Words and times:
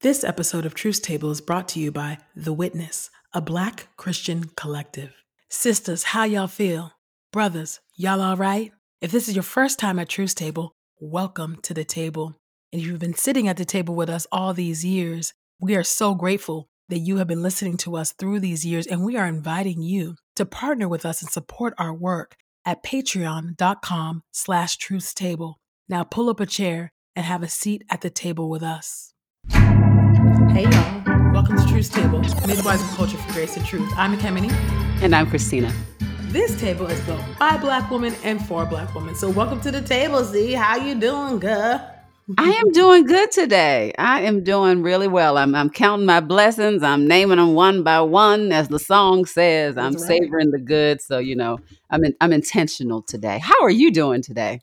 This 0.00 0.22
episode 0.22 0.64
of 0.64 0.74
Truth 0.74 1.02
Table 1.02 1.28
is 1.32 1.40
brought 1.40 1.66
to 1.70 1.80
you 1.80 1.90
by 1.90 2.18
The 2.36 2.52
Witness, 2.52 3.10
a 3.34 3.40
black 3.40 3.88
Christian 3.96 4.44
collective. 4.54 5.12
Sisters, 5.50 6.04
how 6.04 6.22
y'all 6.22 6.46
feel? 6.46 6.92
Brothers, 7.32 7.80
y'all 7.96 8.20
all 8.20 8.36
right? 8.36 8.70
If 9.00 9.10
this 9.10 9.28
is 9.28 9.34
your 9.34 9.42
first 9.42 9.80
time 9.80 9.98
at 9.98 10.08
Truth 10.08 10.36
Table, 10.36 10.76
welcome 11.00 11.58
to 11.62 11.74
the 11.74 11.82
table. 11.82 12.36
And 12.72 12.80
if 12.80 12.86
you've 12.86 13.00
been 13.00 13.16
sitting 13.16 13.48
at 13.48 13.56
the 13.56 13.64
table 13.64 13.96
with 13.96 14.08
us 14.08 14.24
all 14.30 14.54
these 14.54 14.84
years, 14.84 15.34
we 15.60 15.74
are 15.74 15.82
so 15.82 16.14
grateful 16.14 16.68
that 16.88 17.00
you 17.00 17.16
have 17.16 17.26
been 17.26 17.42
listening 17.42 17.76
to 17.78 17.96
us 17.96 18.12
through 18.12 18.38
these 18.38 18.64
years, 18.64 18.86
and 18.86 19.04
we 19.04 19.16
are 19.16 19.26
inviting 19.26 19.82
you 19.82 20.14
to 20.36 20.46
partner 20.46 20.88
with 20.88 21.04
us 21.04 21.22
and 21.22 21.30
support 21.32 21.74
our 21.76 21.92
work 21.92 22.36
at 22.64 22.84
patreon.com 22.84 24.22
slash 24.30 24.78
truthstable. 24.78 25.54
Now 25.88 26.04
pull 26.04 26.30
up 26.30 26.38
a 26.38 26.46
chair 26.46 26.92
and 27.16 27.26
have 27.26 27.42
a 27.42 27.48
seat 27.48 27.82
at 27.90 28.02
the 28.02 28.10
table 28.10 28.48
with 28.48 28.62
us. 28.62 29.12
Hey 30.58 30.64
y'all, 30.64 31.32
welcome 31.32 31.56
to 31.56 31.64
Truth's 31.68 31.88
Table, 31.88 32.18
Midwives 32.44 32.82
of 32.82 32.88
Culture 32.96 33.16
for 33.16 33.32
Grace 33.32 33.56
and 33.56 33.64
Truth. 33.64 33.92
I'm 33.96 34.18
Ekemini. 34.18 34.50
And 35.00 35.14
I'm 35.14 35.30
Christina. 35.30 35.72
This 36.32 36.60
table 36.60 36.88
is 36.88 37.00
built 37.02 37.22
by 37.38 37.58
black 37.58 37.88
women 37.92 38.12
and 38.24 38.44
for 38.44 38.66
black 38.66 38.92
women. 38.92 39.14
So 39.14 39.30
welcome 39.30 39.60
to 39.60 39.70
the 39.70 39.80
table, 39.80 40.24
Z. 40.24 40.54
How 40.54 40.74
you 40.74 40.96
doing, 40.96 41.38
girl? 41.38 41.88
I 42.38 42.50
am 42.50 42.72
doing 42.72 43.06
good 43.06 43.30
today. 43.30 43.92
I 44.00 44.22
am 44.22 44.42
doing 44.42 44.82
really 44.82 45.06
well. 45.06 45.38
I'm, 45.38 45.54
I'm 45.54 45.70
counting 45.70 46.06
my 46.06 46.18
blessings. 46.18 46.82
I'm 46.82 47.06
naming 47.06 47.36
them 47.36 47.54
one 47.54 47.84
by 47.84 48.00
one, 48.00 48.50
as 48.50 48.66
the 48.66 48.80
song 48.80 49.26
says. 49.26 49.76
I'm 49.78 49.92
right. 49.92 50.00
savoring 50.00 50.50
the 50.50 50.58
good. 50.58 51.00
So 51.00 51.18
you 51.18 51.36
know, 51.36 51.60
I'm 51.88 52.04
in, 52.04 52.16
I'm 52.20 52.32
intentional 52.32 53.02
today. 53.02 53.38
How 53.38 53.62
are 53.62 53.70
you 53.70 53.92
doing 53.92 54.22
today? 54.22 54.62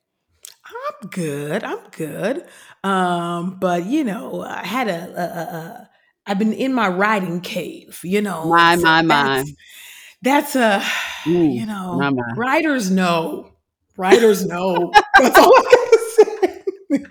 I'm 0.66 1.10
good. 1.10 1.64
I'm 1.64 1.80
good. 1.92 2.46
Um, 2.86 3.58
but 3.60 3.86
you 3.86 4.04
know, 4.04 4.44
I 4.44 4.64
had 4.64 4.88
a, 4.88 4.94
a, 4.94 5.24
a, 5.24 5.90
I've 6.28 6.38
been 6.38 6.54
in 6.54 6.72
my 6.72 6.88
writing 6.88 7.42
cave, 7.42 8.00
you 8.04 8.22
know. 8.22 8.50
My, 8.50 8.76
so 8.76 8.84
my, 8.84 9.02
my. 9.02 9.44
That's, 9.44 9.54
that's 10.22 10.56
a 10.56 10.86
Ooh, 11.28 11.32
you 11.32 11.66
know, 11.66 11.96
my, 11.98 12.12
my. 12.12 12.34
writers 12.36 12.92
know. 12.92 13.52
Writers 13.98 14.46
know. 14.46 14.92
That's 15.18 15.38
all 15.38 15.52
I 15.56 15.64
gotta 15.72 16.62
say. 16.92 17.06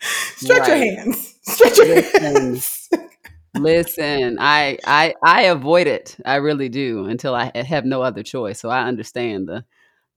Stretch 0.36 0.68
your 0.68 0.76
hands. 0.76 1.34
Stretch 1.42 1.78
your 1.78 1.86
Listen. 1.88 2.24
hands. 2.24 2.88
Listen, 3.54 4.36
I 4.40 4.78
I 4.86 5.14
I 5.22 5.42
avoid 5.42 5.88
it. 5.88 6.16
I 6.24 6.36
really 6.36 6.68
do 6.68 7.06
until 7.06 7.34
I 7.34 7.50
have 7.54 7.84
no 7.84 8.02
other 8.02 8.22
choice. 8.22 8.60
So 8.60 8.70
I 8.70 8.84
understand 8.84 9.48
the 9.48 9.64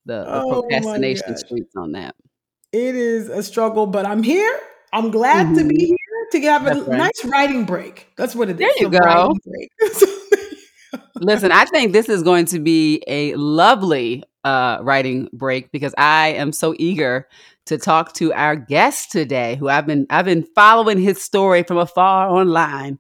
the, 0.06 0.26
the 0.26 0.42
Oh 0.42 0.62
procrastination 0.62 1.36
streets 1.38 1.76
on 1.76 1.94
that. 1.94 2.16
It 2.72 2.96
is 2.96 3.30
a 3.30 3.42
struggle, 3.42 3.88
but 3.88 4.06
I'm 4.06 4.22
here. 4.22 4.60
I'm 4.94 5.12
glad 5.12 5.56
to 5.56 5.64
be 5.64 5.76
Mhm. 5.76 5.88
here 5.88 5.98
to 6.32 6.42
have 6.42 6.64
a 6.64 6.66
That's 6.76 6.88
right. 6.88 6.98
nice 6.98 7.26
writing 7.26 7.66
break. 7.66 8.08
That's 8.18 8.36
what 8.36 8.50
it 8.50 8.60
is. 8.60 8.60
There 8.60 8.72
you 8.80 8.90
go. 8.90 9.34
Listen, 11.22 11.52
I 11.52 11.66
think 11.66 11.94
this 11.94 12.10
is 12.10 12.24
going 12.24 12.46
to 12.46 12.60
be 12.60 13.04
a 13.08 13.36
lovely 13.36 14.24
uh, 14.46 14.80
writing 14.82 15.28
break 15.34 15.72
because 15.72 15.94
I 15.98 16.30
am 16.30 16.52
so 16.54 16.74
eager 16.80 17.28
to 17.66 17.78
talk 17.78 18.14
to 18.14 18.34
our 18.34 18.56
guest 18.56 19.12
today, 19.12 19.56
who 19.58 19.68
I've 19.68 19.86
been 19.86 20.08
I've 20.10 20.26
been 20.26 20.48
following 20.56 20.98
his 20.98 21.22
story 21.22 21.62
from 21.64 21.78
afar 21.78 22.30
online, 22.30 22.98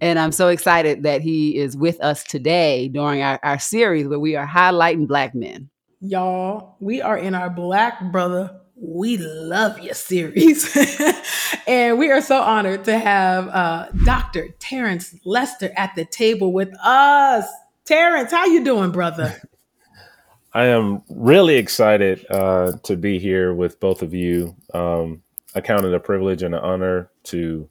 and 0.00 0.18
I'm 0.18 0.32
so 0.32 0.48
excited 0.48 1.02
that 1.04 1.22
he 1.22 1.56
is 1.56 1.76
with 1.76 1.98
us 2.02 2.22
today 2.22 2.88
during 2.88 3.22
our, 3.22 3.40
our 3.42 3.58
series 3.58 4.06
where 4.06 4.18
we 4.20 4.36
are 4.36 4.46
highlighting 4.46 5.08
Black 5.08 5.34
men. 5.34 5.70
Y'all, 6.00 6.76
we 6.78 7.00
are 7.00 7.16
in 7.16 7.34
our 7.34 7.48
Black 7.50 8.12
Brother 8.12 8.60
We 8.84 9.16
Love 9.16 9.78
your 9.78 9.94
series. 9.94 10.76
and 11.68 11.98
we 11.98 12.10
are 12.10 12.20
so 12.20 12.42
honored 12.42 12.82
to 12.86 12.98
have 12.98 13.46
uh, 13.46 13.86
Dr. 14.04 14.48
Terence 14.58 15.14
Lester 15.24 15.70
at 15.76 15.94
the 15.94 16.04
table 16.04 16.52
with 16.52 16.74
us. 16.82 17.46
Terence, 17.84 18.32
how 18.32 18.44
you 18.46 18.64
doing, 18.64 18.90
brother? 18.90 19.40
I 20.52 20.64
am 20.64 21.02
really 21.08 21.58
excited 21.58 22.26
uh, 22.28 22.72
to 22.82 22.96
be 22.96 23.20
here 23.20 23.54
with 23.54 23.78
both 23.78 24.02
of 24.02 24.14
you. 24.14 24.56
Um, 24.74 25.22
I 25.54 25.60
count 25.60 25.84
it 25.84 25.94
a 25.94 26.00
privilege 26.00 26.42
and 26.42 26.52
an 26.52 26.60
honor 26.60 27.08
to 27.24 27.68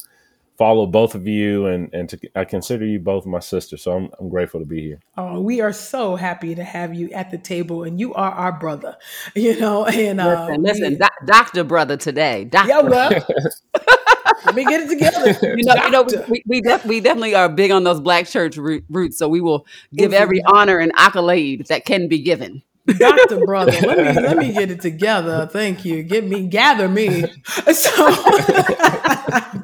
follow 0.62 0.86
both 0.86 1.16
of 1.16 1.26
you, 1.26 1.66
and 1.66 1.92
and 1.92 2.08
to, 2.10 2.20
I 2.36 2.46
consider 2.46 2.86
you 2.86 3.00
both 3.00 3.26
my 3.26 3.40
sisters. 3.40 3.82
So 3.82 3.94
I'm 3.94 4.12
I'm 4.20 4.30
grateful 4.30 4.60
to 4.60 4.66
be 4.66 4.82
here. 4.82 5.00
Oh, 5.18 5.40
we 5.42 5.60
are 5.60 5.74
so 5.74 6.16
happy 6.16 6.54
to 6.54 6.64
have 6.64 6.94
you 6.94 7.10
at 7.14 7.32
the 7.32 7.40
table, 7.40 7.82
and 7.84 8.00
you 8.00 8.14
are 8.14 8.32
our 8.32 8.52
brother, 8.52 8.96
you 9.36 9.60
know. 9.60 9.86
And 9.86 10.22
uh, 10.22 10.46
Listen, 10.46 10.62
listen, 10.64 10.90
we, 10.92 10.96
doc, 10.98 11.14
Doctor 11.26 11.64
Brother 11.64 11.98
today, 11.98 12.46
Doctor. 12.46 12.70
yeah, 12.70 12.82
well, 12.82 13.10
let 14.46 14.54
me 14.54 14.64
get 14.66 14.82
it 14.82 14.90
together. 14.90 15.36
You 15.58 15.66
know, 15.66 15.76
you 15.76 15.90
know, 15.90 16.26
we 16.30 16.44
we, 16.46 16.62
def- 16.62 16.86
we 16.86 17.00
definitely 17.02 17.34
are 17.34 17.50
big 17.50 17.72
on 17.72 17.84
those 17.84 18.00
black 18.00 18.28
church 18.28 18.56
roots, 18.58 19.18
so 19.18 19.28
we 19.28 19.42
will 19.42 19.66
give 19.96 20.14
every 20.14 20.44
honor 20.46 20.78
and 20.78 20.92
accolade 20.96 21.66
that 21.70 21.86
can 21.86 22.08
be 22.08 22.20
given. 22.20 22.62
Doctor 22.86 23.46
brother, 23.46 23.72
let 23.82 23.98
me 23.98 24.22
let 24.22 24.38
me 24.38 24.54
get 24.54 24.70
it 24.72 24.82
together. 24.82 25.48
Thank 25.52 25.86
you. 25.86 26.04
Get 26.04 26.24
me, 26.24 26.48
gather 26.48 26.88
me. 26.88 27.26
So 27.74 28.08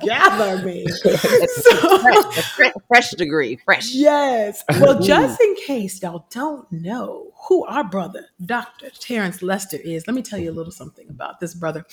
gather 0.08 0.66
me. 0.66 0.86
Fresh, 1.02 1.48
So 1.50 2.32
fresh, 2.32 2.74
fresh 2.88 3.12
degree, 3.12 3.58
fresh. 3.66 3.94
yes. 3.94 4.64
Well, 4.80 5.00
just 5.02 5.40
in 5.42 5.56
case 5.56 6.02
y'all 6.02 6.26
don't 6.30 6.70
know 6.72 7.32
who 7.48 7.66
our 7.66 7.84
brother, 7.84 8.28
Dr. 8.46 8.90
Terence 8.90 9.42
Lester, 9.42 9.78
is, 9.78 10.06
let 10.08 10.14
me 10.16 10.22
tell 10.22 10.40
you 10.40 10.52
a 10.52 10.54
little 10.54 10.72
something 10.72 11.10
about 11.10 11.40
this 11.40 11.54
brother. 11.54 11.86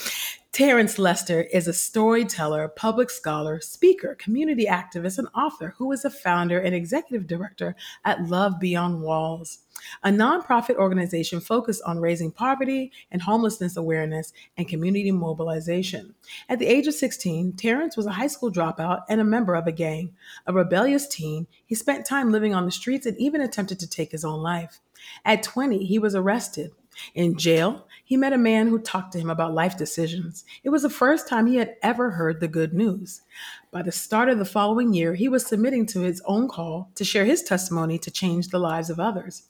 Terence 0.53 0.99
Lester 0.99 1.43
is 1.43 1.67
a 1.67 1.73
storyteller, 1.73 2.69
public 2.69 3.11
scholar, 3.11 3.61
speaker, 3.61 4.15
community 4.15 4.67
activist, 4.67 5.19
and 5.19 5.29
author 5.35 5.75
who 5.79 5.91
is 5.93 6.05
a 6.05 6.11
founder 6.11 6.61
and 6.61 6.75
executive 6.75 7.27
director 7.27 7.75
at 8.05 8.29
Love 8.29 8.61
Beyond 8.61 9.03
Walls, 9.03 9.59
a 10.03 10.11
nonprofit 10.11 10.77
organization 10.77 11.41
focused 11.41 11.83
on 11.85 12.01
raising 12.01 12.31
poverty 12.31 12.93
and 13.11 13.23
homelessness 13.23 13.77
awareness 13.77 14.33
and 14.57 14.69
community 14.69 15.11
mobilization. 15.11 16.15
At 16.49 16.59
the 16.59 16.67
age 16.67 16.87
of 16.87 16.95
16, 16.95 17.55
Terence 17.55 17.97
was 17.97 18.07
a 18.07 18.13
high 18.13 18.27
school 18.27 18.53
dropout 18.53 19.03
and 19.09 19.21
a 19.21 19.25
member 19.25 19.55
of 19.55 19.67
a 19.67 19.73
gang. 19.73 20.15
A 20.47 20.53
rebellious 20.53 21.07
teen, 21.07 21.47
he 21.65 21.75
spent 21.75 22.07
time 22.07 22.33
living 22.33 22.55
on 22.55 22.65
the 22.65 22.71
streets 22.71 23.07
and 23.07 23.17
even 23.19 23.41
attempted 23.41 23.81
to 23.81 23.89
take 23.89 24.13
his 24.13 24.25
own 24.25 24.41
life. 24.41 24.81
At 25.25 25.43
20, 25.43 25.85
he 25.85 25.99
was 25.99 26.15
arrested. 26.15 26.73
In 27.15 27.37
jail, 27.37 27.89
he 28.05 28.17
met 28.17 28.33
a 28.33 28.39
man 28.39 28.69
who 28.69 28.79
talked 28.79 29.13
to 29.13 29.19
him 29.19 29.29
about 29.29 29.53
life 29.53 29.77
decisions. 29.77 30.45
It 30.63 30.71
was 30.71 30.83
the 30.83 30.91
first 30.91 31.29
time 31.29 31.47
he 31.47 31.57
had 31.57 31.75
ever 31.83 32.11
heard 32.11 32.41
the 32.41 32.47
good 32.47 32.73
news. 32.73 33.23
By 33.73 33.83
the 33.83 33.91
start 33.91 34.29
of 34.29 34.39
the 34.39 34.45
following 34.45 34.95
year, 34.95 35.15
he 35.15 35.29
was 35.29 35.45
submitting 35.45 35.87
to 35.87 36.01
his 36.01 36.23
own 36.25 36.49
call 36.49 36.91
to 36.95 37.05
share 37.05 37.25
his 37.25 37.43
testimony 37.43 37.99
to 37.99 38.11
change 38.11 38.49
the 38.49 38.61
lives 38.61 38.91
of 38.91 39.01
others. 39.01 39.49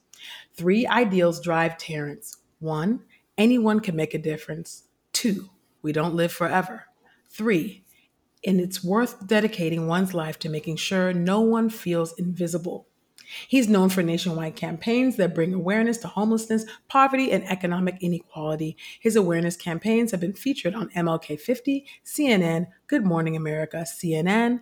Three 0.55 0.87
ideals 0.87 1.41
drive 1.41 1.79
Terence. 1.79 2.39
One, 2.61 3.01
anyone 3.37 3.81
can 3.81 3.97
make 3.97 4.15
a 4.15 4.19
difference. 4.19 4.85
Two, 5.13 5.51
we 5.83 5.93
don't 5.93 6.15
live 6.15 6.33
forever. 6.33 6.87
Three, 7.29 7.85
and 8.47 8.61
it's 8.61 8.85
worth 8.85 9.27
dedicating 9.27 9.87
one's 9.87 10.15
life 10.15 10.39
to 10.41 10.49
making 10.49 10.77
sure 10.77 11.13
no 11.13 11.41
one 11.41 11.71
feels 11.71 12.13
invisible. 12.19 12.87
He's 13.49 13.69
known 13.69 13.89
for 13.89 14.03
nationwide 14.03 14.57
campaigns 14.57 15.17
that 15.17 15.35
bring 15.35 15.55
awareness 15.55 15.99
to 15.99 16.09
homelessness, 16.09 16.67
poverty, 16.89 17.33
and 17.33 17.45
economic 17.49 17.97
inequality. 18.01 18.77
His 19.01 19.17
awareness 19.17 19.57
campaigns 19.57 20.11
have 20.11 20.21
been 20.21 20.35
featured 20.35 20.75
on 20.75 20.91
MLK 20.91 21.41
50, 21.41 21.87
CNN, 22.05 22.67
Good 22.87 23.05
Morning 23.05 23.37
America, 23.37 23.79
CNN, 23.87 24.61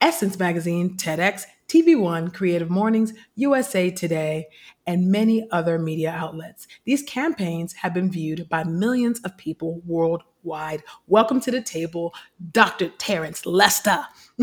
Essence 0.00 0.38
Magazine, 0.38 0.96
TEDx, 0.96 1.44
TV 1.72 1.98
One, 1.98 2.30
Creative 2.30 2.68
Mornings, 2.68 3.14
USA 3.36 3.90
Today, 3.90 4.48
and 4.86 5.10
many 5.10 5.48
other 5.50 5.78
media 5.78 6.10
outlets. 6.10 6.68
These 6.84 7.02
campaigns 7.04 7.72
have 7.72 7.94
been 7.94 8.10
viewed 8.10 8.46
by 8.50 8.64
millions 8.64 9.20
of 9.20 9.38
people 9.38 9.80
worldwide. 9.86 10.82
Welcome 11.06 11.40
to 11.40 11.50
the 11.50 11.62
table, 11.62 12.12
Dr. 12.50 12.90
Terence 12.98 13.46
Lester, 13.46 14.04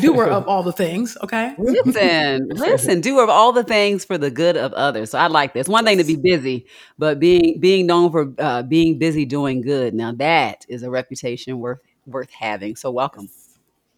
doer 0.00 0.24
of 0.24 0.48
all 0.48 0.62
the 0.62 0.72
things, 0.72 1.18
okay? 1.22 1.54
Listen, 1.58 2.48
listen, 2.54 3.02
do 3.02 3.20
of 3.20 3.28
all 3.28 3.52
the 3.52 3.64
things 3.64 4.02
for 4.02 4.16
the 4.16 4.30
good 4.30 4.56
of 4.56 4.72
others. 4.72 5.10
So 5.10 5.18
I 5.18 5.26
like 5.26 5.52
this. 5.52 5.68
One 5.68 5.84
thing 5.84 5.98
to 5.98 6.04
be 6.04 6.16
busy, 6.16 6.64
but 6.96 7.20
being 7.20 7.60
being 7.60 7.84
known 7.84 8.10
for 8.10 8.32
uh, 8.38 8.62
being 8.62 8.96
busy 8.98 9.26
doing 9.26 9.60
good. 9.60 9.92
Now 9.92 10.12
that 10.12 10.64
is 10.66 10.82
a 10.82 10.88
reputation 10.88 11.58
worth 11.58 11.80
worth 12.06 12.30
having. 12.30 12.76
So 12.76 12.90
welcome. 12.90 13.28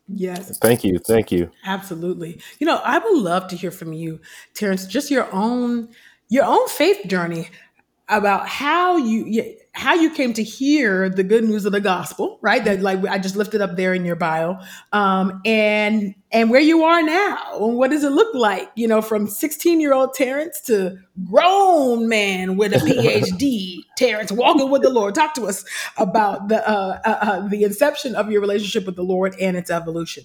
Yes, 0.08 0.58
Thank 0.58 0.84
you, 0.84 0.98
thank 0.98 1.32
you. 1.32 1.50
absolutely. 1.64 2.40
You 2.58 2.66
know, 2.66 2.80
I 2.84 2.98
would 2.98 3.18
love 3.18 3.48
to 3.48 3.56
hear 3.56 3.70
from 3.70 3.92
you, 3.92 4.20
Terence, 4.54 4.86
just 4.86 5.10
your 5.10 5.32
own 5.32 5.88
your 6.28 6.44
own 6.44 6.68
faith 6.68 7.06
journey. 7.06 7.48
about 8.08 8.48
how 8.48 8.96
you 8.98 9.24
how 9.74 9.94
you 9.94 10.08
came 10.08 10.32
to 10.32 10.42
hear 10.42 11.08
the 11.08 11.24
good 11.24 11.42
news 11.42 11.64
of 11.66 11.72
the 11.72 11.80
gospel, 11.80 12.38
right? 12.40 12.64
That 12.64 12.80
like 12.80 13.04
I 13.06 13.18
just 13.18 13.34
lifted 13.34 13.60
up 13.60 13.76
there 13.76 13.92
in 13.92 14.04
your 14.04 14.14
bio, 14.14 14.60
um, 14.92 15.40
and 15.44 16.14
and 16.30 16.48
where 16.48 16.60
you 16.60 16.84
are 16.84 17.02
now, 17.02 17.58
and 17.60 17.76
what 17.76 17.90
does 17.90 18.04
it 18.04 18.10
look 18.10 18.32
like? 18.34 18.70
You 18.76 18.86
know, 18.86 19.02
from 19.02 19.26
sixteen 19.26 19.80
year 19.80 19.92
old 19.92 20.14
Terence 20.14 20.60
to 20.62 20.98
grown 21.24 22.08
man 22.08 22.56
with 22.56 22.72
a 22.72 22.76
PhD, 22.76 23.80
Terence 23.98 24.30
walking 24.30 24.70
with 24.70 24.82
the 24.82 24.90
Lord. 24.90 25.16
Talk 25.16 25.34
to 25.34 25.46
us 25.46 25.64
about 25.96 26.48
the 26.48 26.66
uh, 26.68 27.00
uh, 27.04 27.18
uh, 27.20 27.48
the 27.48 27.64
inception 27.64 28.14
of 28.14 28.30
your 28.30 28.40
relationship 28.40 28.86
with 28.86 28.94
the 28.94 29.02
Lord 29.02 29.34
and 29.40 29.56
its 29.56 29.70
evolution. 29.70 30.24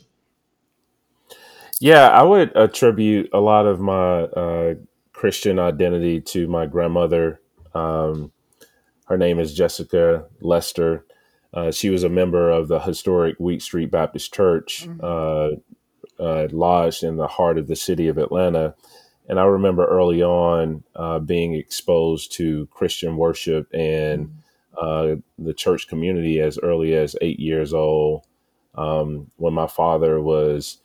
Yeah, 1.82 2.10
I 2.10 2.22
would 2.22 2.56
attribute 2.56 3.30
a 3.34 3.40
lot 3.40 3.66
of 3.66 3.80
my 3.80 4.24
uh, 4.24 4.76
Christian 5.12 5.58
identity 5.58 6.22
to 6.22 6.48
my 6.48 6.68
grandmother. 6.68 7.42
Um, 7.74 8.32
her 9.10 9.18
name 9.18 9.40
is 9.40 9.54
Jessica 9.54 10.26
Lester. 10.40 11.06
Uh, 11.54 11.72
she 11.72 11.90
was 11.90 12.04
a 12.04 12.10
member 12.10 12.50
of 12.52 12.68
the 12.68 12.80
historic 12.80 13.36
Wheat 13.40 13.62
Street 13.62 13.90
Baptist 13.92 14.34
Church, 14.34 14.88
uh, 15.02 15.50
uh, 16.20 16.48
lodged 16.52 17.04
in 17.04 17.18
the 17.18 17.28
heart 17.28 17.58
of 17.58 17.68
the 17.68 17.76
city 17.76 18.08
of 18.08 18.18
Atlanta. 18.20 18.76
And 19.28 19.40
I 19.40 19.46
remember 19.46 19.86
early 19.86 20.22
on 20.24 20.84
uh, 20.96 21.20
being 21.20 21.56
exposed 21.56 22.32
to 22.34 22.68
Christian 22.68 23.18
worship 23.18 23.68
and 23.74 24.32
uh, 24.80 25.16
the 25.40 25.54
church 25.54 25.88
community 25.88 26.40
as 26.40 26.60
early 26.60 26.94
as 26.96 27.16
eight 27.22 27.40
years 27.40 27.74
old. 27.74 28.26
Um, 28.76 29.32
when 29.38 29.54
my 29.54 29.68
father 29.68 30.22
was 30.22 30.78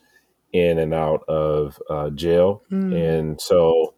in 0.53 0.79
and 0.79 0.95
out 0.95 1.23
of 1.29 1.81
uh, 1.91 2.11
jail, 2.11 2.63
Mm. 2.73 2.95
and 3.21 3.41
so 3.41 3.95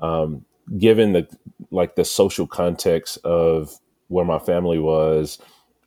um, 0.00 0.44
given 0.78 1.12
the 1.12 1.26
like 1.70 1.96
the 1.96 2.04
social 2.04 2.46
context 2.46 3.18
of 3.24 3.78
where 4.08 4.24
my 4.24 4.38
family 4.38 4.78
was, 4.78 5.38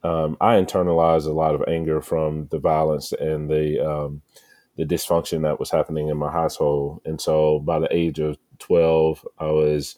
um, 0.03 0.37
I 0.39 0.55
internalized 0.55 1.27
a 1.27 1.31
lot 1.31 1.55
of 1.55 1.63
anger 1.67 2.01
from 2.01 2.47
the 2.51 2.59
violence 2.59 3.13
and 3.13 3.49
the 3.49 3.85
um, 3.85 4.21
the 4.77 4.85
dysfunction 4.85 5.41
that 5.41 5.59
was 5.59 5.71
happening 5.71 6.09
in 6.09 6.17
my 6.17 6.31
household. 6.31 7.01
And 7.03 7.19
so, 7.19 7.59
by 7.59 7.79
the 7.79 7.87
age 7.91 8.19
of 8.19 8.37
twelve, 8.59 9.25
I 9.39 9.47
was, 9.47 9.95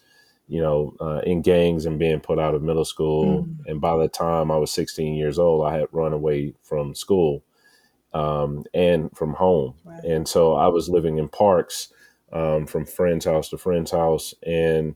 you 0.48 0.62
know, 0.62 0.96
uh, 1.02 1.22
in 1.26 1.42
gangs 1.42 1.86
and 1.86 2.00
being 2.00 2.22
put 2.22 2.40
out 2.40 2.56
of 2.56 2.64
middle 2.64 2.86
school. 2.86 3.44
Mm. 3.44 3.58
And 3.68 3.82
by 3.82 3.98
the 3.98 4.08
time 4.08 4.52
I 4.52 4.58
was 4.58 4.72
sixteen 4.72 5.16
years 5.16 5.38
old, 5.38 5.66
I 5.66 5.78
had 5.78 5.88
run 5.92 6.14
away 6.14 6.54
from 6.64 6.96
school 6.96 7.44
um, 8.14 8.64
and 8.74 9.16
from 9.16 9.34
home. 9.34 9.76
Right. 9.84 10.04
And 10.04 10.28
so, 10.28 10.54
I 10.54 10.68
was 10.68 10.90
living 10.90 11.18
in 11.18 11.28
parks 11.28 11.94
um, 12.32 12.66
from 12.66 12.86
friend's 12.86 13.26
house 13.26 13.50
to 13.50 13.58
friend's 13.58 13.92
house, 13.92 14.34
and 14.44 14.96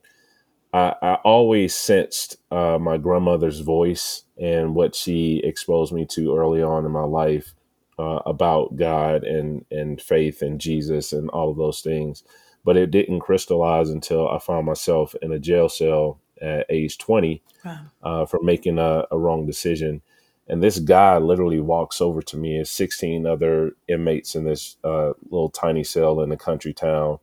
I, 0.74 0.96
I 1.02 1.16
always 1.26 1.76
sensed 1.76 2.38
uh, 2.52 2.80
my 2.80 2.98
grandmother's 2.98 3.62
voice 3.62 4.24
and 4.42 4.76
what 4.76 4.96
she 4.96 5.42
exposed 5.44 5.94
me 5.94 6.06
to 6.12 6.38
early 6.38 6.64
on 6.64 6.86
in 6.86 6.92
my 6.92 7.04
life 7.06 7.54
uh, 8.00 8.22
about 8.26 8.78
God 8.78 9.24
and 9.26 9.66
and 9.72 10.02
faith 10.02 10.42
and 10.42 10.62
Jesus 10.62 11.14
and 11.14 11.30
all 11.32 11.52
of 11.52 11.58
those 11.58 11.82
things. 11.82 12.24
But 12.66 12.78
it 12.78 12.92
didn't 12.92 13.22
crystallize 13.22 13.90
until 13.90 14.30
I 14.30 14.40
found 14.40 14.68
myself 14.68 15.16
in 15.22 15.32
a 15.34 15.40
jail 15.40 15.70
cell 15.70 16.20
at 16.42 16.68
age 16.70 16.98
20 17.00 17.44
Wow. 17.66 17.80
uh, 18.04 18.26
for 18.26 18.42
making 18.44 18.80
a, 18.80 19.06
a 19.12 19.20
wrong 19.20 19.46
decision. 19.48 20.02
And 20.48 20.64
this 20.64 20.80
guy 20.80 21.18
literally 21.20 21.62
walks 21.62 22.02
over 22.02 22.22
to 22.24 22.38
me 22.38 22.58
and 22.58 22.68
16 22.68 23.28
other 23.28 23.74
inmates 23.88 24.36
in 24.36 24.46
this 24.46 24.78
uh, 24.84 25.14
little 25.30 25.50
tiny 25.50 25.84
cell 25.86 26.22
in 26.22 26.32
a 26.32 26.38
country 26.38 26.74
town. 26.74 27.20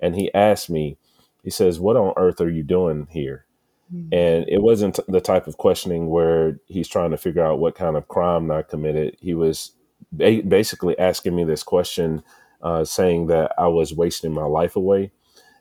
And 0.00 0.16
he 0.16 0.32
asked 0.34 0.70
me, 0.70 0.98
he 1.46 1.50
says, 1.50 1.78
What 1.78 1.96
on 1.96 2.12
earth 2.16 2.40
are 2.40 2.50
you 2.50 2.64
doing 2.64 3.06
here? 3.08 3.46
Mm. 3.94 4.08
And 4.12 4.48
it 4.48 4.62
wasn't 4.62 4.98
the 5.06 5.20
type 5.20 5.46
of 5.46 5.58
questioning 5.58 6.10
where 6.10 6.58
he's 6.66 6.88
trying 6.88 7.12
to 7.12 7.16
figure 7.16 7.46
out 7.46 7.60
what 7.60 7.76
kind 7.76 7.96
of 7.96 8.08
crime 8.08 8.50
I 8.50 8.62
committed. 8.62 9.16
He 9.20 9.32
was 9.32 9.70
ba- 10.10 10.42
basically 10.42 10.98
asking 10.98 11.36
me 11.36 11.44
this 11.44 11.62
question, 11.62 12.24
uh, 12.62 12.82
saying 12.84 13.28
that 13.28 13.52
I 13.56 13.68
was 13.68 13.94
wasting 13.94 14.32
my 14.32 14.42
life 14.46 14.74
away. 14.74 15.12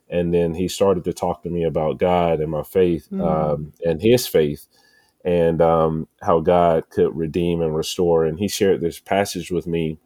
And 0.09 0.33
then 0.33 0.55
he 0.55 0.67
started 0.67 1.03
to 1.03 1.13
talk 1.13 1.43
to 1.43 1.51
me 1.51 1.63
about 1.63 1.99
God 1.99 2.39
and 2.41 2.49
my 2.49 2.63
faith 2.63 3.07
Mm. 3.11 3.21
um, 3.23 3.73
and 3.85 4.01
his 4.01 4.25
faith 4.25 4.65
and 5.23 5.61
um, 5.61 6.07
how 6.23 6.39
God 6.39 6.89
could 6.89 7.15
redeem 7.15 7.61
and 7.61 7.75
restore. 7.75 8.25
And 8.25 8.39
he 8.39 8.47
shared 8.47 8.81
this 8.81 8.99
passage 8.99 9.51
with 9.51 9.67
me 9.67 9.99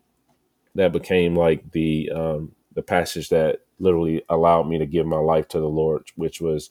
that 0.76 0.92
became 0.92 1.36
like 1.36 1.72
the 1.72 2.12
um, 2.14 2.52
the 2.76 2.84
passage 2.84 3.30
that 3.30 3.62
literally 3.80 4.24
allowed 4.30 4.64
me 4.64 4.78
to 4.80 4.86
give 4.86 5.06
my 5.06 5.20
life 5.20 5.48
to 5.50 5.60
the 5.60 5.70
Lord, 5.70 6.06
which 6.16 6.42
was 6.42 6.70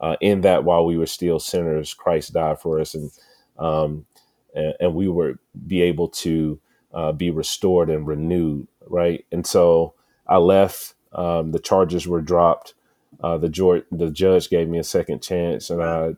uh, 0.00 0.16
in 0.20 0.42
that 0.42 0.64
while 0.64 0.84
we 0.84 0.96
were 0.98 1.06
still 1.06 1.38
sinners, 1.38 1.94
Christ 1.94 2.34
died 2.34 2.60
for 2.60 2.80
us, 2.80 2.94
and 2.94 3.10
um, 3.58 4.06
and, 4.54 4.74
and 4.80 4.94
we 4.94 5.08
were 5.08 5.38
be 5.66 5.82
able 5.82 6.08
to 6.08 6.60
uh, 6.92 7.12
be 7.12 7.30
restored 7.30 7.90
and 7.90 8.06
renewed, 8.06 8.68
right? 8.86 9.24
And 9.32 9.46
so 9.46 9.94
I 10.26 10.38
left. 10.38 10.94
Um, 11.12 11.52
the 11.52 11.58
charges 11.60 12.08
were 12.08 12.22
dropped. 12.22 12.74
Uh, 13.22 13.38
the, 13.38 13.84
the 13.92 14.10
judge 14.10 14.50
gave 14.50 14.68
me 14.68 14.78
a 14.78 14.84
second 14.84 15.22
chance, 15.22 15.70
and 15.70 15.82
I 15.82 16.14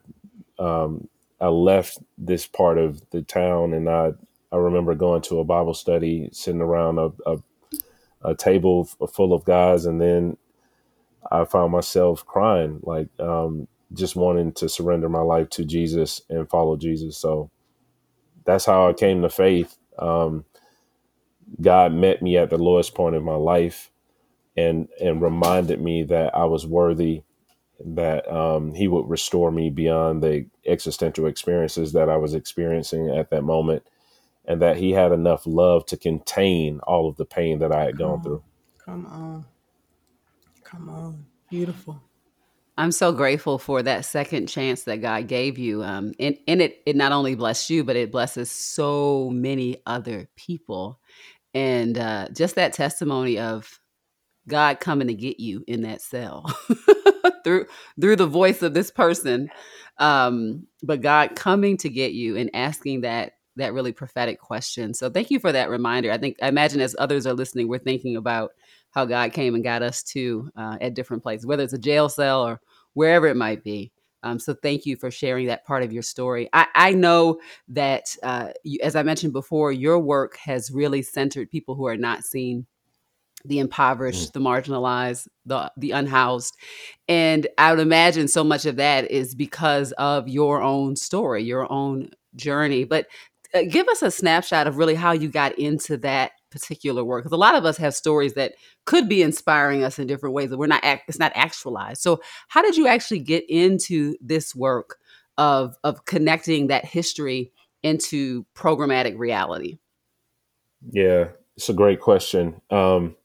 um, 0.59 1.09
I 1.41 1.49
left 1.49 1.99
this 2.17 2.47
part 2.47 2.79
of 2.79 3.03
the 3.11 3.23
town, 3.23 3.75
and 3.75 3.89
I 3.89 4.13
I 4.53 4.57
remember 4.57 4.95
going 4.95 5.23
to 5.23 5.41
a 5.41 5.45
Bible 5.45 5.75
study, 5.75 6.31
sitting 6.33 6.61
around 6.63 6.99
a, 6.99 7.13
a, 7.27 7.39
a 8.25 8.35
table 8.35 8.85
full 9.13 9.33
of 9.33 9.45
guys, 9.45 9.87
and 9.87 10.01
then 10.01 10.37
I 11.31 11.45
found 11.45 11.73
myself 11.73 12.27
crying, 12.27 12.81
like 12.83 13.09
um, 13.21 13.69
just 13.95 14.17
wanting 14.17 14.53
to 14.55 14.69
surrender 14.69 15.09
my 15.09 15.21
life 15.23 15.51
to 15.51 15.65
Jesus 15.65 16.23
and 16.31 16.49
follow 16.49 16.77
Jesus. 16.77 17.19
So 17.19 17.51
that's 18.45 18.67
how 18.67 18.89
I 18.89 18.95
came 18.95 19.23
to 19.23 19.31
faith. 19.31 19.77
Um, 19.99 20.45
God 21.61 21.93
met 21.95 22.23
me 22.23 22.39
at 22.39 22.51
the 22.51 22.59
lowest 22.59 22.95
point 22.95 23.17
of 23.17 23.25
my 23.25 23.37
life, 23.37 23.91
and 24.57 24.89
and 25.01 25.23
reminded 25.23 25.81
me 25.83 26.05
that 26.05 26.35
I 26.35 26.45
was 26.47 26.67
worthy 26.67 27.23
that 27.85 28.31
um, 28.33 28.75
he 28.75 28.89
would 28.89 29.09
restore 29.09 29.51
me 29.53 29.71
beyond 29.71 30.23
the 30.23 30.47
existential 30.67 31.27
experiences 31.27 31.93
that 31.93 32.09
I 32.11 32.17
was 32.17 32.35
experiencing 32.35 33.11
at 33.11 33.31
that 33.31 33.45
moment, 33.45 33.85
and 34.47 34.63
that 34.63 34.77
he 34.79 34.93
had 34.93 35.13
enough 35.13 35.47
love 35.47 35.87
to 35.87 35.97
contain 35.97 36.81
all 36.81 37.09
of 37.09 37.17
the 37.17 37.27
pain 37.27 37.61
that 37.61 37.73
I 37.73 37.85
had 37.85 37.97
Come 37.97 37.99
gone 37.99 38.21
on. 38.21 38.23
through. 38.23 38.43
Come 38.85 39.07
on. 39.07 39.47
Come 40.65 40.89
on. 40.89 41.27
Beautiful. 41.51 42.03
I'm 42.77 42.93
so 42.93 43.13
grateful 43.13 43.59
for 43.59 43.83
that 43.83 44.05
second 44.05 44.49
chance 44.49 44.85
that 44.85 44.99
God 45.03 45.29
gave 45.29 45.59
you. 45.59 45.83
Um, 45.85 46.13
and, 46.19 46.37
and 46.49 46.63
it, 46.63 46.83
it 46.87 46.97
not 46.97 47.13
only 47.13 47.37
blessed 47.37 47.71
you, 47.71 47.85
but 47.85 47.97
it 47.97 48.13
blesses 48.13 48.51
so 48.51 49.31
many 49.31 49.79
other 49.87 50.29
people. 50.37 51.01
And 51.55 51.97
uh, 51.99 52.29
just 52.33 52.57
that 52.57 52.73
testimony 52.73 53.39
of 53.39 53.71
God 54.49 54.81
coming 54.81 55.09
to 55.09 55.15
get 55.15 55.41
you 55.41 55.65
in 55.67 55.83
that 55.83 56.03
cell 56.03 56.47
through 57.45 57.67
through 58.01 58.17
the 58.17 58.27
voice 58.27 58.63
of 58.63 58.75
this 58.75 58.91
person, 58.91 59.51
um, 59.99 60.67
but 60.83 61.01
God 61.03 61.37
coming 61.37 61.79
to 61.79 61.89
get 61.89 62.13
you 62.13 62.37
and 62.37 62.51
asking 62.55 63.03
that 63.03 63.35
that 63.57 63.73
really 63.73 63.93
prophetic 63.93 64.41
question. 64.41 64.95
So 64.95 65.11
thank 65.11 65.31
you 65.31 65.39
for 65.39 65.53
that 65.53 65.71
reminder. 65.71 66.11
I 66.11 66.19
think 66.19 66.37
I 66.43 66.49
imagine 66.49 66.81
as 66.81 66.97
others 66.99 67.27
are 67.27 67.35
listening, 67.35 67.69
we're 67.69 67.79
thinking 67.79 68.17
about 68.17 68.53
how 68.91 69.05
God 69.05 69.33
came 69.33 69.55
and 69.55 69.65
got 69.65 69.83
us 69.83 70.03
to 70.05 70.51
uh, 70.57 70.77
at 70.81 70.95
different 70.95 71.23
places, 71.23 71.47
whether 71.47 71.63
it's 71.63 71.73
a 71.73 71.79
jail 71.79 72.09
cell 72.09 72.47
or 72.47 72.61
wherever 72.95 73.27
it 73.27 73.37
might 73.37 73.63
be. 73.65 73.93
Um, 74.23 74.39
so 74.39 74.55
thank 74.55 74.87
you 74.87 74.97
for 74.97 75.11
sharing 75.11 75.49
that 75.49 75.67
part 75.67 75.83
of 75.83 75.93
your 75.93 76.03
story. 76.03 76.49
I, 76.53 76.67
I 76.75 76.93
know 76.93 77.41
that, 77.69 78.17
uh, 78.23 78.49
you, 78.63 78.79
as 78.83 78.97
I 78.97 79.03
mentioned 79.03 79.35
before, 79.35 79.71
your 79.71 79.99
work 79.99 80.37
has 80.39 80.71
really 80.71 81.03
centered 81.03 81.51
people 81.51 81.75
who 81.75 81.87
are 81.87 81.97
not 81.97 82.25
seen 82.25 82.67
the 83.45 83.57
Mm. 83.57 83.61
impoverished, 83.61 84.33
the 84.33 84.41
marginalized, 84.41 85.29
the 85.45 85.71
the 85.77 85.91
unhoused. 85.91 86.57
And 87.09 87.47
I 87.59 87.71
would 87.73 87.81
imagine 87.81 88.29
so 88.29 88.43
much 88.43 88.65
of 88.65 88.77
that 88.77 89.11
is 89.11 89.35
because 89.35 89.93
of 89.93 90.29
your 90.29 90.63
own 90.63 90.97
story, 90.97 91.43
your 91.43 91.71
own 91.71 92.11
journey. 92.37 92.85
But 92.85 93.07
uh, 93.55 93.63
give 93.69 93.89
us 93.89 94.03
a 94.03 94.11
snapshot 94.11 94.67
of 94.67 94.77
really 94.77 94.95
how 94.95 95.13
you 95.13 95.29
got 95.29 95.59
into 95.59 95.97
that 95.99 96.33
particular 96.51 97.05
work 97.05 97.25
because 97.25 97.35
a 97.35 97.41
lot 97.41 97.55
of 97.55 97.65
us 97.65 97.77
have 97.77 97.95
stories 97.95 98.35
that 98.35 98.55
could 98.85 99.09
be 99.09 99.23
inspiring 99.23 99.83
us 99.83 99.99
in 99.99 100.07
different 100.07 100.35
ways 100.35 100.51
that 100.51 100.59
we're 100.59 100.69
not 100.69 100.85
it's 101.09 101.19
not 101.19 101.33
actualized 101.35 102.01
so 102.01 102.21
how 102.47 102.63
did 102.63 102.77
you 102.77 102.87
actually 102.87 103.19
get 103.19 103.45
into 103.49 104.15
this 104.21 104.55
work 104.55 104.99
of 105.37 105.75
of 105.83 106.05
connecting 106.05 106.69
that 106.69 106.85
history 106.85 107.51
into 107.83 108.47
programmatic 108.55 109.19
reality 109.19 109.79
Yeah, 110.91 111.29
it's 111.57 111.69
a 111.69 111.75
great 111.75 112.01
question. 112.01 112.61
Um, 112.71 113.17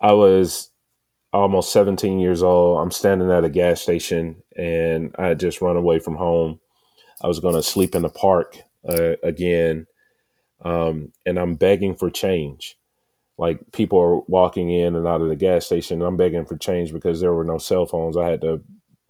I 0.00 0.12
was 0.12 0.70
almost 1.32 1.72
17 1.72 2.18
years 2.20 2.42
old. 2.42 2.80
I'm 2.80 2.90
standing 2.90 3.30
at 3.30 3.44
a 3.44 3.50
gas 3.50 3.80
station 3.80 4.42
and 4.56 5.14
I 5.18 5.34
just 5.34 5.60
run 5.60 5.76
away 5.76 5.98
from 5.98 6.16
home. 6.16 6.60
I 7.22 7.26
was 7.26 7.40
going 7.40 7.54
to 7.54 7.62
sleep 7.62 7.94
in 7.94 8.02
the 8.02 8.08
park 8.08 8.58
uh, 8.88 9.16
again. 9.22 9.86
Um, 10.64 11.12
and 11.26 11.38
I'm 11.38 11.54
begging 11.56 11.96
for 11.96 12.10
change. 12.10 12.76
Like 13.38 13.60
people 13.72 13.98
are 13.98 14.20
walking 14.28 14.70
in 14.70 14.94
and 14.96 15.06
out 15.06 15.20
of 15.22 15.28
the 15.28 15.36
gas 15.36 15.66
station. 15.66 16.02
I'm 16.02 16.16
begging 16.16 16.44
for 16.46 16.56
change 16.56 16.92
because 16.92 17.20
there 17.20 17.34
were 17.34 17.44
no 17.44 17.58
cell 17.58 17.86
phones. 17.86 18.16
I 18.16 18.28
had 18.28 18.40
to 18.42 18.62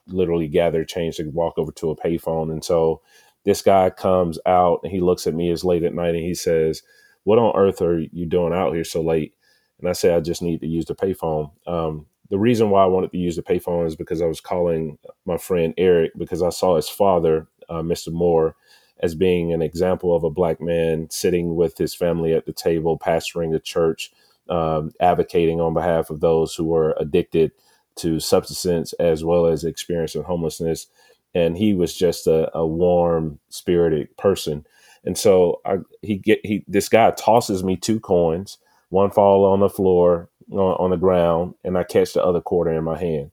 literally 0.06 0.48
gather 0.48 0.84
change 0.84 1.16
to 1.16 1.24
walk 1.30 1.54
over 1.58 1.72
to 1.72 1.90
a 1.90 1.96
payphone. 1.96 2.50
And 2.50 2.64
so 2.64 3.02
this 3.44 3.62
guy 3.62 3.90
comes 3.90 4.38
out 4.46 4.80
and 4.82 4.92
he 4.92 5.00
looks 5.00 5.26
at 5.26 5.34
me 5.34 5.50
as 5.50 5.64
late 5.64 5.82
at 5.82 5.94
night 5.94 6.14
and 6.14 6.24
he 6.24 6.34
says, 6.34 6.82
"What 7.24 7.38
on 7.38 7.54
earth 7.56 7.82
are 7.82 7.98
you 8.00 8.26
doing 8.26 8.52
out 8.54 8.74
here 8.74 8.84
so 8.84 9.02
late?" 9.02 9.34
And 9.80 9.88
I 9.88 9.92
say, 9.92 10.14
"I 10.14 10.20
just 10.20 10.42
need 10.42 10.60
to 10.60 10.66
use 10.66 10.86
the 10.86 10.94
payphone." 10.94 11.50
Um, 11.66 12.06
the 12.30 12.38
reason 12.38 12.70
why 12.70 12.82
I 12.82 12.86
wanted 12.86 13.12
to 13.12 13.18
use 13.18 13.36
the 13.36 13.42
payphone 13.42 13.86
is 13.86 13.96
because 13.96 14.22
I 14.22 14.26
was 14.26 14.40
calling 14.40 14.98
my 15.26 15.36
friend 15.36 15.74
Eric 15.76 16.12
because 16.16 16.42
I 16.42 16.48
saw 16.50 16.76
his 16.76 16.88
father, 16.88 17.48
uh, 17.68 17.82
Mr. 17.82 18.10
Moore, 18.12 18.56
as 19.00 19.14
being 19.14 19.52
an 19.52 19.62
example 19.62 20.14
of 20.14 20.24
a 20.24 20.30
black 20.30 20.60
man 20.60 21.08
sitting 21.10 21.54
with 21.56 21.78
his 21.78 21.94
family 21.94 22.34
at 22.34 22.46
the 22.46 22.52
table, 22.52 22.98
pastoring 22.98 23.54
a 23.54 23.58
church, 23.58 24.10
um, 24.48 24.92
advocating 25.00 25.60
on 25.60 25.74
behalf 25.74 26.10
of 26.10 26.20
those 26.20 26.54
who 26.54 26.64
were 26.64 26.94
addicted 26.98 27.52
to 27.96 28.20
substance 28.20 28.92
as 28.94 29.24
well 29.24 29.46
as 29.46 29.64
experiencing 29.64 30.22
homelessness. 30.22 30.86
And 31.34 31.56
he 31.56 31.74
was 31.74 31.94
just 31.94 32.26
a, 32.26 32.50
a 32.56 32.66
warm 32.66 33.38
spirited 33.50 34.16
person. 34.16 34.66
And 35.04 35.16
so 35.16 35.60
I, 35.64 35.78
he 36.02 36.16
get 36.16 36.40
he 36.44 36.64
this 36.66 36.88
guy 36.88 37.10
tosses 37.12 37.62
me 37.62 37.76
two 37.76 38.00
coins. 38.00 38.58
One 38.90 39.10
fall 39.10 39.44
on 39.44 39.60
the 39.60 39.68
floor 39.68 40.28
on, 40.50 40.58
on 40.58 40.90
the 40.90 40.96
ground, 40.96 41.54
and 41.64 41.76
I 41.76 41.84
catch 41.84 42.14
the 42.14 42.24
other 42.24 42.40
quarter 42.40 42.72
in 42.72 42.84
my 42.84 42.98
hand. 42.98 43.30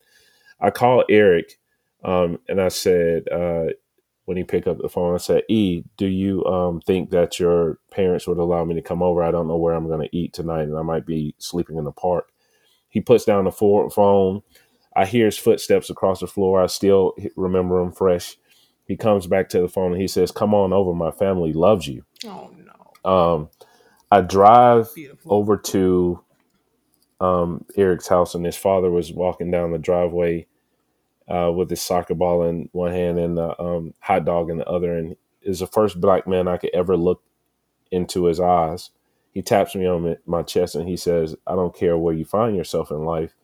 I 0.60 0.70
call 0.70 1.04
Eric, 1.10 1.58
um, 2.04 2.40
and 2.48 2.62
I 2.62 2.68
said, 2.68 3.28
uh, 3.30 3.68
when 4.26 4.38
he 4.38 4.44
picked 4.44 4.68
up 4.68 4.78
the 4.80 4.90
phone, 4.90 5.14
I 5.14 5.18
said, 5.18 5.44
"E, 5.50 5.84
do 5.98 6.08
you 6.08 6.44
um, 6.46 6.82
think 6.82 7.12
that 7.12 7.40
your 7.40 7.80
parents 7.92 8.28
would 8.28 8.38
allow 8.38 8.66
me 8.66 8.76
to 8.76 8.82
come 8.82 9.04
over? 9.04 9.24
I 9.24 9.32
don't 9.32 9.48
know 9.48 9.58
where 9.58 9.74
I'm 9.74 9.88
going 9.88 10.08
to 10.08 10.16
eat 10.16 10.34
tonight, 10.34 10.64
and 10.64 10.78
I 10.78 10.82
might 10.82 11.06
be 11.06 11.36
sleeping 11.38 11.78
in 11.78 11.84
the 11.86 11.92
park." 11.92 12.30
He 12.90 13.02
puts 13.02 13.26
down 13.26 13.46
the 13.46 13.52
phone. 13.52 14.42
I 14.96 15.06
hear 15.06 15.26
his 15.26 15.38
footsteps 15.38 15.90
across 15.90 16.22
the 16.22 16.28
floor. 16.28 16.62
I 16.62 16.68
still 16.68 17.14
remember 17.36 17.82
him 17.82 17.92
fresh. 17.92 18.38
He 18.86 18.96
comes 18.96 19.28
back 19.28 19.50
to 19.50 19.62
the 19.62 19.68
phone 19.68 19.92
and 19.92 20.02
he 20.02 20.08
says, 20.08 20.32
"Come 20.32 20.54
on 20.54 20.74
over. 20.74 20.94
My 20.94 21.12
family 21.12 21.54
loves 21.54 21.88
you." 21.88 22.04
Oh 22.26 22.52
no. 23.04 23.10
Um, 23.10 23.50
I 24.12 24.22
drive 24.22 24.90
Beautiful. 24.96 25.34
over 25.34 25.58
to 25.58 26.24
um, 27.20 27.66
Eric's 27.78 28.08
house, 28.08 28.36
and 28.36 28.46
his 28.46 28.58
father 28.58 28.90
was 28.90 29.12
walking 29.14 29.52
down 29.52 29.72
the 29.72 29.78
driveway 29.78 30.48
uh, 31.28 31.52
with 31.56 31.70
his 31.70 31.82
soccer 31.82 32.14
ball 32.14 32.44
in 32.44 32.70
one 32.72 32.92
hand 32.92 33.20
and 33.20 33.38
the 33.38 33.60
um, 33.62 33.94
hot 34.00 34.26
dog 34.26 34.50
in 34.50 34.58
the 34.58 34.68
other. 34.68 34.98
And 34.98 35.16
is 35.42 35.60
the 35.60 35.68
first 35.68 36.02
black 36.02 36.28
man 36.28 36.48
I 36.48 36.58
could 36.58 36.72
ever 36.74 36.98
look 36.98 37.22
into 37.92 38.26
his 38.26 38.40
eyes. 38.40 38.92
He 39.34 39.42
taps 39.42 39.76
me 39.76 39.86
on 39.86 40.18
my 40.26 40.44
chest 40.44 40.76
and 40.76 40.88
he 40.88 40.98
says, 40.98 41.36
"I 41.46 41.56
don't 41.56 41.76
care 41.76 41.98
where 41.98 42.14
you 42.14 42.26
find 42.26 42.56
yourself 42.56 42.92
in 42.92 43.06
life, 43.06 43.36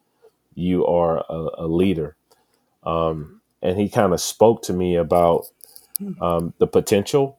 you 0.55 0.85
are 0.85 1.25
a, 1.29 1.49
a 1.59 1.67
leader." 1.67 2.15
Um, 2.83 3.41
and 3.61 3.79
he 3.79 3.89
kind 3.89 4.13
of 4.13 4.21
spoke 4.21 4.63
to 4.63 4.73
me 4.73 4.95
about 4.95 5.45
um, 6.21 6.53
the 6.59 6.67
potential, 6.67 7.37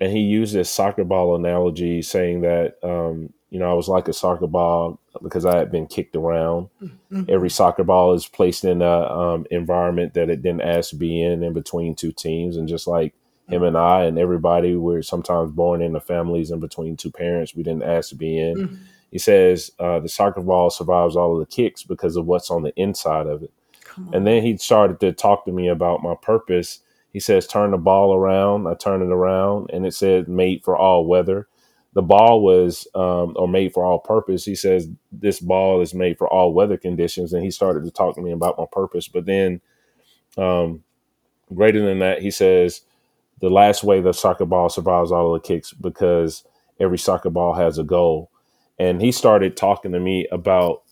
and 0.00 0.12
he 0.12 0.20
used 0.20 0.54
this 0.54 0.70
soccer 0.70 1.04
ball 1.04 1.34
analogy, 1.34 2.02
saying 2.02 2.42
that 2.42 2.78
um, 2.82 3.32
you 3.50 3.58
know, 3.58 3.70
I 3.70 3.74
was 3.74 3.88
like 3.88 4.06
a 4.06 4.12
soccer 4.12 4.46
ball 4.46 5.00
because 5.22 5.44
I 5.44 5.56
had 5.56 5.72
been 5.72 5.86
kicked 5.86 6.14
around. 6.14 6.68
Mm-hmm. 6.80 7.24
Every 7.28 7.50
soccer 7.50 7.82
ball 7.82 8.14
is 8.14 8.26
placed 8.26 8.64
in 8.64 8.80
a 8.80 9.12
um, 9.12 9.46
environment 9.50 10.14
that 10.14 10.30
it 10.30 10.42
didn't 10.42 10.62
ask 10.62 10.90
to 10.90 10.96
be 10.96 11.20
in, 11.20 11.42
in 11.42 11.52
between 11.52 11.96
two 11.96 12.12
teams. 12.12 12.56
And 12.56 12.68
just 12.68 12.86
like 12.86 13.12
him 13.48 13.64
and 13.64 13.76
I 13.76 14.04
and 14.04 14.18
everybody, 14.18 14.76
we're 14.76 15.02
sometimes 15.02 15.50
born 15.50 15.82
into 15.82 16.00
families 16.00 16.52
in 16.52 16.60
between 16.60 16.96
two 16.96 17.10
parents 17.10 17.54
we 17.54 17.64
didn't 17.64 17.82
ask 17.82 18.10
to 18.10 18.14
be 18.14 18.38
in. 18.38 18.56
Mhm. 18.56 18.78
He 19.10 19.18
says 19.18 19.72
uh, 19.80 19.98
the 19.98 20.08
soccer 20.08 20.40
ball 20.40 20.70
survives 20.70 21.16
all 21.16 21.32
of 21.32 21.40
the 21.40 21.52
kicks 21.52 21.82
because 21.82 22.14
of 22.14 22.26
what's 22.26 22.52
on 22.52 22.62
the 22.62 22.72
inside 22.76 23.26
of 23.26 23.42
it. 23.42 23.50
And 24.14 24.24
then 24.24 24.44
he 24.44 24.56
started 24.56 25.00
to 25.00 25.12
talk 25.12 25.44
to 25.46 25.52
me 25.52 25.66
about 25.66 26.04
my 26.04 26.14
purpose. 26.14 26.78
He 27.12 27.20
says, 27.20 27.46
turn 27.46 27.72
the 27.72 27.78
ball 27.78 28.14
around. 28.14 28.66
I 28.66 28.74
turn 28.74 29.02
it 29.02 29.12
around 29.12 29.70
and 29.72 29.86
it 29.86 29.94
said 29.94 30.28
made 30.28 30.62
for 30.64 30.76
all 30.76 31.06
weather. 31.06 31.48
The 31.92 32.02
ball 32.02 32.42
was, 32.42 32.86
um, 32.94 33.34
or 33.36 33.48
made 33.48 33.72
for 33.72 33.84
all 33.84 33.98
purpose. 33.98 34.44
He 34.44 34.54
says, 34.54 34.88
this 35.10 35.40
ball 35.40 35.80
is 35.80 35.92
made 35.92 36.18
for 36.18 36.28
all 36.28 36.54
weather 36.54 36.76
conditions. 36.76 37.32
And 37.32 37.44
he 37.44 37.50
started 37.50 37.84
to 37.84 37.90
talk 37.90 38.14
to 38.14 38.22
me 38.22 38.30
about 38.30 38.58
my 38.58 38.66
purpose. 38.70 39.08
But 39.08 39.26
then, 39.26 39.60
um, 40.38 40.84
greater 41.52 41.84
than 41.84 41.98
that, 41.98 42.22
he 42.22 42.30
says, 42.30 42.82
the 43.40 43.50
last 43.50 43.82
way 43.82 44.00
the 44.00 44.12
soccer 44.12 44.44
ball 44.44 44.68
survives 44.68 45.10
all 45.10 45.34
of 45.34 45.42
the 45.42 45.46
kicks 45.46 45.72
because 45.72 46.44
every 46.78 46.98
soccer 46.98 47.30
ball 47.30 47.54
has 47.54 47.78
a 47.78 47.84
goal. 47.84 48.30
And 48.78 49.00
he 49.02 49.12
started 49.12 49.56
talking 49.56 49.92
to 49.92 50.00
me 50.00 50.28
about 50.30 50.82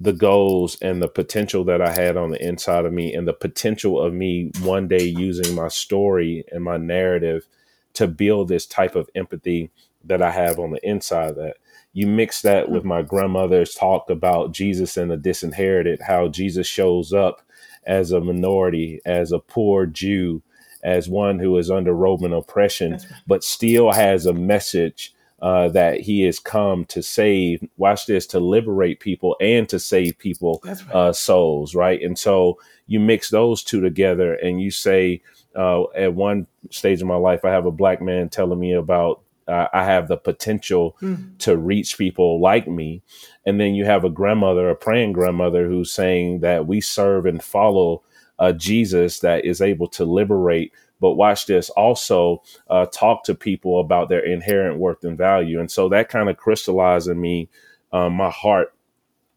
the 0.00 0.12
goals 0.12 0.76
and 0.80 1.02
the 1.02 1.08
potential 1.08 1.64
that 1.64 1.82
I 1.82 1.90
had 1.90 2.16
on 2.16 2.30
the 2.30 2.42
inside 2.44 2.84
of 2.84 2.92
me 2.92 3.14
and 3.14 3.26
the 3.26 3.32
potential 3.32 4.00
of 4.00 4.12
me 4.12 4.52
one 4.60 4.86
day 4.86 5.02
using 5.02 5.54
my 5.54 5.68
story 5.68 6.44
and 6.52 6.62
my 6.62 6.76
narrative 6.76 7.48
to 7.94 8.06
build 8.06 8.48
this 8.48 8.66
type 8.66 8.94
of 8.94 9.10
empathy 9.14 9.70
that 10.04 10.22
I 10.22 10.30
have 10.30 10.58
on 10.58 10.70
the 10.70 10.88
inside 10.88 11.34
that. 11.36 11.56
You 11.92 12.06
mix 12.06 12.42
that 12.42 12.70
with 12.70 12.84
my 12.84 13.02
grandmother's 13.02 13.74
talk 13.74 14.08
about 14.08 14.52
Jesus 14.52 14.96
and 14.96 15.10
the 15.10 15.16
disinherited, 15.16 16.02
how 16.02 16.28
Jesus 16.28 16.66
shows 16.66 17.12
up 17.12 17.42
as 17.84 18.12
a 18.12 18.20
minority, 18.20 19.00
as 19.04 19.32
a 19.32 19.40
poor 19.40 19.86
Jew, 19.86 20.42
as 20.84 21.08
one 21.08 21.40
who 21.40 21.56
is 21.58 21.70
under 21.72 21.92
Roman 21.92 22.32
oppression, 22.32 23.00
but 23.26 23.42
still 23.42 23.90
has 23.90 24.26
a 24.26 24.32
message 24.32 25.12
uh, 25.40 25.68
that 25.68 26.00
he 26.00 26.22
has 26.22 26.38
come 26.38 26.84
to 26.86 27.02
save. 27.02 27.66
Watch 27.76 28.06
this 28.06 28.26
to 28.28 28.40
liberate 28.40 29.00
people 29.00 29.36
and 29.40 29.68
to 29.68 29.78
save 29.78 30.18
people 30.18 30.60
right. 30.64 30.82
uh, 30.92 31.12
souls, 31.12 31.74
right? 31.74 32.02
And 32.02 32.18
so 32.18 32.58
you 32.86 33.00
mix 33.00 33.30
those 33.30 33.62
two 33.62 33.80
together, 33.80 34.34
and 34.34 34.60
you 34.60 34.70
say, 34.70 35.22
uh, 35.56 35.84
at 35.94 36.14
one 36.14 36.46
stage 36.70 37.00
of 37.00 37.08
my 37.08 37.16
life, 37.16 37.44
I 37.44 37.50
have 37.50 37.66
a 37.66 37.70
black 37.70 38.00
man 38.02 38.28
telling 38.28 38.58
me 38.58 38.72
about 38.72 39.22
uh, 39.46 39.66
I 39.72 39.84
have 39.84 40.08
the 40.08 40.16
potential 40.18 40.96
Mm. 41.02 41.38
to 41.38 41.56
reach 41.56 41.96
people 41.96 42.40
like 42.40 42.68
me, 42.68 43.02
and 43.46 43.58
then 43.60 43.74
you 43.74 43.84
have 43.86 44.04
a 44.04 44.10
grandmother, 44.10 44.68
a 44.68 44.76
praying 44.76 45.12
grandmother, 45.12 45.66
who's 45.68 45.92
saying 45.92 46.40
that 46.40 46.66
we 46.66 46.80
serve 46.80 47.26
and 47.26 47.42
follow 47.42 48.02
a 48.38 48.52
Jesus 48.52 49.20
that 49.20 49.44
is 49.44 49.60
able 49.60 49.88
to 49.88 50.04
liberate. 50.04 50.72
But 51.00 51.12
watch 51.14 51.46
this 51.46 51.70
also 51.70 52.42
uh, 52.70 52.86
talk 52.86 53.24
to 53.24 53.34
people 53.34 53.80
about 53.80 54.08
their 54.08 54.24
inherent 54.24 54.78
worth 54.78 55.04
and 55.04 55.18
value. 55.18 55.60
And 55.60 55.70
so 55.70 55.88
that 55.90 56.08
kind 56.08 56.28
of 56.30 56.36
crystallized 56.38 57.08
in 57.08 57.20
me 57.20 57.48
um, 57.92 58.14
my 58.14 58.30
heart 58.30 58.68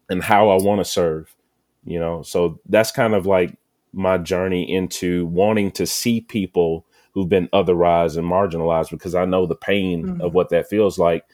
and 0.08 0.22
how 0.22 0.50
I 0.50 0.62
want 0.62 0.80
to 0.80 0.84
serve, 0.84 1.34
you 1.84 1.98
know. 1.98 2.22
So 2.22 2.60
that's 2.68 2.92
kind 2.92 3.14
of 3.14 3.26
like 3.26 3.56
my 3.92 4.18
journey 4.18 4.70
into 4.72 5.26
wanting 5.26 5.70
to 5.72 5.86
see 5.86 6.20
people 6.20 6.86
who've 7.14 7.28
been 7.28 7.48
otherized 7.48 8.18
and 8.18 8.26
marginalized 8.30 8.90
because 8.90 9.14
I 9.14 9.24
know 9.24 9.46
the 9.46 9.56
pain 9.56 10.04
Mhm. 10.06 10.20
of 10.20 10.34
what 10.34 10.50
that 10.50 10.68
feels 10.68 10.98
like, 10.98 11.24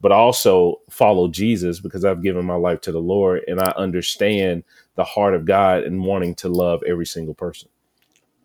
but 0.00 0.12
also 0.12 0.80
follow 0.90 1.28
Jesus 1.28 1.80
because 1.80 2.04
I've 2.04 2.22
given 2.22 2.44
my 2.44 2.56
life 2.56 2.80
to 2.82 2.92
the 2.92 3.00
Lord 3.00 3.42
and 3.48 3.60
I 3.60 3.72
understand 3.76 4.64
the 4.96 5.04
heart 5.04 5.34
of 5.34 5.44
God 5.44 5.84
and 5.84 6.04
wanting 6.04 6.34
to 6.36 6.48
love 6.48 6.82
every 6.84 7.06
single 7.06 7.34
person. 7.34 7.68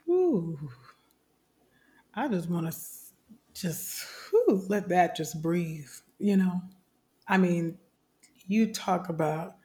Ooh. 0.10 0.60
I 2.20 2.28
just 2.28 2.50
want 2.50 2.70
to 2.70 2.78
just 3.54 4.06
whew, 4.30 4.66
let 4.68 4.90
that 4.90 5.16
just 5.16 5.42
breathe, 5.42 5.88
you 6.18 6.36
know? 6.36 6.62
I 7.26 7.38
mean, 7.38 7.78
you 8.46 8.74
talk 8.74 9.08
about 9.08 9.56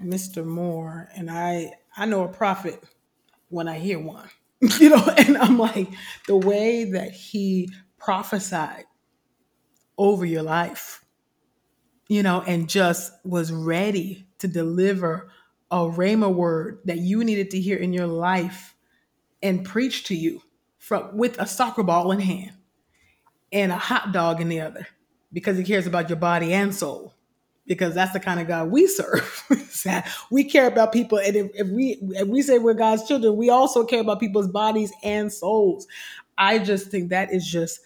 Mr. 0.00 0.44
Moore, 0.44 1.08
and 1.16 1.28
I 1.28 1.72
I 1.96 2.06
know 2.06 2.22
a 2.22 2.28
prophet 2.28 2.80
when 3.48 3.66
I 3.66 3.80
hear 3.80 3.98
one, 3.98 4.28
you 4.78 4.90
know, 4.90 5.04
and 5.18 5.36
I'm 5.36 5.58
like, 5.58 5.88
the 6.28 6.36
way 6.36 6.84
that 6.92 7.10
he 7.10 7.68
prophesied 7.98 8.84
over 9.98 10.24
your 10.24 10.44
life, 10.44 11.04
you 12.06 12.22
know, 12.22 12.40
and 12.46 12.68
just 12.68 13.12
was 13.24 13.52
ready 13.52 14.28
to 14.38 14.46
deliver 14.46 15.28
a 15.72 15.78
rhema 15.78 16.32
word 16.32 16.82
that 16.84 16.98
you 16.98 17.24
needed 17.24 17.50
to 17.50 17.60
hear 17.60 17.78
in 17.78 17.92
your 17.92 18.06
life 18.06 18.76
and 19.42 19.64
preach 19.64 20.04
to 20.04 20.14
you 20.14 20.40
from 20.80 21.16
with 21.16 21.38
a 21.38 21.46
soccer 21.46 21.84
ball 21.84 22.10
in 22.10 22.18
hand 22.18 22.52
and 23.52 23.70
a 23.70 23.76
hot 23.76 24.12
dog 24.12 24.40
in 24.40 24.48
the 24.48 24.60
other 24.60 24.88
because 25.32 25.56
he 25.56 25.62
cares 25.62 25.86
about 25.86 26.08
your 26.08 26.16
body 26.18 26.52
and 26.52 26.74
soul 26.74 27.14
because 27.66 27.94
that's 27.94 28.12
the 28.12 28.18
kind 28.18 28.40
of 28.40 28.48
God 28.48 28.70
we 28.70 28.88
serve. 28.88 29.44
we 30.30 30.42
care 30.42 30.66
about 30.66 30.92
people, 30.92 31.18
and 31.18 31.36
if, 31.36 31.50
if 31.54 31.68
we 31.68 31.98
if 32.16 32.26
we 32.26 32.42
say 32.42 32.58
we're 32.58 32.74
God's 32.74 33.06
children, 33.06 33.36
we 33.36 33.50
also 33.50 33.84
care 33.84 34.00
about 34.00 34.18
people's 34.18 34.48
bodies 34.48 34.90
and 35.04 35.32
souls. 35.32 35.86
I 36.36 36.58
just 36.58 36.88
think 36.88 37.10
that 37.10 37.32
is 37.32 37.46
just 37.46 37.80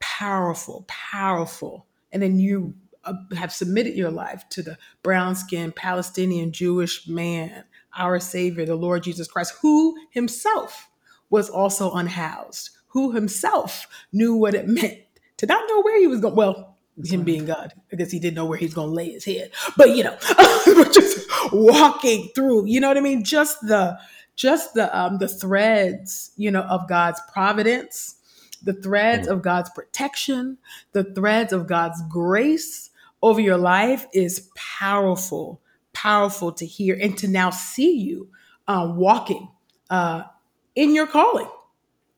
powerful, 0.00 0.84
powerful. 0.88 1.86
And 2.12 2.20
then 2.20 2.36
you 2.38 2.74
uh, 3.04 3.14
have 3.36 3.52
submitted 3.52 3.94
your 3.94 4.10
life 4.10 4.44
to 4.50 4.62
the 4.62 4.76
brown 5.02 5.36
skinned 5.36 5.76
Palestinian 5.76 6.52
Jewish 6.52 7.06
man, 7.06 7.64
our 7.96 8.18
Savior, 8.18 8.66
the 8.66 8.74
Lord 8.74 9.04
Jesus 9.04 9.28
Christ, 9.28 9.54
who 9.62 9.96
himself 10.10 10.89
was 11.30 11.48
also 11.48 11.92
unhoused, 11.92 12.70
who 12.88 13.12
himself 13.12 13.86
knew 14.12 14.34
what 14.34 14.54
it 14.54 14.66
meant 14.68 14.98
to 15.38 15.46
not 15.46 15.62
know 15.68 15.80
where 15.82 15.98
he 15.98 16.06
was 16.06 16.20
going. 16.20 16.34
Well, 16.34 16.76
him 17.04 17.22
being 17.22 17.46
God, 17.46 17.72
I 17.92 17.96
guess 17.96 18.10
he 18.10 18.18
didn't 18.18 18.34
know 18.34 18.44
where 18.44 18.58
he's 18.58 18.74
going 18.74 18.88
to 18.88 18.94
lay 18.94 19.10
his 19.12 19.24
head. 19.24 19.52
But 19.76 19.96
you 19.96 20.04
know, 20.04 20.16
just 20.92 21.26
walking 21.52 22.28
through, 22.34 22.66
you 22.66 22.80
know 22.80 22.88
what 22.88 22.98
I 22.98 23.00
mean? 23.00 23.24
Just 23.24 23.60
the 23.62 23.98
just 24.36 24.74
the 24.74 24.94
um, 24.98 25.18
the 25.18 25.28
threads, 25.28 26.32
you 26.36 26.50
know, 26.50 26.62
of 26.62 26.88
God's 26.88 27.20
providence, 27.32 28.16
the 28.62 28.72
threads 28.74 29.28
Mm. 29.28 29.32
of 29.32 29.42
God's 29.42 29.70
protection, 29.70 30.58
the 30.92 31.04
threads 31.04 31.52
of 31.52 31.66
God's 31.66 32.02
grace 32.08 32.90
over 33.22 33.40
your 33.40 33.56
life 33.58 34.06
is 34.12 34.48
powerful, 34.54 35.60
powerful 35.92 36.52
to 36.52 36.66
hear 36.66 36.98
and 37.00 37.16
to 37.18 37.28
now 37.28 37.50
see 37.50 37.92
you 37.92 38.28
um, 38.68 38.96
walking 38.96 39.48
uh, 39.90 40.22
in 40.80 40.94
your 40.94 41.06
calling, 41.06 41.48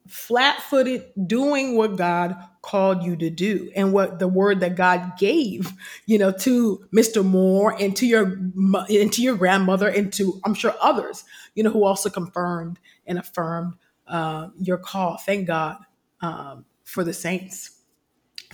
flat 0.06 0.62
footed, 0.62 1.06
doing 1.26 1.76
what 1.76 1.96
God 1.96 2.36
called 2.62 3.02
you 3.02 3.16
to 3.16 3.28
do 3.28 3.72
and 3.74 3.92
what 3.92 4.20
the 4.20 4.28
word 4.28 4.60
that 4.60 4.76
God 4.76 5.18
gave, 5.18 5.72
you 6.06 6.16
know, 6.16 6.30
to 6.30 6.86
Mr. 6.94 7.24
Moore 7.24 7.74
and 7.80 7.96
to 7.96 8.06
your 8.06 8.22
and 8.24 9.12
to 9.12 9.20
your 9.20 9.34
grandmother 9.34 9.88
and 9.88 10.12
to 10.12 10.40
I'm 10.44 10.54
sure 10.54 10.76
others, 10.80 11.24
you 11.56 11.64
know, 11.64 11.70
who 11.70 11.84
also 11.84 12.08
confirmed 12.08 12.78
and 13.04 13.18
affirmed 13.18 13.74
uh, 14.06 14.50
your 14.60 14.78
call. 14.78 15.16
Thank 15.16 15.48
God 15.48 15.78
um, 16.20 16.64
for 16.84 17.02
the 17.02 17.12
saints. 17.12 17.80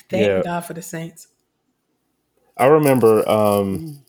Thank 0.09 0.25
Yeah. 0.25 0.43
God 0.43 0.61
for 0.61 0.73
the 0.73 0.81
saints. 0.81 1.29
I 2.57 2.65
remember. 2.65 3.29
Um, 3.29 4.05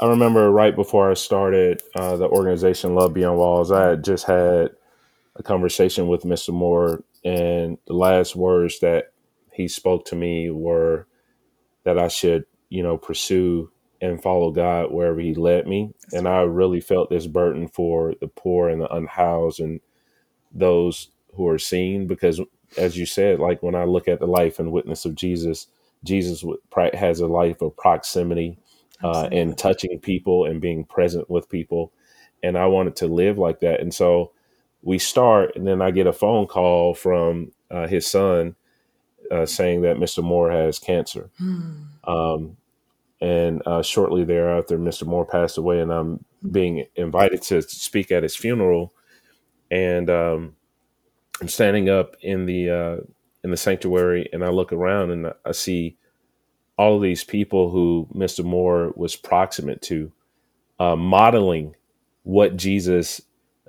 I 0.00 0.06
remember 0.08 0.50
right 0.50 0.76
before 0.76 1.10
I 1.10 1.14
started 1.14 1.82
uh, 1.94 2.16
the 2.16 2.28
organization 2.28 2.94
Love 2.94 3.14
Beyond 3.14 3.38
Walls, 3.38 3.72
I 3.72 3.90
had 3.90 4.04
just 4.04 4.26
had 4.26 4.70
a 5.36 5.42
conversation 5.42 6.08
with 6.08 6.22
Mr. 6.24 6.52
Moore, 6.54 7.04
and 7.24 7.78
the 7.86 7.94
last 7.94 8.36
words 8.36 8.80
that 8.80 9.12
he 9.52 9.68
spoke 9.68 10.04
to 10.06 10.16
me 10.16 10.50
were 10.50 11.06
that 11.84 11.98
I 11.98 12.08
should, 12.08 12.44
you 12.68 12.82
know, 12.82 12.96
pursue 12.98 13.70
and 14.00 14.22
follow 14.22 14.50
God 14.50 14.92
wherever 14.92 15.20
He 15.20 15.34
led 15.34 15.66
me. 15.66 15.92
And 16.12 16.28
I 16.28 16.42
really 16.42 16.80
felt 16.80 17.10
this 17.10 17.26
burden 17.26 17.68
for 17.68 18.14
the 18.20 18.28
poor 18.28 18.68
and 18.68 18.80
the 18.80 18.92
unhoused 18.94 19.60
and 19.60 19.80
those 20.52 21.10
who 21.34 21.48
are 21.48 21.58
seen, 21.58 22.06
because 22.06 22.40
as 22.76 22.96
you 22.96 23.06
said, 23.06 23.40
like 23.40 23.62
when 23.62 23.74
I 23.74 23.84
look 23.84 24.08
at 24.08 24.20
the 24.20 24.26
life 24.26 24.58
and 24.58 24.72
witness 24.72 25.04
of 25.04 25.14
Jesus, 25.14 25.68
Jesus 26.04 26.44
has 26.94 27.20
a 27.20 27.26
life 27.26 27.62
of 27.62 27.76
proximity 27.76 28.58
uh, 29.02 29.28
and 29.32 29.56
touching 29.56 29.98
people 30.00 30.44
and 30.44 30.60
being 30.60 30.84
present 30.84 31.28
with 31.30 31.48
people. 31.48 31.92
And 32.42 32.56
I 32.56 32.66
wanted 32.66 32.96
to 32.96 33.06
live 33.06 33.38
like 33.38 33.60
that. 33.60 33.80
And 33.80 33.92
so 33.92 34.32
we 34.82 34.98
start, 34.98 35.56
and 35.56 35.66
then 35.66 35.82
I 35.82 35.90
get 35.90 36.06
a 36.06 36.12
phone 36.12 36.46
call 36.46 36.94
from 36.94 37.52
uh, 37.70 37.86
his 37.86 38.06
son 38.06 38.54
uh, 39.30 39.46
saying 39.46 39.82
that 39.82 39.96
Mr. 39.96 40.22
Moore 40.22 40.50
has 40.50 40.78
cancer. 40.78 41.30
Hmm. 41.38 41.82
Um, 42.04 42.56
and 43.20 43.62
uh, 43.66 43.82
shortly 43.82 44.24
thereafter, 44.24 44.78
Mr. 44.78 45.06
Moore 45.06 45.26
passed 45.26 45.58
away, 45.58 45.80
and 45.80 45.90
I'm 45.90 46.24
being 46.50 46.84
invited 46.96 47.42
to 47.42 47.62
speak 47.62 48.10
at 48.12 48.22
his 48.22 48.36
funeral. 48.36 48.92
And 49.70 50.10
um, 50.10 50.54
I'm 51.40 51.48
standing 51.48 51.88
up 51.88 52.16
in 52.20 52.46
the 52.46 52.70
uh, 52.70 52.96
in 53.42 53.50
the 53.50 53.56
sanctuary, 53.56 54.28
and 54.32 54.44
I 54.44 54.50
look 54.50 54.72
around, 54.72 55.10
and 55.10 55.32
I 55.44 55.52
see 55.52 55.96
all 56.76 56.96
of 56.96 57.02
these 57.02 57.24
people 57.24 57.70
who 57.70 58.08
Mr. 58.14 58.44
Moore 58.44 58.92
was 58.96 59.16
proximate 59.16 59.82
to, 59.82 60.12
uh, 60.78 60.96
modeling 60.96 61.74
what 62.22 62.56
Jesus, 62.56 63.20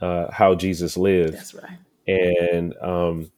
uh, 0.01 0.31
how 0.31 0.55
Jesus 0.55 0.97
lived, 0.97 1.33
That's 1.33 1.53
right. 1.53 1.77
and 2.07 2.75
um, 2.81 3.31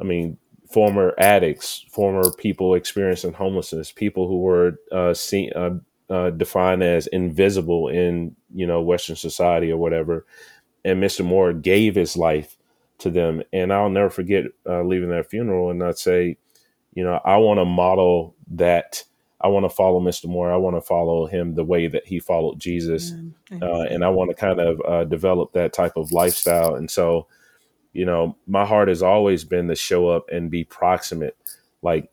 I 0.00 0.04
mean, 0.04 0.38
former 0.70 1.14
addicts, 1.18 1.84
former 1.90 2.30
people 2.32 2.74
experiencing 2.74 3.32
homelessness, 3.34 3.92
people 3.92 4.28
who 4.28 4.38
were 4.40 4.78
uh, 4.90 5.14
seen, 5.14 5.52
uh, 5.54 5.78
uh, 6.10 6.30
defined 6.30 6.82
as 6.82 7.06
invisible 7.06 7.88
in 7.88 8.36
you 8.54 8.66
know 8.66 8.82
Western 8.82 9.16
society 9.16 9.70
or 9.70 9.78
whatever. 9.78 10.26
And 10.84 11.02
Mr. 11.02 11.24
Moore 11.24 11.52
gave 11.52 11.94
his 11.94 12.16
life 12.16 12.56
to 12.98 13.10
them, 13.10 13.42
and 13.52 13.72
I'll 13.72 13.88
never 13.88 14.10
forget 14.10 14.44
uh, 14.66 14.82
leaving 14.82 15.10
that 15.10 15.30
funeral 15.30 15.70
and 15.70 15.82
I'd 15.82 15.98
say, 15.98 16.36
you 16.94 17.04
know, 17.04 17.20
I 17.24 17.36
want 17.38 17.58
to 17.60 17.64
model 17.64 18.34
that. 18.52 19.04
I 19.40 19.48
want 19.48 19.64
to 19.64 19.70
follow 19.70 20.00
Mr. 20.00 20.26
Moore. 20.26 20.52
I 20.52 20.56
want 20.56 20.76
to 20.76 20.80
follow 20.82 21.26
him 21.26 21.54
the 21.54 21.64
way 21.64 21.88
that 21.88 22.06
he 22.06 22.20
followed 22.20 22.60
Jesus, 22.60 23.12
Amen. 23.12 23.34
uh, 23.62 23.82
and 23.90 24.04
I 24.04 24.08
want 24.10 24.30
to 24.30 24.36
kind 24.36 24.60
of 24.60 24.80
uh, 24.86 25.04
develop 25.04 25.52
that 25.52 25.72
type 25.72 25.96
of 25.96 26.12
lifestyle. 26.12 26.74
And 26.76 26.90
so, 26.90 27.26
you 27.92 28.06
know, 28.06 28.36
my 28.46 28.64
heart 28.64 28.88
has 28.88 29.02
always 29.02 29.44
been 29.44 29.68
to 29.68 29.76
show 29.76 30.08
up 30.08 30.26
and 30.30 30.50
be 30.50 30.64
proximate, 30.64 31.36
like 31.82 32.10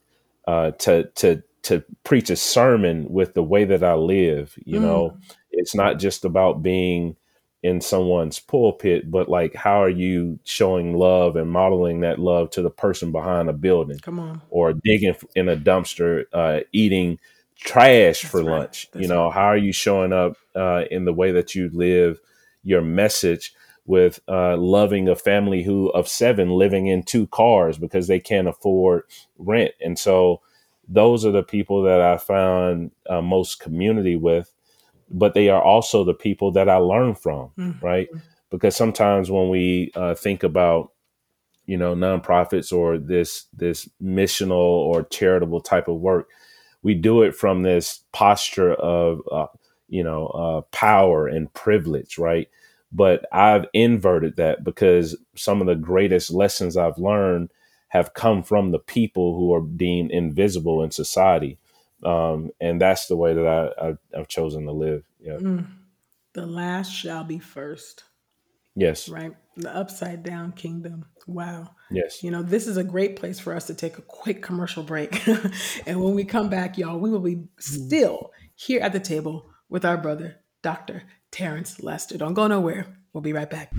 uh, 0.47 0.71
to 0.71 1.05
to 1.15 1.43
to 1.63 1.83
preach 2.03 2.29
a 2.29 2.35
sermon 2.35 3.07
with 3.09 3.33
the 3.33 3.43
way 3.43 3.65
that 3.65 3.83
I 3.83 3.93
live. 3.95 4.55
You 4.65 4.79
Mm. 4.79 4.83
know, 4.83 5.17
it's 5.51 5.75
not 5.75 5.99
just 5.99 6.25
about 6.25 6.63
being 6.63 7.15
in 7.61 7.81
someone's 7.81 8.39
pulpit, 8.39 9.11
but 9.11 9.27
like 9.29 9.53
how 9.55 9.81
are 9.83 9.89
you 9.89 10.39
showing 10.45 10.95
love 10.95 11.35
and 11.35 11.49
modeling 11.51 11.99
that 12.01 12.19
love 12.19 12.49
to 12.51 12.61
the 12.61 12.69
person 12.69 13.11
behind 13.11 13.49
a 13.49 13.53
building 13.53 13.99
Come 13.99 14.19
on. 14.19 14.41
or 14.49 14.73
digging 14.73 15.15
in 15.35 15.49
a 15.49 15.57
dumpster, 15.57 16.23
uh, 16.33 16.61
eating 16.71 17.19
trash 17.57 18.21
That's 18.21 18.31
for 18.31 18.43
right. 18.43 18.59
lunch? 18.59 18.87
you 18.93 19.01
That's 19.01 19.09
know, 19.09 19.29
how 19.29 19.45
are 19.45 19.57
you 19.57 19.73
showing 19.73 20.13
up 20.13 20.37
uh, 20.55 20.83
in 20.89 21.05
the 21.05 21.13
way 21.13 21.31
that 21.33 21.53
you 21.55 21.69
live 21.73 22.19
your 22.63 22.81
message? 22.81 23.53
with 23.85 24.19
uh, 24.27 24.55
loving 24.55 25.09
a 25.09 25.15
family 25.15 25.63
who 25.63 25.89
of 25.89 26.07
seven 26.07 26.49
living 26.51 26.85
in 26.85 27.01
two 27.01 27.25
cars 27.27 27.79
because 27.79 28.05
they 28.05 28.19
can't 28.19 28.47
afford 28.47 29.01
rent 29.39 29.71
and 29.81 29.97
so 29.97 30.39
those 30.87 31.25
are 31.25 31.31
the 31.31 31.41
people 31.41 31.81
that 31.81 31.99
i 31.99 32.15
found 32.15 32.91
uh, 33.09 33.19
most 33.19 33.59
community 33.59 34.15
with 34.15 34.53
but 35.09 35.33
they 35.33 35.49
are 35.49 35.61
also 35.61 36.03
the 36.03 36.13
people 36.13 36.51
that 36.51 36.69
i 36.69 36.75
learn 36.77 37.15
from 37.15 37.51
Mm. 37.57 37.81
right? 37.81 38.07
Because 38.51 38.75
sometimes 38.75 39.29
when 39.29 39.49
we 39.49 39.91
uh, 39.95 40.15
think 40.15 40.43
about 40.43 40.91
you 41.65 41.77
know 41.77 41.93
nonprofits 41.95 42.73
or 42.73 42.97
this 42.97 43.45
this 43.53 43.87
missional 44.01 44.51
or 44.57 45.03
charitable 45.03 45.61
type 45.61 45.87
of 45.87 45.97
work 45.97 46.29
we 46.81 46.93
do 46.95 47.21
it 47.23 47.35
from 47.35 47.61
this 47.63 48.01
posture 48.13 48.73
of 48.73 49.21
uh, 49.31 49.47
you 49.87 50.03
know 50.03 50.27
uh, 50.27 50.61
power 50.71 51.27
and 51.27 51.53
privilege 51.53 52.17
right? 52.17 52.49
But 52.91 53.25
i've 53.31 53.65
inverted 53.73 54.35
that 54.37 54.63
because 54.63 55.15
some 55.35 55.61
of 55.61 55.67
the 55.67 55.75
greatest 55.75 56.31
lessons 56.31 56.75
i've 56.75 56.97
learned 56.97 57.51
have 57.89 58.13
come 58.15 58.41
from 58.43 58.71
the 58.71 58.79
people 58.79 59.37
who 59.37 59.53
are 59.53 59.61
deemed 59.61 60.09
invisible 60.11 60.81
in 60.83 60.89
society 60.91 61.59
um, 62.03 62.51
and 62.61 62.79
that's 62.79 63.07
the 63.07 63.15
way 63.15 63.33
that 63.33 63.47
I, 63.47 63.87
I've, 63.87 63.97
I've 64.17 64.27
chosen 64.27 64.65
to 64.65 64.71
live 64.71 65.03
yeah 65.19 65.37
Mm. 65.37 65.67
The 66.33 66.45
last 66.45 66.93
shall 66.93 67.23
be 67.23 67.39
first, 67.39 68.03
yes 68.75 69.09
right? 69.09 69.31
The 69.57 69.75
upside 69.75 70.23
down 70.23 70.53
kingdom. 70.53 71.05
Wow. 71.27 71.71
yes 71.91 72.23
You 72.23 72.31
know, 72.31 72.43
this 72.43 72.67
is 72.67 72.77
a 72.77 72.83
great 72.83 73.15
place 73.15 73.39
for 73.39 73.53
us 73.53 73.67
to 73.67 73.73
take 73.73 73.97
a 73.97 74.03
quick 74.03 74.41
commercial 74.41 74.83
break. 74.83 75.27
and 75.85 76.01
when 76.01 76.13
we 76.13 76.23
come 76.23 76.49
back, 76.49 76.77
y'all, 76.77 76.99
we 76.99 77.09
will 77.09 77.19
be 77.19 77.43
still 77.59 78.31
here 78.55 78.81
at 78.81 78.93
the 78.93 78.99
table 78.99 79.49
with 79.69 79.85
our 79.85 79.97
brother, 79.97 80.37
Dr. 80.61 81.03
Terence 81.31 81.81
Lester. 81.81 82.17
Don't 82.17 82.33
go 82.33 82.47
nowhere. 82.47 82.87
We'll 83.13 83.21
be 83.21 83.33
right 83.33 83.49
back. 83.49 83.71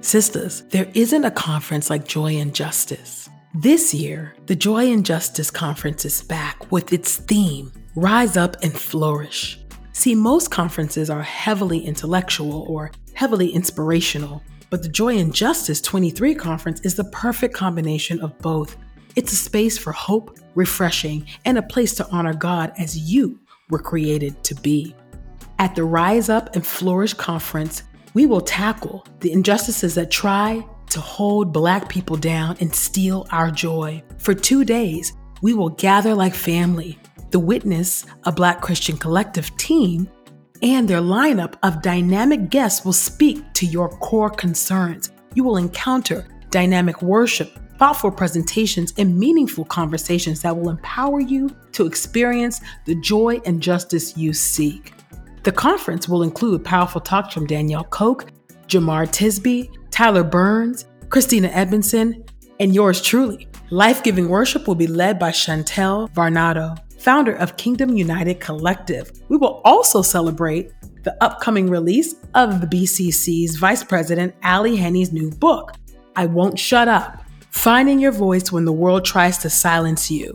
Sisters, 0.00 0.62
there 0.70 0.90
isn't 0.94 1.24
a 1.24 1.30
conference 1.30 1.90
like 1.90 2.06
Joy 2.06 2.36
and 2.36 2.54
Justice. 2.54 3.28
This 3.60 3.92
year, 3.92 4.36
the 4.46 4.54
Joy 4.54 4.92
and 4.92 5.04
Justice 5.04 5.50
Conference 5.50 6.04
is 6.04 6.22
back 6.22 6.70
with 6.70 6.92
its 6.92 7.16
theme 7.16 7.72
Rise 7.96 8.36
Up 8.36 8.54
and 8.62 8.72
Flourish. 8.72 9.58
See, 9.90 10.14
most 10.14 10.52
conferences 10.52 11.10
are 11.10 11.22
heavily 11.22 11.80
intellectual 11.80 12.66
or 12.68 12.92
heavily 13.14 13.48
inspirational, 13.48 14.44
but 14.70 14.84
the 14.84 14.88
Joy 14.88 15.18
and 15.18 15.34
Justice 15.34 15.80
23 15.80 16.36
conference 16.36 16.82
is 16.82 16.94
the 16.94 17.10
perfect 17.10 17.52
combination 17.52 18.20
of 18.20 18.38
both. 18.38 18.76
It's 19.16 19.32
a 19.32 19.36
space 19.36 19.76
for 19.76 19.90
hope, 19.90 20.38
refreshing, 20.54 21.26
and 21.44 21.58
a 21.58 21.62
place 21.62 21.96
to 21.96 22.08
honor 22.12 22.34
God 22.34 22.72
as 22.78 22.96
you 22.96 23.40
were 23.70 23.80
created 23.80 24.40
to 24.44 24.54
be. 24.54 24.94
At 25.58 25.74
the 25.74 25.82
Rise 25.82 26.28
Up 26.28 26.54
and 26.54 26.64
Flourish 26.64 27.14
conference, 27.14 27.82
we 28.14 28.24
will 28.24 28.40
tackle 28.40 29.04
the 29.18 29.32
injustices 29.32 29.96
that 29.96 30.12
try 30.12 30.64
to 30.90 31.00
hold 31.00 31.52
Black 31.52 31.88
people 31.88 32.16
down 32.16 32.56
and 32.60 32.74
steal 32.74 33.26
our 33.30 33.50
joy. 33.50 34.02
For 34.18 34.34
two 34.34 34.64
days, 34.64 35.12
we 35.42 35.54
will 35.54 35.70
gather 35.70 36.14
like 36.14 36.34
family, 36.34 36.98
the 37.30 37.38
Witness, 37.38 38.06
a 38.24 38.32
Black 38.32 38.60
Christian 38.60 38.96
collective 38.96 39.56
team, 39.56 40.08
and 40.62 40.88
their 40.88 41.00
lineup 41.00 41.54
of 41.62 41.82
dynamic 41.82 42.50
guests 42.50 42.84
will 42.84 42.92
speak 42.92 43.42
to 43.54 43.66
your 43.66 43.88
core 43.98 44.30
concerns. 44.30 45.12
You 45.34 45.44
will 45.44 45.56
encounter 45.56 46.26
dynamic 46.50 47.02
worship, 47.02 47.56
thoughtful 47.78 48.10
presentations, 48.10 48.92
and 48.98 49.16
meaningful 49.16 49.64
conversations 49.64 50.42
that 50.42 50.56
will 50.56 50.70
empower 50.70 51.20
you 51.20 51.54
to 51.72 51.86
experience 51.86 52.60
the 52.86 52.96
joy 52.96 53.40
and 53.46 53.62
justice 53.62 54.16
you 54.16 54.32
seek. 54.32 54.92
The 55.44 55.52
conference 55.52 56.08
will 56.08 56.24
include 56.24 56.64
powerful 56.64 57.00
talks 57.00 57.32
from 57.32 57.46
Danielle 57.46 57.84
Koch, 57.84 58.26
Jemar 58.66 59.06
Tisby, 59.06 59.70
Tyler 59.98 60.22
Burns, 60.22 60.84
Christina 61.08 61.48
Edmondson, 61.48 62.24
and 62.60 62.72
yours 62.72 63.02
truly. 63.02 63.48
Life 63.70 64.04
giving 64.04 64.28
worship 64.28 64.68
will 64.68 64.76
be 64.76 64.86
led 64.86 65.18
by 65.18 65.32
Chantel 65.32 66.08
Varnado. 66.12 66.78
founder 67.00 67.32
of 67.32 67.56
Kingdom 67.56 67.96
United 67.96 68.38
Collective. 68.38 69.10
We 69.28 69.36
will 69.36 69.60
also 69.64 70.00
celebrate 70.02 70.70
the 71.02 71.16
upcoming 71.20 71.68
release 71.68 72.14
of 72.36 72.60
the 72.60 72.68
BCC's 72.68 73.56
Vice 73.56 73.82
President 73.82 74.36
Ally 74.42 74.76
Henny's 74.76 75.12
new 75.12 75.32
book, 75.32 75.72
I 76.14 76.26
Won't 76.26 76.60
Shut 76.60 76.86
Up 76.86 77.24
Finding 77.50 77.98
Your 77.98 78.12
Voice 78.12 78.52
When 78.52 78.64
the 78.64 78.72
World 78.72 79.04
Tries 79.04 79.38
to 79.38 79.50
Silence 79.50 80.12
You. 80.12 80.32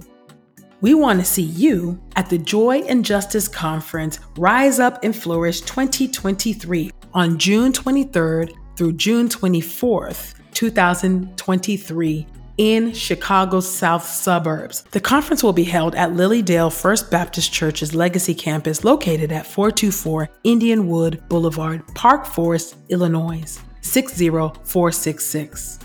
We 0.82 0.94
want 0.94 1.22
to 1.22 1.26
see 1.26 1.42
you 1.42 1.98
at 2.18 2.30
the 2.30 2.38
Joy 2.38 2.80
and 2.80 3.06
Justice 3.06 3.48
Conference 3.48 4.20
Rise 4.38 4.82
Up 4.82 5.02
and 5.06 5.16
Flourish 5.16 5.62
2023 5.62 6.92
on 7.14 7.38
June 7.38 7.72
23rd 7.72 8.56
through 8.76 8.94
June 8.94 9.28
24th, 9.30 10.36
2023 10.54 12.28
in 12.58 12.94
Chicago's 12.94 13.70
south 13.70 14.06
suburbs. 14.06 14.84
The 14.92 15.00
conference 15.00 15.44
will 15.44 15.54
be 15.54 15.64
held 15.64 15.96
at 15.96 16.12
Lilydale 16.12 16.72
First 16.72 17.10
Baptist 17.10 17.52
Church's 17.52 17.96
Legacy 17.96 18.36
Campus 18.36 18.84
located 18.84 19.32
at 19.32 19.48
424 19.48 20.30
Indian 20.44 20.88
Wood 20.88 21.24
Boulevard, 21.30 21.88
Park 21.96 22.26
Forest, 22.26 22.76
Illinois 22.90 23.60
60466. 23.82 25.80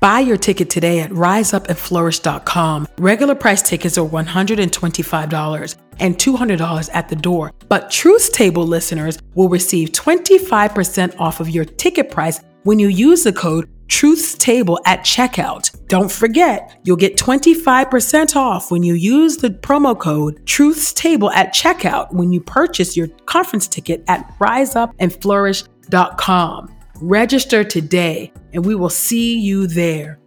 Buy 0.00 0.20
your 0.20 0.38
ticket 0.38 0.70
today 0.70 1.00
at 1.00 1.10
riseupandflourish.com. 1.10 2.88
Regular 2.98 3.34
price 3.34 3.60
tickets 3.60 3.98
are 3.98 4.08
$125 4.08 5.76
and 5.98 6.16
$200 6.16 6.90
at 6.94 7.10
the 7.10 7.16
door, 7.16 7.52
but 7.68 7.90
Truth 7.90 8.32
Table 8.32 8.66
listeners 8.66 9.18
will 9.34 9.50
receive 9.50 9.90
25% 9.90 11.20
off 11.20 11.40
of 11.40 11.50
your 11.50 11.66
ticket 11.66 12.10
price 12.10 12.40
when 12.62 12.78
you 12.78 12.88
use 12.88 13.24
the 13.24 13.32
code 13.32 13.68
Truth's 13.88 14.36
Table 14.36 14.80
at 14.86 15.00
checkout. 15.00 15.86
Don't 15.88 16.10
forget, 16.10 16.80
you'll 16.84 16.96
get 16.96 17.18
25% 17.18 18.36
off 18.36 18.70
when 18.70 18.82
you 18.82 18.94
use 18.94 19.36
the 19.36 19.50
promo 19.50 19.94
code 19.98 20.46
Truth's 20.46 20.94
Table 20.94 21.30
at 21.32 21.52
checkout 21.52 22.10
when 22.12 22.32
you 22.32 22.40
purchase 22.40 22.96
your 22.96 23.08
conference 23.26 23.66
ticket 23.66 24.02
at 24.08 24.26
riseupandflourish.com. 24.38 26.79
Register 27.00 27.64
today 27.64 28.30
and 28.52 28.64
we 28.64 28.74
will 28.74 28.90
see 28.90 29.38
you 29.38 29.66
there. 29.66 30.18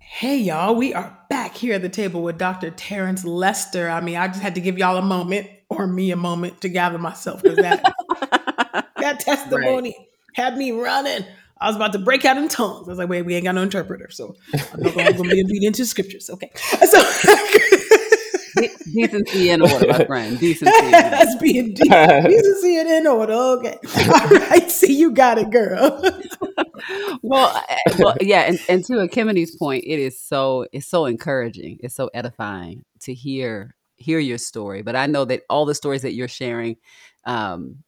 Hey, 0.00 0.38
y'all, 0.38 0.74
we 0.74 0.92
are 0.92 1.16
back 1.28 1.54
here 1.54 1.74
at 1.74 1.82
the 1.82 1.88
table 1.88 2.22
with 2.22 2.36
Dr. 2.36 2.70
Terence 2.70 3.24
Lester. 3.24 3.88
I 3.88 4.00
mean, 4.00 4.16
I 4.16 4.26
just 4.26 4.40
had 4.40 4.56
to 4.56 4.60
give 4.60 4.76
y'all 4.76 4.96
a 4.96 5.02
moment 5.02 5.48
or 5.68 5.86
me 5.86 6.10
a 6.10 6.16
moment 6.16 6.60
to 6.62 6.68
gather 6.68 6.98
myself 6.98 7.42
because 7.42 7.58
that, 7.58 7.94
that 8.96 9.20
testimony 9.20 9.94
right. 9.96 10.08
had 10.34 10.56
me 10.56 10.72
running. 10.72 11.24
I 11.60 11.68
was 11.68 11.76
about 11.76 11.92
to 11.92 12.00
break 12.00 12.24
out 12.24 12.36
in 12.36 12.48
tongues. 12.48 12.88
I 12.88 12.90
was 12.90 12.98
like, 12.98 13.08
wait, 13.08 13.22
we 13.22 13.36
ain't 13.36 13.44
got 13.44 13.54
no 13.54 13.62
interpreter. 13.62 14.10
So 14.10 14.34
I'm 14.52 14.82
not 14.82 15.16
going 15.16 15.28
to 15.28 15.34
be 15.34 15.42
obedient 15.44 15.76
to 15.76 15.86
scriptures. 15.86 16.28
Okay. 16.28 16.50
So 16.86 17.00
decency 18.94 19.50
in 19.50 19.62
order, 19.62 19.86
my 19.88 20.04
friend. 20.04 20.38
Decency. 20.44 20.90
That's 20.90 21.36
being 21.36 21.74
de- 21.74 21.84
decency 21.84 22.78
and 22.78 22.88
in 22.88 23.06
order. 23.06 23.32
Okay. 23.32 23.78
All 24.12 24.28
right. 24.28 24.70
See, 24.70 24.94
you 24.94 25.10
got 25.10 25.38
it, 25.38 25.50
girl. 25.50 26.02
well, 27.22 27.62
well, 27.98 28.16
yeah, 28.20 28.42
and, 28.42 28.60
and 28.68 28.84
to 28.86 28.94
Ekemini's 28.94 29.56
point, 29.56 29.84
it 29.86 29.98
is 29.98 30.20
so 30.20 30.66
it's 30.72 30.86
so 30.86 31.06
encouraging. 31.06 31.78
It's 31.80 31.94
so 31.94 32.10
edifying 32.14 32.84
to 33.00 33.14
hear 33.14 33.74
hear 33.96 34.18
your 34.18 34.38
story. 34.38 34.82
But 34.82 34.96
I 34.96 35.06
know 35.06 35.24
that 35.24 35.42
all 35.48 35.64
the 35.64 35.74
stories 35.74 36.02
that 36.02 36.14
you're 36.14 36.28
sharing, 36.28 36.76
um, 37.24 37.82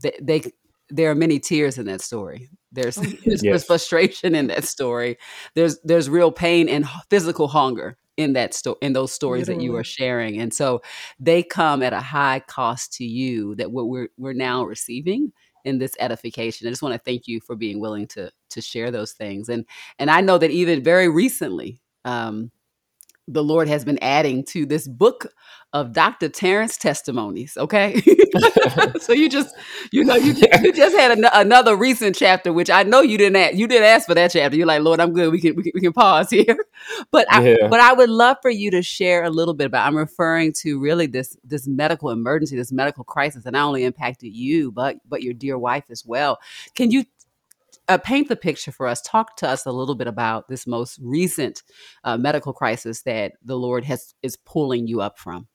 they, 0.00 0.12
they 0.20 0.42
there 0.88 1.10
are 1.10 1.14
many 1.14 1.38
tears 1.38 1.78
in 1.78 1.86
that 1.86 2.00
story. 2.00 2.48
There's, 2.72 2.98
oh, 2.98 3.02
there's, 3.02 3.24
yes. 3.24 3.42
there's 3.42 3.64
frustration 3.64 4.34
in 4.34 4.48
that 4.48 4.64
story. 4.64 5.18
There's 5.54 5.78
there's 5.80 6.08
real 6.08 6.30
pain 6.30 6.68
and 6.68 6.86
physical 7.10 7.48
hunger 7.48 7.96
in 8.16 8.32
that 8.32 8.54
sto- 8.54 8.78
in 8.80 8.92
those 8.92 9.12
stories 9.12 9.42
Literally. 9.48 9.58
that 9.58 9.64
you 9.64 9.76
are 9.76 9.84
sharing 9.84 10.40
and 10.40 10.52
so 10.52 10.82
they 11.20 11.42
come 11.42 11.82
at 11.82 11.92
a 11.92 12.00
high 12.00 12.40
cost 12.46 12.92
to 12.94 13.04
you 13.04 13.54
that 13.56 13.70
what 13.70 13.88
we're 13.88 14.08
we're 14.16 14.32
now 14.32 14.64
receiving 14.64 15.32
in 15.64 15.78
this 15.78 15.94
edification 16.00 16.66
i 16.66 16.70
just 16.70 16.82
want 16.82 16.94
to 16.94 17.00
thank 17.00 17.26
you 17.26 17.40
for 17.40 17.56
being 17.56 17.80
willing 17.80 18.06
to 18.06 18.30
to 18.48 18.60
share 18.60 18.90
those 18.90 19.12
things 19.12 19.48
and 19.48 19.64
and 19.98 20.10
i 20.10 20.20
know 20.20 20.38
that 20.38 20.50
even 20.50 20.82
very 20.82 21.08
recently 21.08 21.80
um 22.04 22.50
the 23.28 23.42
Lord 23.42 23.66
has 23.66 23.84
been 23.84 23.98
adding 24.02 24.44
to 24.44 24.66
this 24.66 24.86
book 24.86 25.26
of 25.80 25.92
Dr. 25.92 26.30
Terence 26.30 26.78
testimonies. 26.78 27.54
Okay, 27.58 28.00
so 29.00 29.12
you 29.12 29.28
just 29.28 29.54
you 29.92 30.04
know 30.04 30.14
you, 30.14 30.34
you 30.62 30.72
just 30.72 30.96
had 30.96 31.18
an- 31.18 31.28
another 31.34 31.76
recent 31.76 32.16
chapter, 32.16 32.50
which 32.50 32.70
I 32.70 32.82
know 32.82 33.02
you 33.02 33.18
didn't 33.18 33.36
ask, 33.36 33.54
you 33.54 33.68
didn't 33.68 33.84
ask 33.84 34.06
for 34.06 34.14
that 34.14 34.30
chapter. 34.30 34.56
You're 34.56 34.66
like, 34.66 34.80
Lord, 34.80 35.00
I'm 35.00 35.12
good. 35.12 35.30
We 35.30 35.40
can 35.40 35.54
we 35.54 35.64
can, 35.64 35.72
we 35.74 35.82
can 35.82 35.92
pause 35.92 36.30
here, 36.30 36.56
but 37.10 37.30
I, 37.30 37.46
yeah. 37.46 37.68
but 37.68 37.80
I 37.80 37.92
would 37.92 38.08
love 38.08 38.38
for 38.40 38.50
you 38.50 38.70
to 38.70 38.82
share 38.82 39.22
a 39.24 39.30
little 39.30 39.52
bit 39.52 39.66
about. 39.66 39.86
I'm 39.86 39.96
referring 39.96 40.54
to 40.60 40.80
really 40.80 41.06
this 41.06 41.36
this 41.44 41.66
medical 41.68 42.08
emergency, 42.08 42.56
this 42.56 42.72
medical 42.72 43.04
crisis 43.04 43.44
that 43.44 43.52
not 43.52 43.66
only 43.66 43.84
impacted 43.84 44.34
you, 44.34 44.72
but 44.72 44.96
but 45.06 45.22
your 45.22 45.34
dear 45.34 45.58
wife 45.58 45.84
as 45.90 46.06
well. 46.06 46.38
Can 46.74 46.90
you 46.90 47.04
uh, 47.88 47.98
paint 47.98 48.28
the 48.28 48.36
picture 48.36 48.72
for 48.72 48.86
us. 48.86 49.00
Talk 49.02 49.36
to 49.36 49.48
us 49.48 49.66
a 49.66 49.72
little 49.72 49.94
bit 49.94 50.06
about 50.06 50.48
this 50.48 50.66
most 50.66 50.98
recent 51.02 51.62
uh, 52.04 52.16
medical 52.16 52.52
crisis 52.52 53.02
that 53.02 53.32
the 53.44 53.56
Lord 53.56 53.84
has 53.84 54.14
is 54.22 54.36
pulling 54.36 54.86
you 54.86 55.00
up 55.00 55.18
from. 55.18 55.46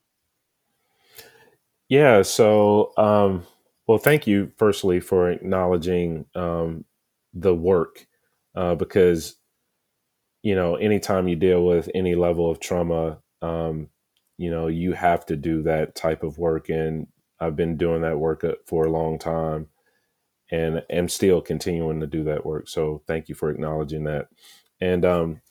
Yeah. 1.92 2.24
So, 2.24 2.94
um, 2.98 3.46
well, 3.88 3.98
thank 3.98 4.26
you 4.26 4.54
firstly 4.58 5.02
for 5.02 5.30
acknowledging 5.30 6.26
um, 6.36 6.86
the 7.34 7.54
work 7.54 8.08
uh, 8.56 8.76
because 8.76 9.38
you 10.44 10.56
know 10.56 10.76
anytime 10.76 11.28
you 11.28 11.36
deal 11.36 11.66
with 11.66 11.90
any 11.94 12.16
level 12.16 12.50
of 12.50 12.60
trauma, 12.60 13.20
um, 13.42 13.90
you 14.38 14.50
know 14.52 14.68
you 14.68 14.94
have 14.94 15.26
to 15.28 15.36
do 15.36 15.64
that 15.64 15.96
type 15.96 16.24
of 16.24 16.38
work, 16.38 16.70
and 16.70 17.08
I've 17.40 17.56
been 17.56 17.78
doing 17.78 18.02
that 18.02 18.20
work 18.20 18.44
uh, 18.44 18.54
for 18.66 18.86
a 18.86 18.92
long 18.92 19.20
time 19.20 19.68
and 20.52 20.84
am 20.90 21.10
still 21.10 21.42
continuing 21.42 22.00
to 22.02 22.08
do 22.08 22.24
that 22.26 22.46
work. 22.46 22.70
So 22.70 23.04
thank 23.08 23.30
you 23.30 23.36
for 23.36 23.52
acknowledging 23.52 24.06
that. 24.06 24.28
And 24.82 25.06
um, 25.06 25.42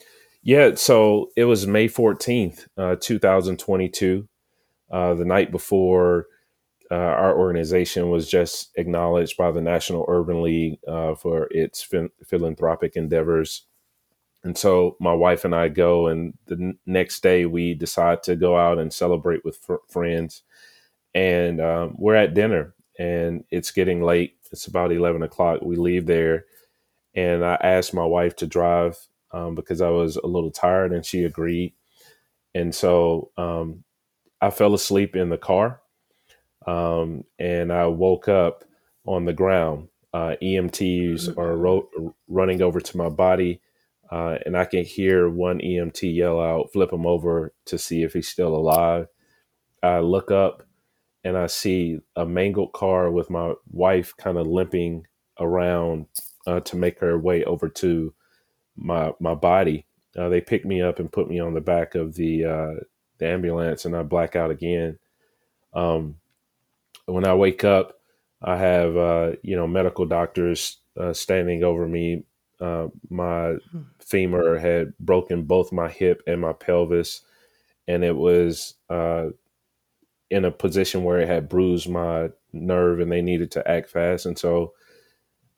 yeah, 0.43 0.75
so 0.75 1.29
it 1.37 1.45
was 1.45 1.67
May 1.67 1.89
14th, 1.89 2.67
uh, 2.77 2.97
2022, 3.01 4.27
uh, 4.91 5.13
the 5.13 5.25
night 5.25 5.51
before 5.51 6.27
uh, 6.91 6.95
our 6.95 7.37
organization 7.37 8.09
was 8.09 8.29
just 8.29 8.71
acknowledged 8.75 9.37
by 9.37 9.51
the 9.51 9.61
National 9.61 10.05
Urban 10.09 10.41
League 10.41 10.79
uh, 10.87 11.15
for 11.15 11.47
its 11.51 11.87
philanthropic 12.25 12.95
endeavors. 12.95 13.63
And 14.43 14.57
so 14.57 14.97
my 14.99 15.13
wife 15.13 15.45
and 15.45 15.55
I 15.55 15.69
go, 15.69 16.07
and 16.07 16.33
the 16.47 16.55
n- 16.55 16.79
next 16.85 17.23
day 17.23 17.45
we 17.45 17.73
decide 17.75 18.23
to 18.23 18.35
go 18.35 18.57
out 18.57 18.79
and 18.79 18.91
celebrate 18.91 19.45
with 19.45 19.57
fr- 19.57 19.75
friends. 19.87 20.43
And 21.13 21.61
um, 21.61 21.95
we're 21.97 22.15
at 22.15 22.33
dinner, 22.33 22.73
and 22.97 23.43
it's 23.51 23.71
getting 23.71 24.01
late 24.01 24.35
it's 24.51 24.67
about 24.67 24.91
11 24.91 25.23
o'clock. 25.23 25.61
We 25.61 25.75
leave 25.75 26.05
there, 26.05 26.45
and 27.15 27.43
I 27.43 27.55
asked 27.61 27.93
my 27.93 28.05
wife 28.05 28.35
to 28.37 28.47
drive 28.47 28.97
um, 29.31 29.55
because 29.55 29.81
I 29.81 29.89
was 29.89 30.17
a 30.17 30.27
little 30.27 30.51
tired, 30.51 30.91
and 30.91 31.05
she 31.05 31.23
agreed. 31.23 31.73
And 32.53 32.75
so 32.75 33.31
um, 33.37 33.83
I 34.41 34.49
fell 34.51 34.73
asleep 34.73 35.15
in 35.15 35.29
the 35.29 35.37
car, 35.37 35.81
um, 36.67 37.25
and 37.39 37.73
I 37.73 37.87
woke 37.87 38.27
up 38.29 38.63
on 39.05 39.25
the 39.25 39.33
ground. 39.33 39.89
Uh, 40.13 40.35
EMTs 40.41 41.37
are 41.37 41.57
ro- 41.57 42.15
running 42.27 42.61
over 42.61 42.81
to 42.81 42.97
my 42.97 43.09
body, 43.09 43.61
uh, 44.11 44.37
and 44.45 44.57
I 44.57 44.65
can 44.65 44.85
hear 44.85 45.29
one 45.29 45.59
EMT 45.61 46.15
yell 46.15 46.41
out, 46.41 46.73
"Flip 46.73 46.91
him 46.93 47.05
over 47.07 47.53
to 47.65 47.77
see 47.77 48.03
if 48.03 48.13
he's 48.13 48.29
still 48.29 48.55
alive." 48.55 49.07
I 49.83 49.99
look 49.99 50.31
up 50.31 50.63
and 51.23 51.37
I 51.37 51.47
see 51.47 51.99
a 52.17 52.25
mangled 52.25 52.73
car 52.73 53.11
with 53.11 53.29
my 53.31 53.53
wife 53.71 54.15
kind 54.17 54.37
of 54.39 54.47
limping 54.47 55.07
around 55.39 56.07
uh, 56.47 56.61
to 56.61 56.77
make 56.77 56.99
her 57.01 57.19
way 57.19 57.45
over 57.45 57.69
to 57.69 58.13
my 58.77 59.13
my 59.19 59.35
body. 59.35 59.87
Uh, 60.17 60.29
they 60.29 60.41
pick 60.41 60.65
me 60.65 60.81
up 60.81 60.99
and 60.99 61.11
put 61.11 61.29
me 61.29 61.39
on 61.39 61.53
the 61.55 61.61
back 61.61 61.95
of 61.95 62.15
the 62.15 62.45
uh, 62.45 62.75
the 63.21 63.29
ambulance, 63.29 63.85
and 63.85 63.95
I 63.95 64.03
black 64.03 64.35
out 64.35 64.51
again. 64.51 64.99
Um, 65.73 66.17
when 67.05 67.25
I 67.25 67.33
wake 67.33 67.63
up, 67.63 67.99
I 68.41 68.57
have 68.57 68.97
uh, 68.97 69.31
you 69.41 69.55
know 69.55 69.67
medical 69.67 70.05
doctors 70.05 70.77
uh, 70.99 71.13
standing 71.13 71.63
over 71.63 71.87
me. 71.87 72.23
Uh, 72.59 72.87
my 73.09 73.53
hmm. 73.71 73.83
femur 73.99 74.57
had 74.57 74.97
broken 74.99 75.43
both 75.43 75.71
my 75.71 75.89
hip 75.89 76.21
and 76.27 76.41
my 76.41 76.51
pelvis, 76.51 77.21
and 77.87 78.03
it 78.03 78.17
was 78.17 78.75
in 80.31 80.45
a 80.45 80.51
position 80.51 81.03
where 81.03 81.19
it 81.19 81.27
had 81.27 81.49
bruised 81.49 81.89
my 81.89 82.29
nerve 82.53 83.01
and 83.01 83.11
they 83.11 83.21
needed 83.21 83.51
to 83.51 83.69
act 83.69 83.89
fast. 83.89 84.25
And 84.25 84.39
so 84.39 84.73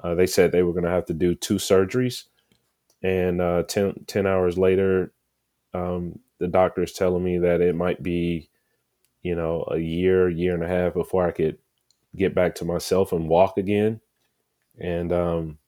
uh, 0.04 0.16
they 0.16 0.26
said 0.26 0.52
they 0.52 0.64
were 0.64 0.74
going 0.74 0.84
to 0.84 0.90
have 0.90 1.06
to 1.06 1.14
do 1.14 1.36
two 1.36 1.56
surgeries. 1.56 2.24
And 3.04 3.40
uh, 3.40 3.64
10, 3.64 4.06
10 4.08 4.26
hours 4.26 4.58
later, 4.58 5.14
um, 5.76 6.20
the 6.44 6.50
doctor 6.50 6.84
is 6.84 6.94
telling 6.94 7.24
me 7.26 7.40
that 7.40 7.62
it 7.62 7.76
might 7.76 8.04
be, 8.04 8.52
you 9.24 9.36
know, 9.36 9.68
a 9.72 9.80
year, 9.80 10.30
year 10.30 10.54
and 10.56 10.64
a 10.64 10.70
half 10.70 10.94
before 10.94 11.28
I 11.28 11.32
could 11.32 11.60
get 12.16 12.36
back 12.36 12.56
to 12.56 12.66
myself 12.66 13.14
and 13.14 13.30
walk 13.30 13.58
again. 13.58 14.02
And 14.80 15.14
um, 15.14 15.60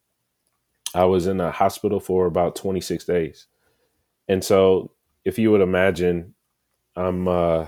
I 0.95 1.05
was 1.05 1.27
in 1.27 1.41
a 1.41 1.51
hospital 1.51 1.99
for 1.99 2.27
about 2.27 2.55
26 2.57 3.05
days. 3.05 3.47
And 4.27 4.43
so 4.43 4.91
if 5.25 5.39
you 5.39 5.51
would 5.51 5.61
imagine 5.61 6.35
I'm 6.97 7.27
uh, 7.27 7.67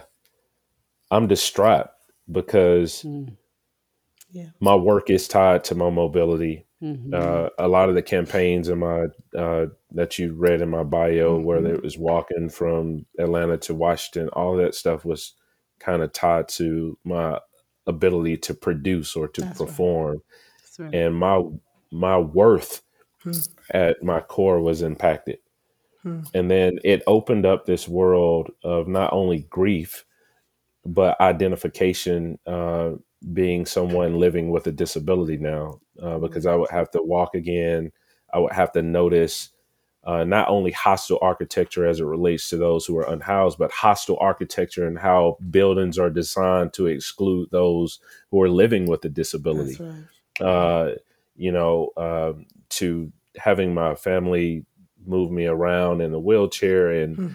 I'm 1.11 1.27
distraught 1.27 1.87
because 2.31 3.03
Mm. 3.03 3.37
Yeah. 4.31 4.51
my 4.61 4.75
work 4.75 5.09
is 5.11 5.27
tied 5.29 5.65
to 5.65 5.75
my 5.75 5.89
mobility. 5.91 6.66
Mhm. 6.81 7.13
Uh, 7.13 7.49
a 7.57 7.67
lot 7.67 7.89
of 7.89 7.95
the 7.95 8.03
campaigns 8.03 8.69
in 8.69 8.79
my 8.79 9.07
uh, 9.35 9.65
that 9.91 10.19
you 10.19 10.33
read 10.33 10.61
in 10.61 10.69
my 10.69 10.83
bio, 10.83 11.39
Mhm. 11.39 11.43
whether 11.43 11.73
it 11.73 11.81
was 11.83 11.97
walking 11.97 12.49
from 12.49 13.05
Atlanta 13.17 13.57
to 13.57 13.73
Washington, 13.73 14.29
all 14.33 14.55
that 14.57 14.75
stuff 14.75 15.03
was 15.03 15.33
kind 15.79 16.03
of 16.03 16.13
tied 16.13 16.47
to 16.49 16.97
my 17.03 17.39
ability 17.87 18.37
to 18.37 18.53
produce 18.53 19.15
or 19.15 19.27
to 19.29 19.41
That's 19.41 19.59
right. 19.59 19.67
perform, 19.67 20.21
That's 20.61 20.79
right. 20.79 20.93
and 20.95 21.15
my 21.15 21.43
my 21.91 22.17
worth 22.19 22.83
Hmm. 23.23 23.31
at 23.71 24.03
my 24.03 24.19
core 24.21 24.61
was 24.61 24.81
impacted. 24.83 25.39
Hmm. 26.03 26.21
And 26.33 26.51
then 26.51 26.79
it 26.83 27.01
opened 27.07 27.45
up 27.45 27.65
this 27.65 27.87
world 27.87 28.51
of 28.63 28.87
not 28.87 29.13
only 29.13 29.39
grief, 29.49 30.05
but 30.85 31.19
identification, 31.21 32.39
uh, 32.45 32.91
being 33.33 33.65
someone 33.65 34.19
living 34.19 34.49
with 34.49 34.67
a 34.67 34.71
disability 34.71 35.37
now, 35.37 35.79
uh, 36.01 36.17
because 36.19 36.45
I 36.45 36.55
would 36.55 36.69
have 36.71 36.91
to 36.91 37.01
walk 37.01 37.35
again. 37.35 37.91
I 38.33 38.39
would 38.39 38.53
have 38.53 38.71
to 38.73 38.81
notice 38.81 39.49
uh, 40.03 40.23
not 40.23 40.47
only 40.47 40.71
hostile 40.71 41.19
architecture 41.21 41.85
as 41.85 41.99
it 41.99 42.05
relates 42.05 42.49
to 42.49 42.57
those 42.57 42.85
who 42.85 42.97
are 42.97 43.11
unhoused, 43.11 43.57
but 43.57 43.71
hostile 43.71 44.17
architecture 44.21 44.87
and 44.87 44.97
how 44.97 45.37
buildings 45.49 45.97
are 45.97 46.09
designed 46.09 46.73
to 46.73 46.87
exclude 46.87 47.49
those 47.51 47.99
who 48.31 48.41
are 48.41 48.49
living 48.49 48.85
with 48.85 49.03
a 49.03 49.09
disability 49.09 49.77
right. 50.39 50.47
uh, 50.47 50.91
you 51.35 51.51
know, 51.51 51.91
um, 51.97 52.45
to 52.69 53.11
having 53.37 53.73
my 53.73 53.95
family 53.95 54.65
move 55.05 55.31
me 55.31 55.45
around 55.45 56.01
in 56.01 56.13
a 56.13 56.19
wheelchair 56.19 56.91
and 56.91 57.17
Hmm. 57.17 57.27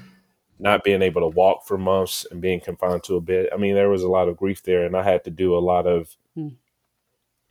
Not 0.62 0.84
being 0.84 1.02
able 1.02 1.20
to 1.22 1.36
walk 1.36 1.66
for 1.66 1.76
months 1.76 2.24
and 2.30 2.40
being 2.40 2.60
confined 2.60 3.02
to 3.02 3.16
a 3.16 3.20
bed. 3.20 3.48
I 3.52 3.56
mean, 3.56 3.74
there 3.74 3.90
was 3.90 4.04
a 4.04 4.08
lot 4.08 4.28
of 4.28 4.36
grief 4.36 4.62
there, 4.62 4.84
and 4.86 4.96
I 4.96 5.02
had 5.02 5.24
to 5.24 5.30
do 5.30 5.56
a 5.56 5.58
lot 5.58 5.86
of 5.86 6.16
Hmm. 6.34 6.48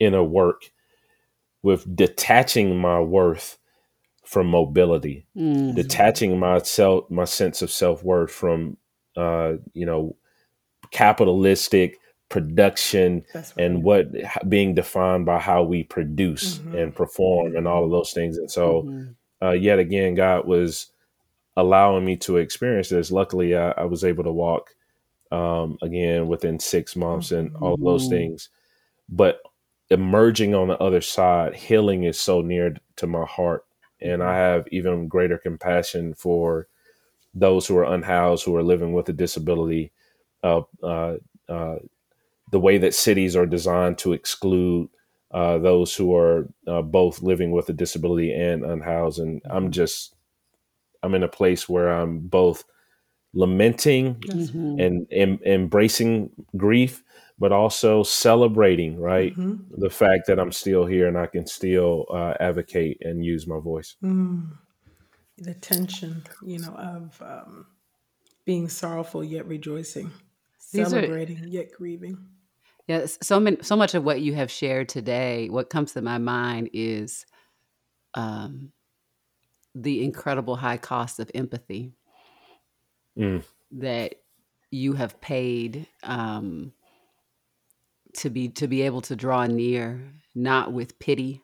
inner 0.00 0.24
work 0.24 0.72
with 1.62 1.94
detaching 1.94 2.76
my 2.76 2.98
worth 3.00 3.58
from 4.24 4.46
mobility, 4.48 5.26
Mm. 5.36 5.74
detaching 5.76 6.38
my 6.38 6.58
self, 6.58 7.08
my 7.10 7.24
sense 7.24 7.60
of 7.62 7.70
self 7.70 8.02
worth 8.02 8.30
from, 8.32 8.76
uh, 9.16 9.54
you 9.74 9.84
know, 9.86 10.16
capitalistic 10.90 11.98
production 12.28 13.24
right. 13.34 13.52
and 13.58 13.82
what 13.82 14.06
being 14.48 14.74
defined 14.74 15.26
by 15.26 15.38
how 15.38 15.62
we 15.62 15.84
produce 15.84 16.58
Mhm. 16.58 16.74
and 16.82 16.96
perform 16.96 17.56
and 17.56 17.68
all 17.68 17.84
of 17.84 17.90
those 17.90 18.12
things. 18.12 18.38
And 18.38 18.50
so, 18.50 18.82
Mhm. 18.84 19.14
uh, 19.42 19.50
yet 19.52 19.78
again, 19.78 20.14
God 20.14 20.46
was 20.46 20.90
allowing 21.56 22.04
me 22.04 22.16
to 22.16 22.38
experience 22.38 22.88
this. 22.88 23.10
Luckily, 23.10 23.56
I, 23.56 23.72
I 23.72 23.84
was 23.84 24.04
able 24.04 24.24
to 24.24 24.32
walk 24.32 24.74
um, 25.30 25.78
again 25.82 26.28
within 26.28 26.58
six 26.58 26.96
months 26.96 27.32
and 27.32 27.54
all 27.56 27.74
of 27.74 27.80
those 27.80 28.08
things. 28.08 28.48
But 29.08 29.40
emerging 29.90 30.54
on 30.54 30.68
the 30.68 30.78
other 30.78 31.00
side, 31.00 31.54
healing 31.54 32.04
is 32.04 32.18
so 32.18 32.40
near 32.40 32.74
to 32.96 33.06
my 33.06 33.24
heart. 33.24 33.64
And 34.00 34.22
I 34.22 34.36
have 34.36 34.66
even 34.72 35.08
greater 35.08 35.38
compassion 35.38 36.14
for 36.14 36.66
those 37.34 37.66
who 37.66 37.76
are 37.78 37.94
unhoused, 37.94 38.44
who 38.44 38.56
are 38.56 38.62
living 38.62 38.92
with 38.92 39.08
a 39.08 39.12
disability. 39.12 39.92
Uh, 40.42 40.62
uh, 40.82 41.16
uh, 41.48 41.76
the 42.50 42.60
way 42.60 42.78
that 42.78 42.94
cities 42.94 43.36
are 43.36 43.46
designed 43.46 43.98
to 43.98 44.12
exclude 44.12 44.88
uh, 45.30 45.56
those 45.58 45.94
who 45.94 46.14
are 46.14 46.48
uh, 46.66 46.82
both 46.82 47.22
living 47.22 47.52
with 47.52 47.68
a 47.68 47.72
disability 47.72 48.32
and 48.32 48.64
unhoused. 48.64 49.18
And 49.18 49.40
I'm 49.48 49.70
just, 49.70 50.14
I'm 51.02 51.14
in 51.14 51.22
a 51.22 51.28
place 51.28 51.68
where 51.68 51.88
I'm 51.92 52.20
both 52.20 52.64
lamenting 53.34 54.16
That's 54.26 54.50
right. 54.52 54.64
Mhm. 54.64 54.86
and 54.86 55.06
em- 55.10 55.40
embracing 55.44 56.30
grief, 56.56 57.02
but 57.38 57.50
also 57.52 58.02
celebrating, 58.02 58.98
right? 59.00 59.34
Mhm. 59.34 59.64
The 59.78 59.90
fact 59.90 60.26
that 60.26 60.38
I'm 60.38 60.52
still 60.52 60.84
here 60.86 61.08
and 61.08 61.16
I 61.18 61.26
can 61.26 61.46
still 61.46 62.06
uh, 62.10 62.34
advocate 62.40 62.98
and 63.00 63.24
use 63.24 63.46
my 63.46 63.58
voice. 63.58 63.96
Mm. 64.02 64.50
The 65.38 65.54
tension, 65.54 66.22
you 66.46 66.58
know, 66.58 66.74
of 66.74 67.20
um, 67.22 67.66
being 68.44 68.68
sorrowful 68.68 69.24
yet 69.24 69.46
rejoicing, 69.46 70.10
These 70.72 70.88
are- 70.88 70.90
celebrating 71.00 71.38
yet 71.48 71.72
grieving. 71.72 72.18
Yes, 72.86 73.16
so 73.22 73.40
many, 73.40 73.56
so 73.62 73.76
much 73.76 73.94
of 73.94 74.04
what 74.04 74.20
you 74.20 74.34
have 74.34 74.50
shared 74.50 74.88
today. 74.88 75.48
What 75.48 75.70
comes 75.70 75.92
to 75.92 76.02
my 76.02 76.18
mind 76.18 76.68
is 76.74 77.24
um, 78.14 78.72
the 79.74 80.04
incredible 80.04 80.56
high 80.56 80.76
cost 80.76 81.18
of 81.18 81.30
empathy 81.34 81.92
Mm. 83.16 83.44
that 83.72 84.14
you 84.70 84.94
have 84.94 85.20
paid 85.20 85.86
um, 86.02 86.72
to 88.14 88.30
be 88.30 88.48
to 88.48 88.66
be 88.66 88.82
able 88.82 89.02
to 89.02 89.16
draw 89.16 89.46
near, 89.46 90.02
not 90.34 90.72
with 90.72 90.98
pity 90.98 91.42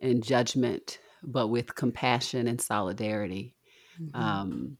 and 0.00 0.24
judgment, 0.24 0.98
but 1.22 1.48
with 1.48 1.74
compassion 1.74 2.48
and 2.48 2.60
solidarity. 2.60 3.54
Mhm. 4.00 4.14
Um, 4.14 4.78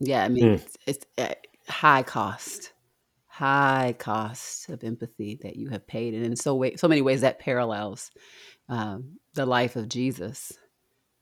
yeah, 0.00 0.24
I 0.24 0.28
mean, 0.28 0.44
Mm. 0.44 0.54
it's, 0.54 0.76
it's 0.86 1.06
uh, 1.18 1.34
high 1.68 2.02
cost, 2.02 2.72
high 3.26 3.94
cost 3.98 4.68
of 4.70 4.82
empathy 4.84 5.38
that 5.42 5.56
you 5.56 5.68
have 5.68 5.86
paid, 5.86 6.14
and 6.14 6.24
in 6.24 6.36
so 6.36 6.54
way, 6.54 6.76
so 6.76 6.88
many 6.88 7.02
ways 7.02 7.20
that 7.20 7.38
parallels 7.38 8.10
um, 8.68 9.18
the 9.34 9.44
life 9.44 9.76
of 9.76 9.88
Jesus, 9.88 10.52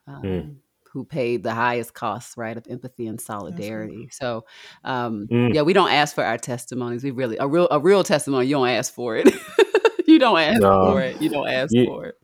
um, 0.09 0.57
who 0.93 1.05
paid 1.05 1.43
the 1.43 1.53
highest 1.55 1.93
costs, 1.95 2.37
right, 2.37 2.57
of 2.57 2.67
empathy 2.69 3.07
and 3.07 3.21
solidarity. 3.21 4.09
So, 4.11 4.45
um, 4.85 5.29
Mm. 5.31 5.55
yeah, 5.55 5.63
we 5.63 5.75
don't 5.75 5.91
ask 5.91 6.15
for 6.15 6.25
our 6.25 6.39
testimonies. 6.39 7.05
We 7.05 7.11
really 7.11 7.37
a 7.37 7.47
real 7.47 7.69
a 7.71 7.79
real 7.79 8.03
testimony. 8.03 8.47
You 8.47 8.55
don't 8.55 8.69
ask 8.69 8.93
for 8.93 9.17
it. 9.17 9.29
you 10.07 10.19
don't 10.19 10.39
ask 10.39 10.61
No. 10.63 10.87
for 10.87 11.03
it. 11.03 11.21
You 11.21 11.29
don't 11.29 11.49
ask 11.49 11.75
You- 11.75 11.85
for 11.85 12.07
it. 12.07 12.15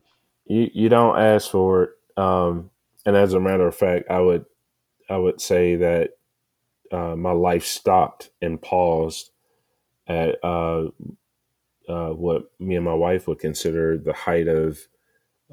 You 0.47 0.69
you 0.73 0.89
don't 0.89 1.17
ask 1.17 1.49
for 1.49 1.83
it. 1.83 1.89
Um, 2.17 2.69
and 3.05 3.15
as 3.15 3.33
a 3.33 3.39
matter 3.39 3.67
of 3.67 3.75
fact, 3.75 4.09
I 4.09 4.19
would 4.19 4.45
I 5.09 5.17
would 5.17 5.39
say 5.41 5.75
that 5.77 6.11
uh, 6.91 7.15
my 7.15 7.31
life 7.31 7.65
stopped 7.65 8.31
and 8.41 8.61
paused 8.61 9.31
at 10.07 10.35
uh, 10.43 10.85
uh, 11.89 12.09
what 12.09 12.51
me 12.59 12.75
and 12.75 12.85
my 12.85 12.93
wife 12.93 13.27
would 13.27 13.39
consider 13.39 13.97
the 13.97 14.13
height 14.13 14.47
of 14.47 14.79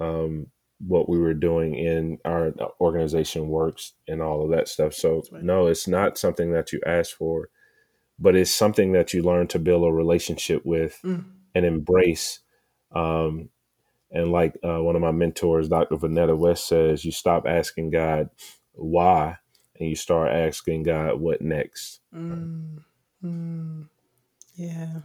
um, 0.00 0.46
what 0.86 1.08
we 1.08 1.18
were 1.18 1.34
doing 1.34 1.74
in 1.74 2.18
our 2.24 2.52
organization 2.80 3.48
works 3.48 3.92
and 4.08 4.20
all 4.20 4.44
of 4.44 4.50
that 4.50 4.68
stuff. 4.68 4.94
So 4.94 5.22
right. 5.30 5.42
no, 5.42 5.66
it's 5.68 5.86
not 5.86 6.18
something 6.18 6.52
that 6.52 6.72
you 6.72 6.80
ask 6.84 7.16
for, 7.16 7.48
but 8.18 8.34
it's 8.36 8.50
something 8.50 8.92
that 8.92 9.14
you 9.14 9.22
learn 9.22 9.46
to 9.48 9.58
build 9.58 9.84
a 9.84 9.92
relationship 9.92 10.64
with 10.64 10.98
Mm. 11.04 11.24
and 11.54 11.64
embrace. 11.64 12.40
Um, 12.94 13.50
and 14.10 14.30
like 14.32 14.56
uh, 14.62 14.82
one 14.82 14.96
of 14.96 15.02
my 15.02 15.12
mentors, 15.12 15.68
Dr. 15.68 15.96
Vanetta 15.96 16.36
West 16.36 16.68
says, 16.68 17.04
you 17.04 17.12
stop 17.12 17.46
asking 17.46 17.90
God 17.90 18.28
why 18.72 19.38
and 19.78 19.88
you 19.88 19.96
start 19.96 20.30
asking 20.32 20.82
God 20.82 21.20
what 21.20 21.40
next. 21.40 22.00
Mm. 22.14 22.82
Mm. 23.24 23.88
Yeah. 24.54 25.00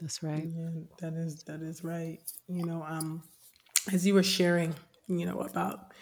That's 0.00 0.22
right. 0.22 0.46
Yeah, 0.46 0.70
that 1.00 1.14
is 1.14 1.42
that 1.44 1.60
is 1.60 1.82
right. 1.82 2.20
You 2.46 2.64
know, 2.64 2.84
um, 2.88 3.22
as 3.92 4.06
you 4.06 4.14
were 4.14 4.22
sharing, 4.22 4.74
you 5.08 5.26
know, 5.26 5.40
about 5.40 5.92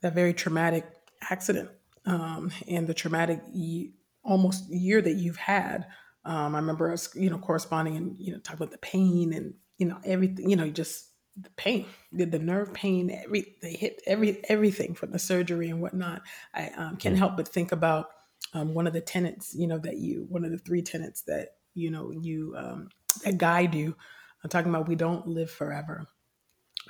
that 0.00 0.14
very 0.14 0.32
traumatic 0.34 0.86
accident 1.30 1.70
um, 2.06 2.50
and 2.68 2.86
the 2.86 2.94
traumatic 2.94 3.42
ye- 3.52 3.92
almost 4.24 4.68
year 4.70 5.00
that 5.02 5.14
you've 5.14 5.36
had. 5.36 5.86
Um, 6.24 6.54
I 6.54 6.58
remember 6.58 6.92
us, 6.92 7.14
you 7.14 7.30
know, 7.30 7.38
corresponding 7.38 7.96
and 7.96 8.16
you 8.18 8.32
know 8.32 8.38
talking 8.40 8.58
about 8.62 8.72
the 8.72 8.78
pain 8.78 9.32
and 9.32 9.54
you 9.78 9.86
know 9.86 9.98
everything. 10.04 10.50
You 10.50 10.56
know, 10.56 10.68
just 10.70 11.06
the 11.40 11.50
pain, 11.50 11.86
the, 12.12 12.24
the 12.26 12.38
nerve 12.38 12.72
pain. 12.74 13.10
Every 13.10 13.56
they 13.62 13.72
hit 13.72 14.02
every 14.06 14.42
everything 14.48 14.94
from 14.94 15.12
the 15.12 15.18
surgery 15.18 15.70
and 15.70 15.80
whatnot. 15.80 16.22
I 16.54 16.68
um, 16.70 16.96
can't 16.96 17.14
Mm. 17.14 17.18
help 17.18 17.36
but 17.36 17.48
think 17.48 17.72
about 17.72 18.10
um, 18.52 18.74
one 18.74 18.86
of 18.86 18.92
the 18.92 19.00
tenants. 19.00 19.54
You 19.54 19.66
know 19.66 19.78
that 19.78 19.96
you 19.98 20.26
one 20.28 20.44
of 20.44 20.50
the 20.50 20.58
three 20.58 20.82
tenants 20.82 21.22
that 21.22 21.56
you 21.74 21.90
know 21.90 22.10
you 22.10 22.54
um, 22.56 22.88
that 23.24 23.38
guide 23.38 23.74
you. 23.74 23.96
I'm 24.42 24.50
talking 24.50 24.70
about 24.70 24.88
we 24.88 24.94
don't 24.96 25.26
live 25.26 25.50
forever. 25.50 26.06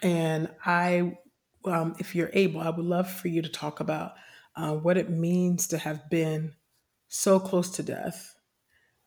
And 0.02 0.48
I, 0.64 1.18
um, 1.64 1.94
if 1.98 2.14
you're 2.14 2.30
able, 2.32 2.60
I 2.60 2.70
would 2.70 2.84
love 2.84 3.10
for 3.10 3.28
you 3.28 3.42
to 3.42 3.48
talk 3.48 3.80
about 3.80 4.12
uh, 4.56 4.74
what 4.74 4.96
it 4.96 5.10
means 5.10 5.68
to 5.68 5.78
have 5.78 6.08
been 6.10 6.54
so 7.08 7.40
close 7.40 7.70
to 7.72 7.82
death 7.82 8.34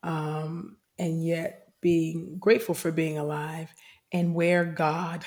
um, 0.03 0.77
and 0.99 1.25
yet 1.25 1.69
being 1.81 2.37
grateful 2.39 2.75
for 2.75 2.91
being 2.91 3.17
alive 3.17 3.73
and 4.11 4.35
where 4.35 4.65
God 4.65 5.25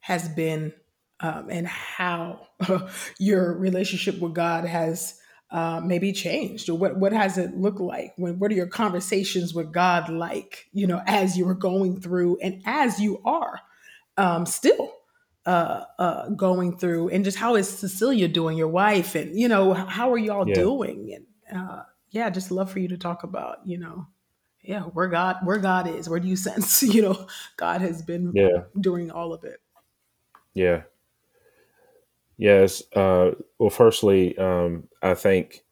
has 0.00 0.28
been 0.28 0.72
um, 1.20 1.48
and 1.50 1.66
how 1.66 2.46
your 3.18 3.56
relationship 3.56 4.18
with 4.20 4.34
God 4.34 4.64
has 4.64 5.18
uh, 5.50 5.80
maybe 5.80 6.12
changed 6.12 6.68
or 6.68 6.76
what, 6.76 6.96
what 6.98 7.12
has 7.12 7.38
it 7.38 7.56
looked 7.56 7.80
like? 7.80 8.12
When, 8.16 8.38
what 8.38 8.50
are 8.50 8.54
your 8.54 8.66
conversations 8.66 9.54
with 9.54 9.72
God 9.72 10.08
like, 10.08 10.66
you 10.72 10.86
know, 10.86 11.00
as 11.06 11.38
you 11.38 11.46
were 11.46 11.54
going 11.54 12.00
through 12.00 12.38
and 12.42 12.60
as 12.66 13.00
you 13.00 13.22
are 13.24 13.60
um, 14.16 14.46
still 14.46 14.92
uh, 15.46 15.84
uh, 15.98 16.28
going 16.30 16.76
through 16.78 17.08
and 17.10 17.24
just 17.24 17.36
how 17.38 17.54
is 17.56 17.68
Cecilia 17.68 18.28
doing, 18.28 18.56
your 18.56 18.68
wife, 18.68 19.14
and, 19.14 19.38
you 19.38 19.48
know, 19.48 19.74
how 19.74 20.12
are 20.12 20.18
y'all 20.18 20.46
Yeah. 20.46 20.54
doing? 20.54 21.18
And, 21.48 21.58
uh, 21.58 21.82
yeah, 22.10 22.30
just 22.30 22.50
love 22.50 22.70
for 22.70 22.78
you 22.78 22.88
to 22.88 22.96
talk 22.96 23.22
about, 23.24 23.66
you 23.66 23.78
know, 23.78 24.06
yeah, 24.62 24.82
where 24.82 25.08
God 25.08 25.38
where 25.44 25.58
God 25.58 25.86
is. 25.86 26.08
Where 26.08 26.20
do 26.20 26.28
you 26.28 26.36
sense, 26.48 26.82
you 26.82 27.02
know, 27.02 27.26
God 27.56 27.80
has 27.82 28.02
been 28.02 28.32
Yeah. 28.34 28.64
doing 28.80 29.10
all 29.10 29.32
of 29.32 29.44
it. 29.44 29.60
Yeah. 30.54 30.82
Yes. 32.36 32.82
Uh, 32.94 33.32
well, 33.58 33.70
firstly, 33.70 34.36
um, 34.38 34.88
I 35.02 35.14
thank 35.14 35.64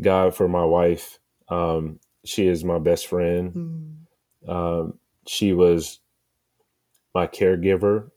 God 0.00 0.34
for 0.34 0.48
my 0.48 0.64
wife. 0.64 1.18
Um, 1.48 2.00
she 2.24 2.46
is 2.46 2.64
my 2.64 2.78
best 2.78 3.06
friend. 3.06 4.06
Mm. 4.46 4.50
Um, 4.50 4.98
she 5.26 5.52
was 5.52 6.00
my 7.14 7.26
caregiver, 7.26 8.10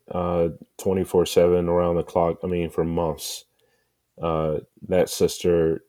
twenty 0.79 1.03
four 1.05 1.25
seven 1.25 1.69
around 1.69 1.97
the 1.97 2.03
clock. 2.03 2.39
I 2.43 2.47
mean, 2.47 2.69
for 2.71 2.85
months. 2.85 3.45
Uh, 4.21 4.59
that 4.87 5.09
sister 5.09 5.83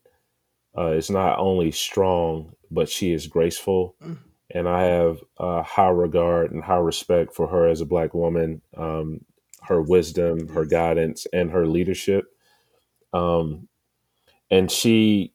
uh, 0.79 0.93
is 0.93 1.11
not 1.11 1.39
only 1.39 1.71
strong, 1.73 2.55
but 2.71 2.89
she 2.89 3.13
is 3.13 3.27
graceful, 3.29 3.97
Mm. 4.03 4.19
and 4.51 4.69
I 4.69 4.85
have 4.85 5.19
uh, 5.39 5.63
high 5.63 5.89
regard 5.91 6.53
and 6.53 6.65
high 6.65 6.79
respect 6.79 7.35
for 7.35 7.49
her 7.49 7.69
as 7.69 7.81
a 7.83 7.87
black 7.87 8.15
woman. 8.15 8.63
Um, 8.77 9.25
her 9.63 9.83
wisdom, 9.83 10.49
her 10.49 10.65
guidance, 10.67 11.27
and 11.33 11.51
her 11.53 11.67
leadership. 11.67 12.27
Um, 13.15 13.69
and 14.51 14.71
she 14.71 15.35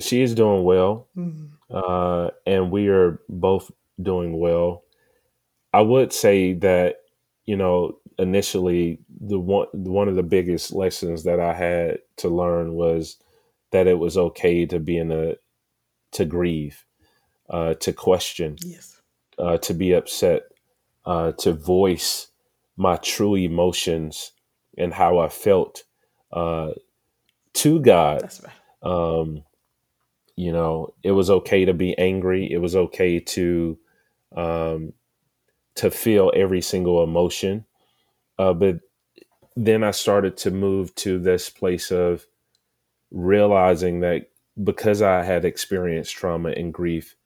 she 0.00 0.22
is 0.22 0.34
doing 0.34 0.64
well, 0.64 1.08
Mm. 1.16 1.50
uh, 1.70 2.30
and 2.46 2.70
we 2.70 2.88
are 2.88 3.20
both 3.28 3.70
doing 4.02 4.38
well. 4.38 4.84
I 5.72 5.82
would 5.82 6.12
say 6.12 6.54
that 6.54 6.99
you 7.46 7.56
know 7.56 7.98
initially 8.18 9.00
the 9.20 9.38
one 9.40 9.68
one 9.72 10.08
of 10.08 10.16
the 10.16 10.22
biggest 10.22 10.72
lessons 10.72 11.24
that 11.24 11.40
I 11.40 11.54
had 11.54 11.98
to 12.18 12.28
learn 12.28 12.74
was 12.74 13.16
that 13.72 13.86
it 13.86 13.98
was 13.98 14.16
okay 14.18 14.66
to 14.66 14.80
be 14.80 14.98
in 14.98 15.12
a 15.12 15.34
to 16.12 16.24
grieve, 16.24 16.84
uh, 17.50 17.74
to 17.74 17.92
question, 17.92 18.56
Yes. 18.64 19.00
uh, 19.38 19.58
to 19.58 19.74
be 19.74 19.92
upset, 19.92 20.42
uh, 21.04 21.32
to 21.32 21.52
voice 21.52 22.28
my 22.76 22.96
true 22.96 23.34
emotions 23.36 24.32
and 24.78 24.94
how 24.94 25.18
I 25.18 25.28
felt 25.28 25.84
uh, 26.32 26.72
to 27.54 27.80
God. 27.80 28.22
That's 28.22 28.42
right. 28.42 28.52
Um, 28.82 29.44
you 30.36 30.52
know, 30.52 30.94
it 31.02 31.12
was 31.12 31.30
okay 31.30 31.64
to 31.66 31.74
be 31.74 31.96
angry. 31.98 32.50
It 32.50 32.58
was 32.58 32.76
okay 32.76 33.20
to 33.20 33.78
um, 34.36 34.92
to 35.80 35.90
feel 35.90 36.30
every 36.36 36.60
single 36.60 37.02
emotion. 37.02 37.64
Uh, 38.38 38.52
but 38.52 38.80
then 39.56 39.82
I 39.82 39.92
started 39.92 40.36
to 40.38 40.50
move 40.50 40.94
to 40.96 41.18
this 41.18 41.48
place 41.48 41.90
of 41.90 42.26
realizing 43.10 44.00
that 44.00 44.28
because 44.62 45.00
I 45.00 45.22
had 45.22 45.46
experienced 45.46 46.14
trauma 46.14 46.50
and 46.50 46.72
grief, 46.72 47.16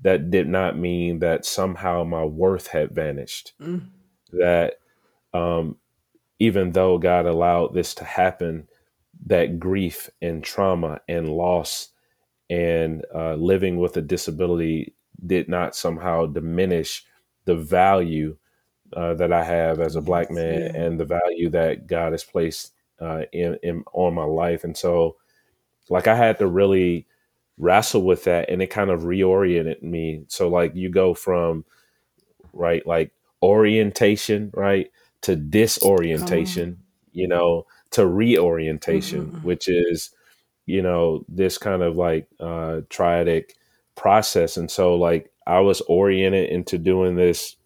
that 0.00 0.30
did 0.30 0.48
not 0.48 0.78
mean 0.78 1.18
that 1.18 1.44
somehow 1.44 2.02
my 2.04 2.24
worth 2.24 2.68
had 2.68 2.92
vanished. 2.92 3.52
Mm. 3.60 3.88
That 4.32 4.80
um, 5.34 5.76
even 6.38 6.72
though 6.72 6.96
God 6.96 7.26
allowed 7.26 7.74
this 7.74 7.94
to 7.96 8.04
happen, 8.04 8.68
that 9.26 9.58
grief 9.58 10.08
and 10.22 10.42
trauma 10.42 11.02
and 11.08 11.28
loss 11.28 11.90
and 12.48 13.04
uh, 13.14 13.34
living 13.34 13.76
with 13.76 13.98
a 13.98 14.02
disability 14.02 14.94
did 15.26 15.46
not 15.46 15.76
somehow 15.76 16.24
diminish 16.24 17.04
the 17.48 17.56
value 17.56 18.36
uh, 18.94 19.14
that 19.14 19.32
I 19.32 19.42
have 19.44 19.80
as 19.80 19.96
a 19.96 20.02
black 20.02 20.30
man 20.30 20.60
Yeah. 20.60 20.82
and 20.82 21.00
the 21.00 21.06
value 21.06 21.48
that 21.50 21.86
God 21.86 22.12
has 22.12 22.24
placed 22.24 22.74
uh, 23.00 23.22
in, 23.32 23.58
in 23.62 23.84
on 23.92 24.14
my 24.14 24.24
life. 24.24 24.64
And 24.64 24.76
so, 24.76 25.16
like, 25.90 26.06
I 26.06 26.14
had 26.14 26.38
to 26.40 26.46
really 26.46 27.06
wrestle 27.58 28.02
with 28.02 28.24
that, 28.24 28.50
and 28.50 28.62
it 28.62 28.68
kind 28.68 28.90
of 28.90 29.02
reoriented 29.02 29.82
me. 29.82 30.24
So, 30.28 30.48
like, 30.48 30.76
you 30.76 30.90
go 30.90 31.14
from 31.14 31.64
right, 32.52 32.86
like 32.86 33.12
orientation, 33.42 34.50
right, 34.54 34.90
to 35.22 35.36
disorientation, 35.36 36.78
you 37.12 37.28
know, 37.28 37.66
to 37.92 38.02
reorientation, 38.06 39.32
Mm-mm-mm. 39.32 39.42
which 39.42 39.68
is 39.68 40.10
you 40.66 40.82
know 40.82 41.24
this 41.28 41.56
kind 41.58 41.82
of 41.82 41.96
like 41.96 42.28
uh 42.40 42.82
triadic 42.90 43.52
process 43.96 44.56
and 44.58 44.70
so 44.70 44.94
like 44.96 45.32
i 45.48 45.60
was 45.60 45.82
oriented 45.82 46.50
into 46.50 46.78
doing 46.78 47.16
this 47.16 47.56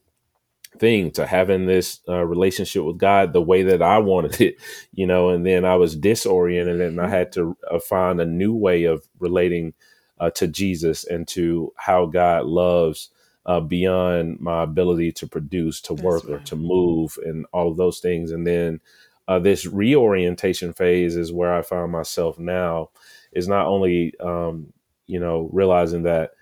thing 0.78 1.10
to 1.12 1.26
having 1.26 1.66
this 1.66 2.00
uh, 2.08 2.24
relationship 2.24 2.84
with 2.84 2.98
god 2.98 3.32
the 3.34 3.42
way 3.42 3.62
that 3.64 3.82
i 3.82 3.98
wanted 3.98 4.40
it 4.40 4.56
you 4.92 5.06
know 5.06 5.30
and 5.30 5.46
then 5.46 5.64
i 5.66 5.76
was 5.76 5.96
disoriented 5.96 6.80
and 6.80 7.00
i 7.00 7.08
had 7.08 7.32
to 7.32 7.56
uh, 7.70 7.80
find 7.80 8.20
a 8.20 8.26
new 8.26 8.54
way 8.54 8.84
of 8.84 9.06
relating 9.20 9.74
uh, 10.20 10.30
to 10.30 10.48
jesus 10.48 11.04
and 11.04 11.28
to 11.28 11.72
how 11.76 12.06
god 12.06 12.46
loves 12.46 13.10
uh, 13.46 13.60
beyond 13.60 14.40
my 14.40 14.64
ability 14.64 15.12
to 15.12 15.26
produce 15.28 15.80
to 15.82 15.94
That's 15.96 16.04
work 16.04 16.28
or 16.30 16.40
to 16.40 16.56
move 16.56 17.18
and 17.26 17.46
all 17.52 17.70
of 17.70 17.78
those 17.78 18.00
things 18.00 18.32
and 18.32 18.46
then 18.46 18.80
uh, 19.28 19.38
this 19.38 19.66
reorientation 19.66 20.72
phase 20.72 21.16
is 21.16 21.32
where 21.32 21.54
I 21.54 21.62
find 21.62 21.90
myself 21.92 22.38
now. 22.38 22.90
Is 23.32 23.48
not 23.48 23.66
only 23.66 24.14
um, 24.20 24.72
you 25.06 25.20
know 25.20 25.48
realizing 25.52 26.02
that 26.04 26.32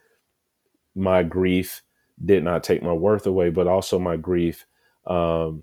my 0.94 1.22
grief 1.22 1.83
did 2.24 2.44
not 2.44 2.64
take 2.64 2.83
my 2.83 2.92
worth 2.92 3.26
away, 3.26 3.50
but 3.50 3.66
also 3.66 3.98
my 3.98 4.16
grief 4.16 4.66
um, 5.07 5.62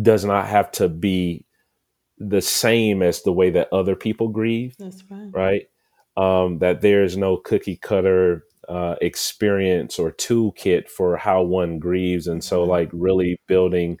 does 0.00 0.24
not 0.24 0.46
have 0.46 0.70
to 0.72 0.88
be 0.88 1.44
the 2.18 2.42
same 2.42 3.02
as 3.02 3.22
the 3.22 3.32
way 3.32 3.50
that 3.50 3.72
other 3.72 3.94
people 3.94 4.28
grieve. 4.28 4.74
That's 4.78 5.04
right. 5.10 5.30
Right? 5.32 5.62
Um, 6.16 6.58
that 6.58 6.80
there 6.80 7.04
is 7.04 7.16
no 7.16 7.36
cookie 7.36 7.76
cutter 7.76 8.44
uh, 8.68 8.96
experience 9.00 9.98
or 9.98 10.12
toolkit 10.12 10.88
for 10.88 11.16
how 11.16 11.42
one 11.42 11.78
grieves, 11.78 12.26
and 12.26 12.42
so 12.42 12.64
like 12.64 12.90
really 12.92 13.40
building 13.46 13.98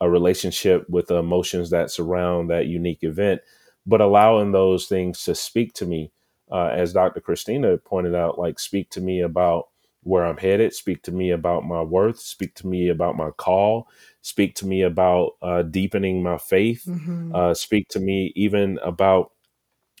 a 0.00 0.10
relationship 0.10 0.88
with 0.88 1.08
the 1.08 1.16
emotions 1.16 1.70
that 1.70 1.90
surround 1.90 2.48
that 2.50 2.66
unique 2.66 3.02
event, 3.02 3.42
but 3.86 4.00
allowing 4.00 4.52
those 4.52 4.86
things 4.86 5.22
to 5.24 5.34
speak 5.34 5.74
to 5.74 5.84
me, 5.84 6.10
uh, 6.50 6.68
as 6.68 6.94
Dr. 6.94 7.20
Christina 7.20 7.76
pointed 7.76 8.14
out, 8.14 8.38
like 8.38 8.58
speak 8.58 8.90
to 8.90 9.00
me 9.00 9.20
about 9.20 9.68
where 10.02 10.24
I'm 10.24 10.36
headed, 10.38 10.72
speak 10.74 11.02
to 11.04 11.12
me 11.12 11.30
about 11.30 11.64
my 11.64 11.82
worth, 11.82 12.18
speak 12.18 12.54
to 12.56 12.66
me 12.66 12.88
about 12.88 13.16
my 13.16 13.30
call, 13.30 13.88
speak 14.22 14.54
to 14.56 14.66
me 14.66 14.82
about 14.82 15.32
uh, 15.42 15.62
deepening 15.62 16.22
my 16.22 16.38
faith, 16.38 16.88
Mm-hmm. 16.88 17.34
uh, 17.34 17.54
speak 17.54 17.88
to 17.90 18.00
me 18.00 18.32
even 18.36 18.78
about 18.82 19.32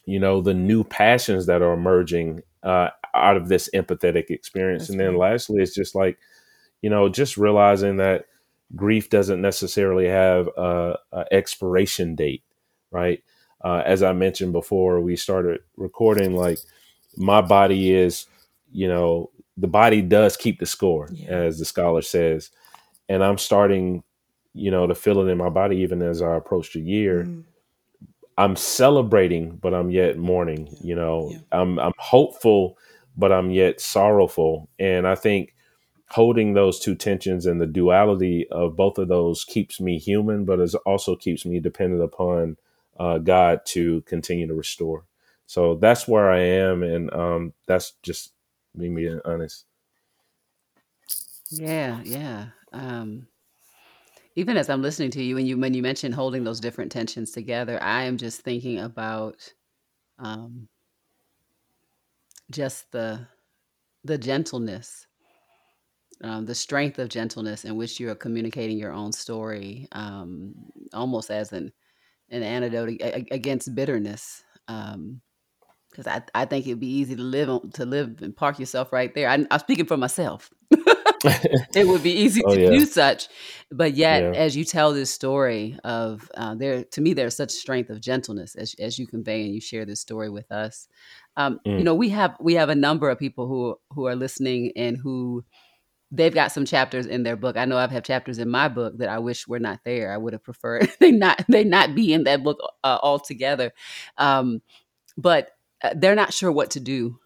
you 0.06 0.18
know 0.18 0.40
the 0.40 0.54
new 0.54 0.84
passions 0.84 1.46
that 1.46 1.62
are 1.62 1.72
emerging 1.74 2.42
uh, 2.62 2.88
out 3.14 3.36
of 3.36 3.48
this 3.48 3.68
empathetic 3.74 4.30
experience, 4.30 4.84
That's 4.84 4.90
and 4.90 5.00
then 5.00 5.16
lastly, 5.16 5.62
it's 5.62 5.74
just 5.74 5.94
like 5.94 6.18
you 6.82 6.90
know 6.90 7.08
just 7.08 7.36
realizing 7.36 7.96
that 7.98 8.26
grief 8.76 9.10
doesn't 9.10 9.40
necessarily 9.42 10.06
have 10.08 10.48
a, 10.56 10.96
a 11.12 11.24
expiration 11.32 12.14
date 12.14 12.42
right? 12.92 13.22
Uh, 13.62 13.82
as 13.84 14.02
i 14.02 14.12
mentioned 14.12 14.52
before 14.52 15.00
we 15.00 15.16
started 15.16 15.60
recording 15.76 16.34
like 16.34 16.58
my 17.16 17.40
body 17.42 17.92
is 17.92 18.26
you 18.72 18.88
know 18.88 19.30
the 19.60 19.68
body 19.68 20.02
does 20.02 20.36
keep 20.36 20.60
the 20.60 20.66
score 20.66 21.08
Yeah. 21.12 21.28
as 21.30 21.58
the 21.60 21.66
scholar 21.66 22.02
says 22.02 22.50
and 23.08 23.24
i'm 23.24 23.38
starting 23.38 24.02
you 24.54 24.70
know 24.70 24.86
to 24.86 24.94
feel 24.94 25.20
it 25.20 25.30
in 25.30 25.38
my 25.38 25.50
body 25.50 25.78
even 25.78 26.02
as 26.02 26.22
i 26.22 26.36
approach 26.36 26.74
the 26.74 26.80
year 26.80 27.24
Mm. 27.24 27.44
i'm 28.38 28.56
celebrating 28.56 29.56
but 29.56 29.74
i'm 29.74 29.90
yet 29.90 30.18
mourning 30.18 30.68
Yeah. 30.68 30.78
you 30.82 30.94
know 30.96 31.28
Yeah. 31.32 31.38
i'm 31.52 31.78
i'm 31.80 31.92
hopeful 31.98 32.78
but 33.16 33.32
i'm 33.32 33.50
yet 33.50 33.80
sorrowful 33.80 34.68
and 34.78 35.06
i 35.08 35.14
think 35.16 35.50
holding 36.10 36.54
those 36.54 36.80
two 36.80 36.94
tensions 36.94 37.46
and 37.46 37.60
the 37.60 37.66
duality 37.66 38.46
of 38.50 38.76
both 38.76 38.98
of 38.98 39.08
those 39.08 39.44
keeps 39.44 39.80
me 39.80 39.98
human, 39.98 40.44
but 40.44 40.60
it 40.60 40.74
also 40.86 41.16
keeps 41.16 41.46
me 41.46 41.60
dependent 41.60 42.02
upon 42.02 42.56
uh, 42.98 43.18
God 43.18 43.60
to 43.66 44.02
continue 44.02 44.46
to 44.46 44.54
restore. 44.54 45.06
So 45.46 45.76
that's 45.76 46.06
where 46.08 46.30
I 46.30 46.40
am, 46.40 46.82
and 46.82 47.12
um, 47.14 47.52
that's 47.66 47.94
just 48.02 48.32
me 48.74 48.88
being 48.88 49.20
honest. 49.24 49.66
Yeah, 51.50 52.02
yeah. 52.02 52.50
Um, 52.72 53.28
even 54.34 54.56
as 54.56 54.68
I'm 54.68 54.82
listening 54.82 55.10
to 55.12 55.22
you, 55.22 55.34
when 55.34 55.46
you 55.46 55.58
when 55.58 55.74
you 55.74 55.82
mentioned 55.82 56.14
holding 56.14 56.44
those 56.44 56.60
different 56.60 56.92
tensions 56.92 57.32
together, 57.32 57.82
I 57.82 58.02
am 58.04 58.16
just 58.16 58.40
thinking 58.42 58.78
about 58.78 59.52
um, 60.18 60.68
just 62.50 62.90
the 62.92 63.26
the 64.04 64.18
gentleness, 64.18 65.06
um, 66.22 66.44
the 66.46 66.54
strength 66.54 66.98
of 66.98 67.08
gentleness 67.08 67.64
in 67.64 67.76
which 67.76 67.98
you 67.98 68.10
are 68.10 68.14
communicating 68.14 68.78
your 68.78 68.92
own 68.92 69.12
story, 69.12 69.88
um, 69.92 70.54
almost 70.92 71.30
as 71.30 71.52
an 71.52 71.72
an 72.30 72.42
antidote 72.42 73.00
against 73.32 73.74
bitterness. 73.74 74.44
Um, 74.68 75.22
because 75.90 76.06
I, 76.06 76.22
I 76.34 76.44
think 76.44 76.66
it'd 76.66 76.80
be 76.80 76.86
easy 76.86 77.16
to 77.16 77.22
live 77.22 77.48
on 77.48 77.70
to 77.72 77.84
live 77.84 78.22
and 78.22 78.34
park 78.36 78.58
yourself 78.58 78.92
right 78.92 79.14
there. 79.14 79.28
I, 79.28 79.46
I'm 79.50 79.58
speaking 79.58 79.86
for 79.86 79.96
myself. 79.96 80.50
it 81.24 81.86
would 81.86 82.02
be 82.02 82.12
easy 82.12 82.42
Oh 82.46 82.54
to 82.54 82.60
yeah, 82.62 82.70
do 82.70 82.86
such. 82.86 83.28
But 83.70 83.94
yet, 83.94 84.22
yeah, 84.22 84.32
as 84.34 84.56
you 84.56 84.64
tell 84.64 84.92
this 84.92 85.10
story 85.10 85.78
of 85.84 86.30
uh, 86.34 86.54
there, 86.54 86.84
to 86.84 87.00
me, 87.00 87.12
there's 87.12 87.36
such 87.36 87.50
strength 87.50 87.90
of 87.90 88.00
gentleness 88.00 88.54
as, 88.54 88.74
as 88.78 88.98
you 88.98 89.06
convey 89.06 89.42
and 89.44 89.54
you 89.54 89.60
share 89.60 89.84
this 89.84 90.00
story 90.00 90.30
with 90.30 90.50
us. 90.50 90.88
Um, 91.36 91.60
you 91.76 91.82
mm, 91.82 91.84
know, 91.84 91.94
we 91.94 92.08
have 92.10 92.36
we 92.40 92.54
have 92.54 92.68
a 92.68 92.74
number 92.74 93.10
of 93.10 93.18
people 93.18 93.46
who 93.46 93.78
who 93.90 94.06
are 94.06 94.16
listening 94.16 94.72
and 94.76 94.96
who 94.96 95.44
they've 96.12 96.34
got 96.34 96.52
some 96.52 96.64
chapters 96.64 97.06
in 97.06 97.22
their 97.22 97.36
book. 97.36 97.56
I 97.56 97.64
know 97.64 97.76
I've 97.78 97.90
had 97.90 98.04
chapters 98.04 98.38
in 98.38 98.48
my 98.48 98.68
book 98.68 98.98
that 98.98 99.08
I 99.08 99.18
wish 99.18 99.46
were 99.46 99.60
not 99.60 99.80
there. 99.84 100.12
I 100.12 100.16
would 100.16 100.32
have 100.32 100.42
preferred 100.42 100.90
they 101.00 101.12
not 101.12 101.44
they 101.48 101.64
not 101.64 101.94
be 101.94 102.12
in 102.12 102.24
that 102.24 102.42
book 102.42 102.58
uh, 102.82 102.98
altogether. 103.02 103.72
Um, 104.16 104.62
but 105.16 105.50
uh, 105.82 105.94
they're 105.96 106.14
not 106.14 106.32
sure 106.32 106.52
what 106.52 106.70
to 106.72 106.80
do 106.80 107.18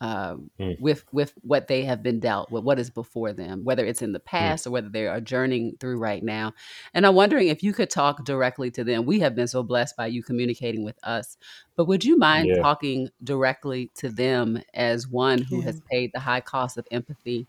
um, 0.00 0.50
mm, 0.58 0.78
with 0.78 1.04
with 1.12 1.32
what 1.42 1.66
they 1.66 1.84
have 1.84 2.02
been 2.04 2.20
dealt 2.20 2.50
with, 2.52 2.62
what 2.62 2.78
is 2.78 2.88
before 2.90 3.32
them, 3.32 3.64
whether 3.64 3.84
it's 3.84 4.00
in 4.02 4.12
the 4.12 4.20
mm, 4.40 4.52
past 4.52 4.66
or 4.66 4.70
whether 4.70 4.88
they 4.88 5.08
are 5.08 5.20
journeying 5.20 5.76
through 5.80 5.98
right 5.98 6.22
now. 6.22 6.52
And 6.94 7.04
I'm 7.04 7.16
wondering 7.16 7.48
if 7.48 7.64
you 7.64 7.72
could 7.72 7.90
talk 7.90 8.24
directly 8.24 8.70
to 8.72 8.84
them. 8.84 9.04
We 9.04 9.18
have 9.20 9.34
been 9.34 9.48
so 9.48 9.64
blessed 9.64 9.96
by 9.96 10.06
you 10.06 10.22
communicating 10.22 10.84
with 10.84 10.96
us, 11.02 11.36
but 11.76 11.86
would 11.86 12.04
you 12.04 12.16
mind 12.16 12.44
yeah, 12.44 12.62
talking 12.62 13.08
directly 13.24 13.90
to 13.96 14.08
them 14.08 14.62
as 14.72 15.08
one 15.08 15.42
who 15.42 15.62
Yeah. 15.62 15.66
has 15.66 15.80
paid 15.90 16.10
the 16.14 16.20
high 16.20 16.40
cost 16.42 16.78
of 16.78 16.86
empathy? 16.92 17.48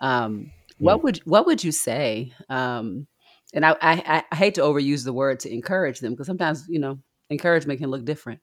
Um, 0.00 0.52
mm, 0.80 0.98
what 0.98 1.02
would 1.02 1.18
what 1.24 1.46
would 1.46 1.64
you 1.64 1.72
say? 1.72 2.32
Um, 2.48 3.06
and 3.54 3.64
I, 3.64 3.76
I 3.80 4.24
I 4.30 4.36
hate 4.36 4.54
to 4.56 4.62
overuse 4.62 5.04
the 5.04 5.12
word 5.12 5.40
to 5.40 5.52
encourage 5.52 6.00
them 6.00 6.12
because 6.12 6.26
sometimes 6.26 6.66
you 6.68 6.78
know 6.78 6.98
encouragement 7.30 7.80
can 7.80 7.90
look 7.90 8.04
different. 8.04 8.40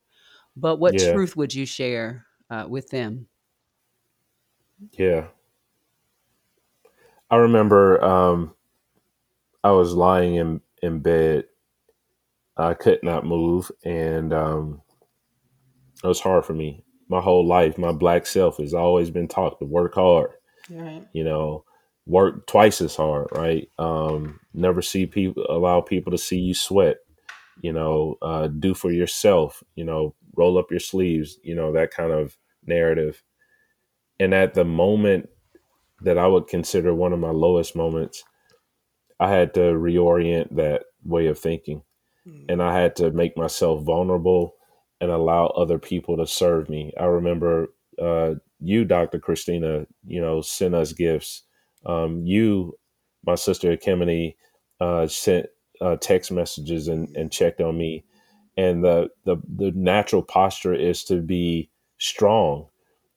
But 0.56 0.78
what 0.78 1.00
yeah, 1.00 1.14
truth 1.14 1.36
would 1.36 1.54
you 1.54 1.66
share 1.66 2.26
uh, 2.50 2.66
with 2.68 2.90
them? 2.90 3.28
yeah. 4.92 5.28
I 7.30 7.38
remember 7.38 8.04
um, 8.04 8.54
I 9.64 9.72
was 9.72 9.94
lying 9.94 10.36
in 10.36 10.62
in 10.82 11.00
bed. 11.00 11.46
I 12.56 12.76
could 12.76 13.02
not 13.02 13.26
move, 13.26 13.72
and 13.84 14.32
um, 14.32 14.82
it 16.04 16.08
was 16.08 16.20
hard 16.20 16.46
for 16.46 16.54
me. 16.54 16.84
My 17.10 17.22
whole 17.22 17.46
life, 17.46 17.78
my 17.78 17.92
black 17.92 18.28
self 18.28 18.58
has 18.58 18.74
always 18.74 19.10
been 19.10 19.28
taught 19.28 19.58
to 19.60 19.66
work 19.66 19.96
hard. 19.96 20.32
Right. 20.70 21.08
You 21.14 21.24
know, 21.24 21.66
work 22.06 22.46
twice 22.46 22.82
as 22.82 22.96
hard, 22.96 23.30
right? 23.32 23.68
Um, 23.80 24.40
never 24.54 24.82
see 24.82 25.08
people 25.08 25.46
allow 25.50 25.82
people 25.82 26.12
to 26.12 26.18
see 26.18 26.38
you 26.38 26.54
sweat. 26.54 26.98
You 27.62 27.74
know, 27.74 28.18
uh, 28.22 28.48
do 28.48 28.76
for 28.76 28.92
yourself. 28.92 29.64
You 29.76 29.86
know, 29.86 30.16
roll 30.36 30.58
up 30.58 30.72
your 30.72 30.80
sleeves. 30.82 31.40
You 31.44 31.56
know 31.56 31.74
that 31.74 31.92
kind 31.92 32.12
of 32.14 32.38
narrative. 32.66 33.24
And 34.20 34.34
at 34.34 34.54
the 34.56 34.66
moment 34.66 35.30
that 36.02 36.18
I 36.18 36.28
would 36.28 36.48
consider 36.48 36.94
one 36.94 37.14
of 37.14 37.20
my 37.20 37.32
lowest 37.32 37.76
moments, 37.76 38.24
I 39.20 39.32
had 39.32 39.54
to 39.56 39.62
reorient 39.62 40.56
that 40.56 40.84
way 41.06 41.28
of 41.28 41.40
thinking 41.40 41.82
Mm. 42.28 42.46
and 42.50 42.64
I 42.64 42.80
had 42.80 42.96
to 42.98 43.12
make 43.12 43.38
myself 43.38 43.84
vulnerable 43.84 44.56
and 45.02 45.12
allow 45.12 45.48
other 45.48 45.80
people 45.80 46.18
to 46.18 46.28
serve 46.28 46.70
me. 46.70 46.94
I 47.00 47.06
remember 47.06 47.68
uh, 48.02 48.36
you, 48.60 48.86
Dr. 48.86 49.20
Christina, 49.20 49.88
you 50.06 50.22
know, 50.22 50.42
sent 50.42 50.76
us 50.76 50.94
gifts. 50.94 51.44
Um, 51.86 52.24
you, 52.26 52.78
my 53.26 53.36
sister 53.36 53.76
Kimini, 53.78 54.36
uh, 54.80 55.08
sent 55.08 55.48
uh, 55.82 55.98
text 55.98 56.32
messages 56.32 56.88
and, 56.88 57.10
and 57.18 57.32
checked 57.32 57.62
on 57.62 57.78
me. 57.78 58.06
And 58.58 58.84
the, 58.84 59.10
the 59.26 59.38
the 59.56 59.72
natural 59.72 60.22
posture 60.22 60.74
is 60.74 61.04
to 61.06 61.22
be 61.22 61.70
strong 61.98 62.68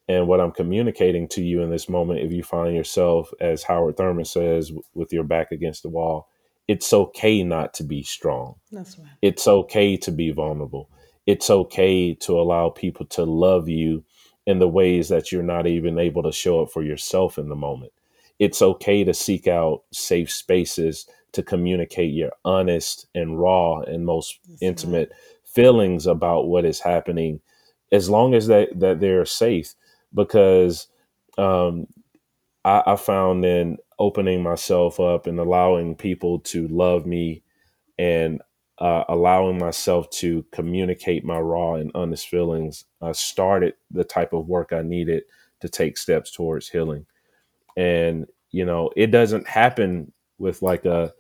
and 0.08 0.28
what 0.28 0.40
I'm 0.40 0.52
communicating 0.52 1.26
to 1.28 1.42
you 1.42 1.62
in 1.62 1.70
this 1.70 1.88
moment, 1.88 2.20
if 2.20 2.30
you 2.32 2.42
find 2.42 2.74
yourself, 2.76 3.32
as 3.40 3.64
Howard 3.64 3.96
Thurman 3.96 4.24
says, 4.24 4.72
with 4.94 5.12
your 5.12 5.24
back 5.24 5.50
against 5.50 5.82
the 5.82 5.88
wall, 5.88 6.28
it's 6.68 6.92
okay 6.92 7.42
not 7.42 7.74
to 7.74 7.84
be 7.84 8.02
strong. 8.02 8.54
That's 8.70 8.98
right. 8.98 9.08
It's 9.22 9.48
okay 9.48 9.96
to 9.98 10.12
be 10.12 10.30
vulnerable. 10.30 10.90
It's 11.26 11.50
okay 11.50 12.14
to 12.14 12.40
allow 12.40 12.70
people 12.70 13.06
to 13.06 13.24
love 13.24 13.68
you 13.68 14.04
in 14.46 14.60
the 14.60 14.68
ways 14.68 15.08
that 15.08 15.32
you're 15.32 15.42
not 15.42 15.66
even 15.66 15.98
able 15.98 16.22
to 16.22 16.32
show 16.32 16.62
up 16.62 16.70
for 16.70 16.84
yourself 16.84 17.36
in 17.36 17.48
the 17.48 17.56
moment. 17.56 17.92
It's 18.38 18.62
okay 18.62 19.02
to 19.02 19.14
seek 19.14 19.48
out 19.48 19.82
safe 19.92 20.30
spaces 20.30 21.06
to 21.36 21.42
communicate 21.42 22.12
your 22.12 22.32
honest 22.44 23.06
and 23.14 23.40
raw 23.40 23.80
and 23.80 24.04
most 24.04 24.38
That's 24.48 24.62
right. 24.62 24.68
intimate 24.68 25.12
feelings 25.44 26.06
about 26.06 26.48
what 26.48 26.64
is 26.64 26.80
happening 26.80 27.40
as 27.92 28.10
long 28.10 28.34
as 28.34 28.48
that, 28.48 28.68
that 28.78 29.00
they're 29.00 29.24
safe 29.24 29.74
because 30.12 30.88
um, 31.38 31.86
I, 32.64 32.82
I 32.86 32.96
found 32.96 33.44
in 33.44 33.78
opening 33.98 34.42
myself 34.42 34.98
up 35.00 35.26
and 35.26 35.38
allowing 35.38 35.94
people 35.94 36.40
to 36.40 36.68
love 36.68 37.06
me 37.06 37.42
and 37.98 38.42
uh, 38.78 39.04
allowing 39.08 39.58
myself 39.58 40.10
to 40.10 40.44
communicate 40.52 41.24
my 41.24 41.38
raw 41.38 41.74
and 41.74 41.90
honest 41.94 42.28
feelings 42.28 42.84
i 43.00 43.12
started 43.12 43.72
the 43.90 44.04
type 44.04 44.34
of 44.34 44.48
work 44.48 44.72
I 44.72 44.82
needed 44.82 45.22
to 45.60 45.68
take 45.68 45.96
steps 45.96 46.30
towards 46.30 46.68
healing. 46.68 47.06
And 47.76 48.26
you 48.50 48.64
know, 48.64 48.90
it 48.96 49.08
doesn't 49.08 49.48
happen 49.48 50.12
with 50.38 50.62
like 50.62 50.84
a 50.84 51.12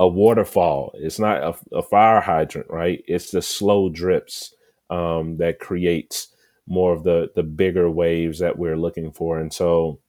a 0.00 0.06
waterfall. 0.08 0.92
It's 0.94 1.18
not 1.18 1.42
a, 1.42 1.76
a 1.78 1.82
fire 1.82 2.20
hydrant, 2.20 2.68
right? 2.70 3.02
It's 3.06 3.30
the 3.30 3.42
slow 3.42 3.88
drips 3.88 4.54
um, 4.90 5.36
that 5.38 5.58
creates 5.58 6.28
more 6.66 6.92
of 6.92 7.02
the 7.04 7.30
the 7.34 7.42
bigger 7.42 7.90
waves 7.90 8.38
that 8.40 8.58
we're 8.58 8.76
looking 8.76 9.12
for. 9.12 9.38
And 9.38 9.52
so, 9.52 10.00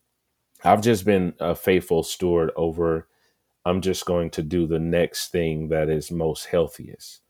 I've 0.64 0.82
just 0.82 1.06
been 1.06 1.34
a 1.40 1.56
faithful 1.56 2.04
steward 2.04 2.52
over. 2.56 3.08
I'm 3.66 3.82
just 3.82 4.06
going 4.06 4.32
to 4.32 4.44
do 4.44 4.68
the 4.68 4.80
next 4.80 5.32
thing 5.32 5.70
that 5.70 5.90
is 5.90 6.12
most 6.12 6.46
healthiest. 6.48 7.22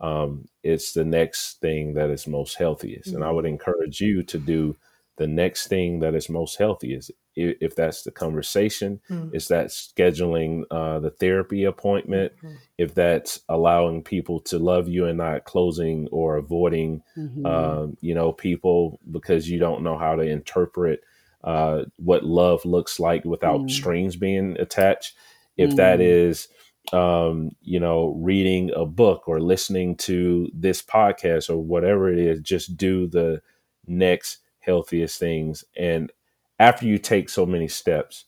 Um, 0.00 0.46
it's 0.62 0.92
the 0.92 1.04
next 1.04 1.60
thing 1.60 1.94
that 1.94 2.10
is 2.10 2.26
most 2.26 2.56
healthiest, 2.58 3.12
and 3.14 3.24
I 3.24 3.30
would 3.32 3.44
Mhm. 3.44 3.50
encourage 3.50 4.00
you 4.00 4.22
to 4.24 4.38
do 4.38 4.76
the 5.16 5.26
next 5.28 5.68
thing 5.68 6.00
that 6.00 6.14
is 6.14 6.28
most 6.30 6.58
healthiest. 6.58 7.12
If 7.36 7.74
that's 7.74 8.02
the 8.02 8.10
conversation, 8.10 9.00
Mm. 9.10 9.34
is 9.34 9.48
that 9.48 9.66
scheduling 9.68 10.64
uh, 10.70 11.00
the 11.00 11.10
therapy 11.10 11.64
appointment, 11.64 12.32
Mhm. 12.42 12.56
if 12.78 12.94
that's 12.94 13.40
allowing 13.48 14.02
people 14.02 14.40
to 14.40 14.58
love 14.58 14.88
you 14.88 15.06
and 15.06 15.18
not 15.18 15.44
closing 15.44 16.08
or 16.12 16.36
avoiding 16.36 17.02
Mhm. 17.16 17.46
um, 17.46 17.96
you 18.00 18.14
know, 18.14 18.32
people 18.32 18.98
because 19.10 19.50
you 19.50 19.58
don't 19.58 19.82
know 19.82 19.98
how 19.98 20.14
to 20.16 20.22
interpret 20.22 21.00
uh, 21.44 21.84
what 21.96 22.24
love 22.24 22.64
looks 22.64 22.98
like 22.98 23.22
without 23.26 23.66
Mm. 23.66 23.70
strings 23.70 24.16
being 24.16 24.56
attached. 24.58 25.14
If 25.58 25.76
that 25.76 25.98
Mm. 25.98 26.02
is, 26.02 26.48
um, 26.94 27.50
you 27.60 27.78
know, 27.80 28.14
reading 28.16 28.70
a 28.74 28.86
book 28.86 29.28
or 29.28 29.40
listening 29.40 29.96
to 29.96 30.48
this 30.54 30.80
podcast 30.82 31.50
or 31.50 31.58
whatever 31.58 32.10
it 32.10 32.18
is, 32.18 32.40
just 32.40 32.76
do 32.78 33.06
the 33.06 33.42
next 33.86 34.38
healthiest 34.60 35.18
things. 35.20 35.64
And 35.76 36.10
after 36.58 36.86
you 36.86 36.98
take 36.98 37.28
so 37.28 37.46
many 37.46 37.68
steps, 37.68 38.26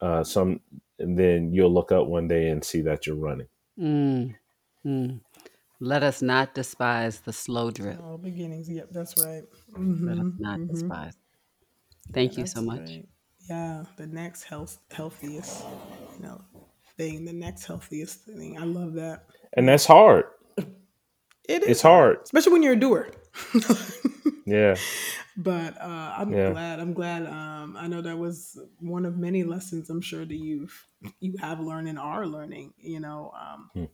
uh, 0.00 0.24
some, 0.24 0.60
and 0.98 1.18
then 1.18 1.52
you'll 1.52 1.74
look 1.74 1.92
up 1.92 2.06
one 2.08 2.28
day 2.28 2.48
and 2.48 2.64
see 2.64 2.82
that 2.82 3.06
you're 3.06 3.16
running. 3.16 3.48
Mm. 3.78 4.34
Mm. 4.86 5.20
Let 5.80 6.02
us 6.02 6.22
not 6.22 6.54
despise 6.54 7.20
the 7.20 7.32
slow 7.32 7.70
drip. 7.70 8.00
All 8.00 8.18
beginnings. 8.18 8.70
Yep, 8.70 8.88
that's 8.92 9.16
right. 9.18 9.44
Let 10.02 10.18
us 10.18 10.26
hmm 10.26 10.30
not 10.38 10.60
hmm 10.60 10.66
despise. 10.68 11.14
Yeah, 12.14 12.14
Thank 12.14 12.38
you 12.38 12.46
so 12.46 12.62
much. 12.62 12.80
great. 12.86 13.08
Yeah, 13.48 13.84
the 13.96 14.06
next 14.06 14.44
health 14.44 14.78
healthiest, 14.90 15.64
you 16.16 16.22
know, 16.22 16.42
thing. 16.96 17.24
The 17.24 17.32
next 17.32 17.66
healthiest 17.66 18.20
thing. 18.22 18.58
I 18.58 18.64
love 18.64 18.94
that. 18.94 19.26
And 19.54 19.68
that's 19.68 19.86
hard. 19.86 20.24
It 21.48 21.64
It's 21.64 21.82
hard, 21.82 21.82
hard. 21.82 22.18
especially 22.24 22.52
when 22.52 22.62
you're 22.62 22.74
a 22.74 22.80
doer. 22.80 23.10
Yeah. 24.46 24.80
but 25.36 25.80
uh, 25.80 26.14
I'm 26.16 26.32
Yeah. 26.32 26.50
glad. 26.52 26.80
I'm 26.80 26.92
glad. 26.94 27.26
Um, 27.26 27.76
I 27.76 27.86
know 27.86 28.02
that 28.02 28.18
was 28.18 28.58
one 28.80 29.04
of 29.04 29.16
many 29.16 29.44
lessons 29.44 29.90
I'm 29.90 30.00
sure 30.00 30.24
that 30.24 30.34
you've 30.34 30.86
you 31.20 31.36
have 31.38 31.60
learned 31.60 31.88
and 31.88 31.98
are 31.98 32.26
learning. 32.26 32.74
You 32.78 33.00
know, 33.00 33.32
um, 33.38 33.70
Hmm. 33.74 33.84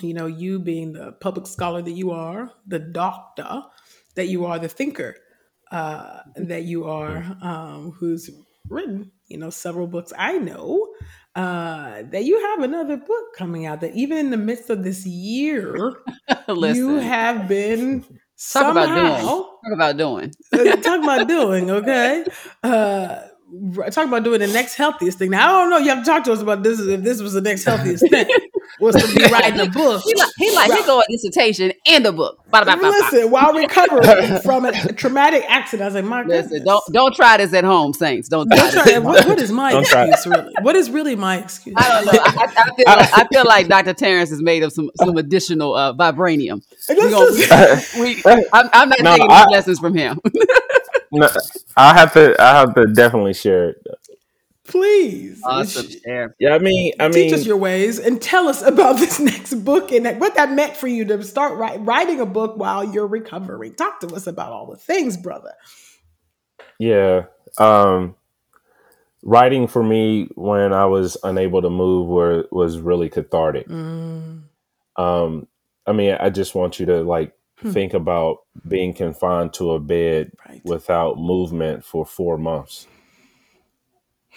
you 0.00 0.14
know, 0.14 0.26
you 0.26 0.58
being 0.58 0.92
the 0.92 1.12
public 1.12 1.46
scholar 1.46 1.82
that 1.82 1.92
you 1.92 2.10
are, 2.12 2.52
the 2.66 2.78
doctor 2.78 3.62
that 4.14 4.26
you 4.28 4.46
are, 4.46 4.58
the 4.58 4.68
thinker 4.68 5.16
uh, 5.70 6.20
that 6.36 6.64
you 6.64 6.84
are, 6.84 7.36
um, 7.42 7.92
who's 7.92 8.30
written, 8.68 9.12
you 9.28 9.38
know, 9.38 9.50
several 9.50 9.86
books. 9.86 10.12
I 10.16 10.38
know 10.38 10.94
uh, 11.34 12.02
that 12.04 12.24
you 12.24 12.40
have 12.40 12.62
another 12.62 12.96
book 12.96 13.34
coming 13.36 13.66
out. 13.66 13.80
That 13.80 13.94
even 13.94 14.18
in 14.18 14.30
the 14.30 14.36
midst 14.36 14.70
of 14.70 14.84
this 14.84 15.06
year, 15.06 15.96
you 16.54 16.98
have 16.98 17.48
been 17.48 18.06
talk 18.52 18.70
about 18.70 18.94
doing. 18.94 19.32
Talk 19.64 19.72
about 19.74 19.96
doing. 19.96 20.32
uh, 20.52 20.76
talk 20.76 21.02
about 21.02 21.28
doing 21.28 21.70
okay 21.70 22.24
uh 22.62 23.25
talk 23.90 24.06
about 24.08 24.24
doing 24.24 24.40
the 24.40 24.46
next 24.48 24.74
healthiest 24.74 25.18
thing 25.18 25.30
now 25.30 25.54
i 25.56 25.60
don't 25.60 25.70
know 25.70 25.78
you 25.78 25.88
have 25.88 26.00
to 26.00 26.04
talk 26.04 26.24
to 26.24 26.32
us 26.32 26.40
about 26.42 26.62
this 26.64 26.80
if 26.80 27.02
this 27.02 27.22
was 27.22 27.32
the 27.32 27.40
next 27.40 27.62
healthiest 27.64 28.08
thing 28.10 28.26
was 28.80 28.94
to 28.96 29.14
be 29.14 29.22
writing 29.32 29.60
a 29.60 29.66
book. 29.70 30.02
he 30.04 30.14
like, 30.14 30.28
he 30.36 30.54
like, 30.54 30.70
he 30.72 30.82
go 30.84 30.98
a 31.00 31.04
dissertation 31.08 31.72
and 31.86 32.04
a 32.04 32.12
book. 32.12 32.44
Listen, 32.52 33.30
while 33.30 33.52
recovering 33.54 34.38
from 34.44 34.64
a 34.66 34.92
traumatic 34.92 35.44
accident, 35.48 35.82
I 35.82 35.86
was 35.86 35.94
like, 35.94 36.04
my 36.04 36.22
Listen, 36.24 36.48
goodness. 36.50 36.64
don't 36.64 36.82
don't 36.92 37.14
try 37.14 37.36
this 37.38 37.54
at 37.54 37.64
home, 37.64 37.94
saints. 37.94 38.28
Don't 38.28 38.48
try 38.48 38.56
Don't 38.58 38.72
this. 38.74 38.82
try- 38.84 38.98
what, 38.98 39.24
what 39.26 39.38
is 39.40 39.52
my 39.52 39.70
Don't 39.70 39.82
excuse, 39.82 40.26
really? 40.26 40.52
What 40.62 40.76
is 40.76 40.90
really 40.90 41.16
my 41.16 41.38
excuse? 41.38 41.74
I 41.78 41.88
don't 41.88 42.04
know. 42.06 42.20
I, 42.22 42.26
I, 42.26 42.74
feel 42.74 42.84
like, 42.86 43.18
I 43.18 43.26
feel 43.32 43.44
like 43.46 43.68
Dr. 43.68 43.94
Terence 43.94 44.30
is 44.32 44.42
made 44.42 44.62
of 44.64 44.72
some 44.72 44.90
some 44.96 45.16
additional 45.16 45.74
uh, 45.74 45.94
vibranium. 45.94 46.60
We 46.88 46.96
gonna- 46.96 47.10
just- 47.36 47.96
We, 47.98 48.22
I'm, 48.26 48.68
I'm 48.72 48.88
not 48.90 49.00
No, 49.00 49.12
taking 49.12 49.30
I- 49.30 49.42
any 49.42 49.52
lessons 49.52 49.78
from 49.78 49.94
him. 49.94 50.18
No, 51.16 51.28
I 51.76 51.94
have 51.94 52.12
to. 52.14 52.36
I 52.42 52.60
have 52.60 52.74
to 52.76 52.86
definitely 52.86 53.34
share 53.34 53.70
it. 53.70 53.76
please. 54.66 55.42
awesome. 55.44 55.88
Yeah. 56.06 56.28
Yeah, 56.38 56.54
I 56.54 56.58
mean, 56.58 56.92
I 57.00 57.08
Teach 57.10 57.32
mean, 57.32 57.34
us 57.34 57.46
your 57.46 57.56
ways 57.58 57.98
and 57.98 58.20
tell 58.22 58.48
us 58.48 58.62
about 58.62 58.94
this 59.00 59.20
next 59.20 59.54
book 59.64 59.92
and 59.92 60.20
what 60.20 60.34
that 60.36 60.52
meant 60.52 60.76
for 60.76 60.88
you 60.88 61.04
to 61.06 61.22
start 61.24 61.58
write, 61.58 61.80
writing 61.82 62.20
a 62.20 62.26
book 62.26 62.56
while 62.56 62.84
you're 62.84 63.06
recovering. 63.08 63.74
Talk 63.74 64.00
to 64.00 64.14
us 64.14 64.26
about 64.26 64.52
all 64.52 64.66
the 64.70 64.76
things, 64.78 65.16
brother. 65.16 65.52
yeah. 66.78 67.24
Um, 67.58 68.16
writing 69.22 69.66
for 69.68 69.82
me 69.82 70.28
when 70.34 70.72
I 70.72 70.86
was 70.86 71.16
unable 71.24 71.62
to 71.62 71.70
move 71.70 72.08
were, 72.08 72.46
was 72.52 72.78
really 72.78 73.08
cathartic. 73.08 73.68
Mm, 73.68 74.44
Um, 74.96 75.48
I 75.86 75.92
mean, 75.92 76.16
I 76.20 76.30
just 76.30 76.54
want 76.54 76.80
you 76.80 76.86
to 76.86 77.02
like 77.02 77.34
Hmm. 77.62 77.72
think 77.72 77.94
about 77.94 78.38
being 78.66 78.94
confined 78.94 79.54
to 79.54 79.72
a 79.72 79.80
bed 79.80 80.32
right. 80.45 80.45
Without 80.66 81.18
movement 81.18 81.84
for 81.84 82.04
four 82.04 82.36
months. 82.36 82.86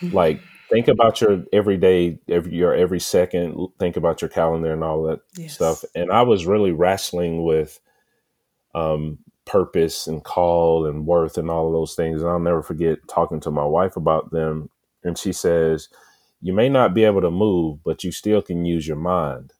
Like, 0.01 0.41
think 0.71 0.87
about 0.87 1.21
your 1.21 1.43
everyday, 1.51 2.19
every 2.27 2.53
your 2.53 2.73
every 2.73 2.99
second. 2.99 3.67
Think 3.79 3.97
about 3.97 4.21
your 4.21 4.29
calendar 4.29 4.71
and 4.71 4.83
all 4.83 5.03
that 5.03 5.19
Yes. 5.35 5.53
stuff. 5.55 5.83
And 5.95 6.11
I 6.11 6.21
was 6.21 6.45
really 6.45 6.71
wrestling 6.71 7.43
with 7.43 7.79
um, 8.75 9.19
purpose 9.45 10.07
and 10.07 10.23
call 10.23 10.85
and 10.85 11.05
worth 11.05 11.37
and 11.37 11.49
all 11.49 11.67
of 11.67 11.73
those 11.73 11.95
things. 11.95 12.21
And 12.21 12.29
I'll 12.29 12.39
never 12.39 12.61
forget 12.61 12.99
talking 13.07 13.39
to 13.41 13.51
my 13.51 13.65
wife 13.65 13.97
about 13.97 14.31
them. 14.31 14.69
And 15.03 15.17
she 15.17 15.33
says, 15.33 15.89
"You 16.41 16.53
may 16.53 16.69
not 16.69 16.93
be 16.93 17.03
able 17.03 17.21
to 17.21 17.31
move, 17.31 17.83
but 17.83 18.03
you 18.03 18.11
still 18.11 18.41
can 18.41 18.65
use 18.65 18.87
your 18.87 18.97
mind." 18.97 19.53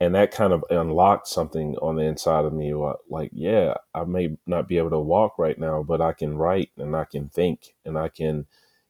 And 0.00 0.14
that 0.14 0.32
kind 0.32 0.52
of 0.52 0.64
unlocked 0.70 1.28
something 1.28 1.76
on 1.82 1.96
the 1.96 2.04
inside 2.04 2.46
of 2.46 2.54
me. 2.54 2.74
Like, 3.10 3.30
yeah, 3.34 3.74
I 3.94 4.04
may 4.04 4.36
not 4.46 4.68
be 4.68 4.78
able 4.78 4.90
to 4.90 5.00
walk 5.00 5.38
right 5.38 5.58
now, 5.58 5.82
but 5.82 6.00
I 6.00 6.14
can 6.14 6.38
write 6.38 6.70
and 6.78 6.96
I 6.96 7.04
can 7.04 7.28
think 7.28 7.74
and 7.84 7.98
I 7.98 8.08
can 8.08 8.46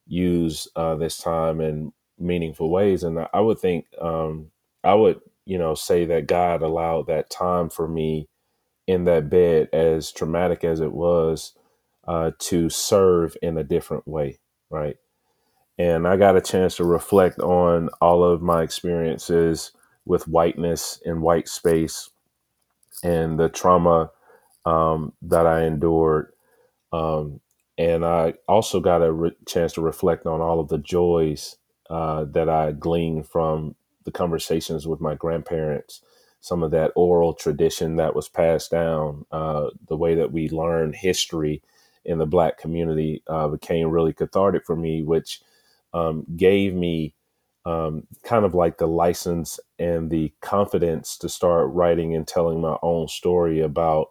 use 0.07 0.69
uh, 0.77 0.97
this 0.97 1.19
time 1.19 1.61
in 1.61 1.93
meaningful 2.19 2.71
ways. 2.71 3.03
And 3.03 3.27
I, 3.33 3.41
would 3.41 3.59
think, 3.59 3.87
um, 4.01 4.53
I 4.85 4.95
would, 4.95 5.21
you 5.47 5.59
know, 5.59 5.75
say 5.75 6.05
that 6.07 6.29
God 6.29 6.63
allowed 6.63 7.09
that 7.09 7.31
time 7.31 7.71
for 7.71 7.89
me 7.89 8.29
in 8.87 9.05
that 9.05 9.31
bed, 9.31 9.69
as 9.73 10.13
traumatic 10.13 10.65
as 10.65 10.81
it 10.81 10.93
was, 10.93 11.55
uh, 12.07 12.33
to 12.39 12.71
serve 12.71 13.37
in 13.43 13.59
a 13.59 13.65
different 13.65 14.07
way, 14.07 14.39
right? 14.71 14.97
And 15.79 16.07
I 16.07 16.17
got 16.17 16.37
a 16.37 16.43
chance 16.43 16.77
to 16.77 16.85
reflect 16.85 17.41
on 17.41 17.89
all 18.01 18.25
of 18.25 18.43
my 18.43 18.63
experiences 18.63 19.73
with 20.07 20.29
whiteness 20.29 21.01
and 21.07 21.23
white 21.23 21.49
space 21.49 22.11
and 23.05 23.39
the 23.39 23.49
trauma 23.49 24.11
um, 24.67 25.13
that 25.23 25.47
I 25.47 25.65
endured. 25.65 26.33
Um, 26.93 27.41
and 27.79 28.05
I 28.05 28.35
also 28.49 28.81
got 28.81 29.03
a 29.03 29.13
re- 29.13 29.37
chance 29.47 29.75
to 29.75 29.81
reflect 29.81 30.27
on 30.27 30.41
all 30.41 30.61
of 30.61 30.69
the 30.69 30.79
joys 30.79 31.57
uh, 31.91 32.25
that 32.33 32.49
I 32.49 32.73
gleaned 32.73 33.29
from 33.29 33.75
the 34.05 34.13
conversations 34.13 34.87
with 34.87 35.01
my 35.01 35.15
grandparents, 35.15 36.03
some 36.41 36.63
of 36.63 36.71
that 36.73 36.93
oral 36.97 37.35
tradition 37.35 37.97
that 37.97 38.15
was 38.17 38.29
passed 38.29 38.71
down, 38.71 39.27
uh, 39.33 39.69
the 39.89 39.97
way 39.97 40.15
that 40.17 40.33
we 40.33 40.49
learn 40.51 40.93
history 40.93 41.63
in 42.05 42.19
the 42.19 42.27
Black 42.27 42.59
community 42.59 43.23
uh, 43.29 43.49
became 43.49 43.91
really 43.91 44.13
cathartic 44.13 44.65
for 44.67 44.77
me, 44.77 45.03
which 45.03 45.41
um, 45.95 46.25
gave 46.37 46.75
me 46.75 47.15
um, 47.67 48.07
kind 48.25 48.45
of 48.45 48.55
like 48.55 48.79
the 48.79 48.89
license 48.89 49.61
and 49.79 50.11
the 50.11 50.33
confidence 50.41 51.19
to 51.19 51.29
start 51.29 51.71
writing 51.73 52.15
and 52.15 52.27
telling 52.27 52.61
my 52.61 52.77
own 52.83 53.09
story 53.09 53.61
about 53.61 54.09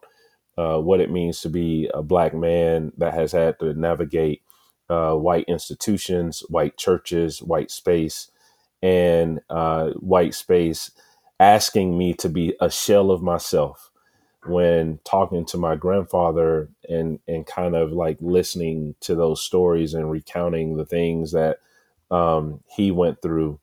uh, 0.58 0.78
what 0.80 1.00
it 1.02 1.12
means 1.12 1.42
to 1.42 1.50
be 1.50 1.90
a 1.94 2.04
black 2.04 2.34
man 2.34 2.92
that 2.98 3.14
has 3.14 3.32
had 3.32 3.60
to 3.60 3.74
navigate 3.74 4.42
uh, 4.90 5.14
white 5.14 5.46
institutions, 5.48 6.42
white 6.50 6.78
churches, 6.78 7.42
white 7.42 7.72
space, 7.72 8.32
and 8.82 9.40
uh, 9.50 9.90
white 9.92 10.34
space 10.34 10.92
asking 11.40 11.98
me 11.98 12.14
to 12.14 12.30
be 12.30 12.56
a 12.62 12.70
shell 12.70 13.12
of 13.12 13.22
myself 13.22 13.92
when 14.46 15.00
talking 15.04 15.46
to 15.46 15.58
my 15.58 15.76
grandfather 15.76 16.70
and 16.90 17.20
and 17.28 17.46
kind 17.46 17.76
of 17.76 17.92
like 17.92 18.18
listening 18.22 18.96
to 19.02 19.16
those 19.16 19.42
stories 19.44 19.94
and 19.94 20.12
recounting 20.12 20.78
the 20.78 20.86
things 20.86 21.32
that 21.34 21.60
um, 22.12 22.62
he 22.70 22.92
went 22.92 23.22
through 23.22 23.60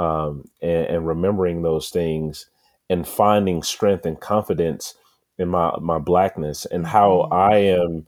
um, 0.00 0.44
and, 0.62 0.86
and 0.86 1.06
remembering 1.06 1.62
those 1.62 1.90
things 1.90 2.48
and 2.90 3.06
finding 3.08 3.62
strength 3.62 4.06
and 4.06 4.20
confidence 4.20 4.94
in 5.38 5.48
my 5.48 5.74
my 5.80 5.98
blackness 5.98 6.66
and 6.66 6.86
how 6.86 7.28
Mhm. 7.30 7.32
I 7.32 7.56
am 7.58 8.06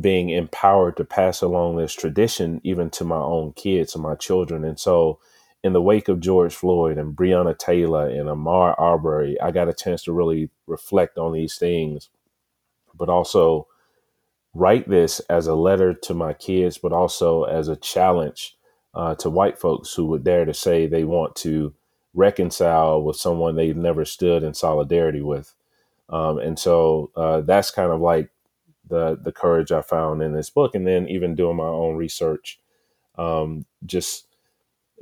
being 0.00 0.30
empowered 0.30 0.96
to 0.96 1.04
pass 1.04 1.42
along 1.42 1.76
this 1.76 1.94
tradition 1.94 2.60
even 2.64 2.90
to 2.90 3.04
my 3.04 3.18
own 3.18 3.52
kids 3.52 3.94
and 3.94 4.02
my 4.02 4.14
children. 4.16 4.64
And 4.64 4.78
so 4.80 5.18
in 5.62 5.72
the 5.74 5.82
wake 5.82 6.08
of 6.08 6.20
George 6.20 6.54
Floyd 6.54 6.98
and 6.98 7.16
Breonna 7.16 7.56
Taylor 7.58 8.08
and 8.08 8.28
Ahmaud 8.28 8.74
Arbery, 8.78 9.40
I 9.40 9.50
got 9.50 9.68
a 9.68 9.74
chance 9.74 10.02
to 10.04 10.12
really 10.12 10.50
reflect 10.66 11.18
on 11.18 11.32
these 11.32 11.56
things, 11.56 12.08
but 12.94 13.08
also 13.08 13.68
write 14.54 14.88
this 14.88 15.20
as 15.30 15.46
a 15.46 15.54
letter 15.54 15.94
to 15.94 16.14
my 16.14 16.32
kids, 16.34 16.78
but 16.78 16.92
also 16.92 17.44
as 17.44 17.68
a 17.68 17.76
challenge 17.76 18.56
uh, 18.94 19.14
to 19.16 19.30
white 19.30 19.58
folks 19.58 19.94
who 19.94 20.06
would 20.06 20.24
dare 20.24 20.44
to 20.44 20.54
say 20.54 20.86
they 20.86 21.04
want 21.04 21.36
to 21.36 21.74
reconcile 22.14 23.02
with 23.02 23.16
someone 23.16 23.56
they've 23.56 23.76
never 23.76 24.04
stood 24.04 24.42
in 24.42 24.54
solidarity 24.54 25.22
with. 25.22 25.54
Um, 26.08 26.38
and 26.38 26.58
so 26.58 27.10
uh, 27.16 27.42
that's 27.42 27.70
kind 27.70 27.92
of 27.92 28.00
like 28.00 28.30
the 28.88 29.18
the 29.22 29.32
courage 29.32 29.72
I 29.72 29.82
found 29.82 30.22
in 30.22 30.34
this 30.34 30.50
book, 30.50 30.74
and 30.74 30.86
then 30.86 31.08
even 31.08 31.34
doing 31.34 31.56
my 31.56 31.64
own 31.66 31.96
research, 31.96 32.60
um, 33.18 33.66
just 33.86 34.26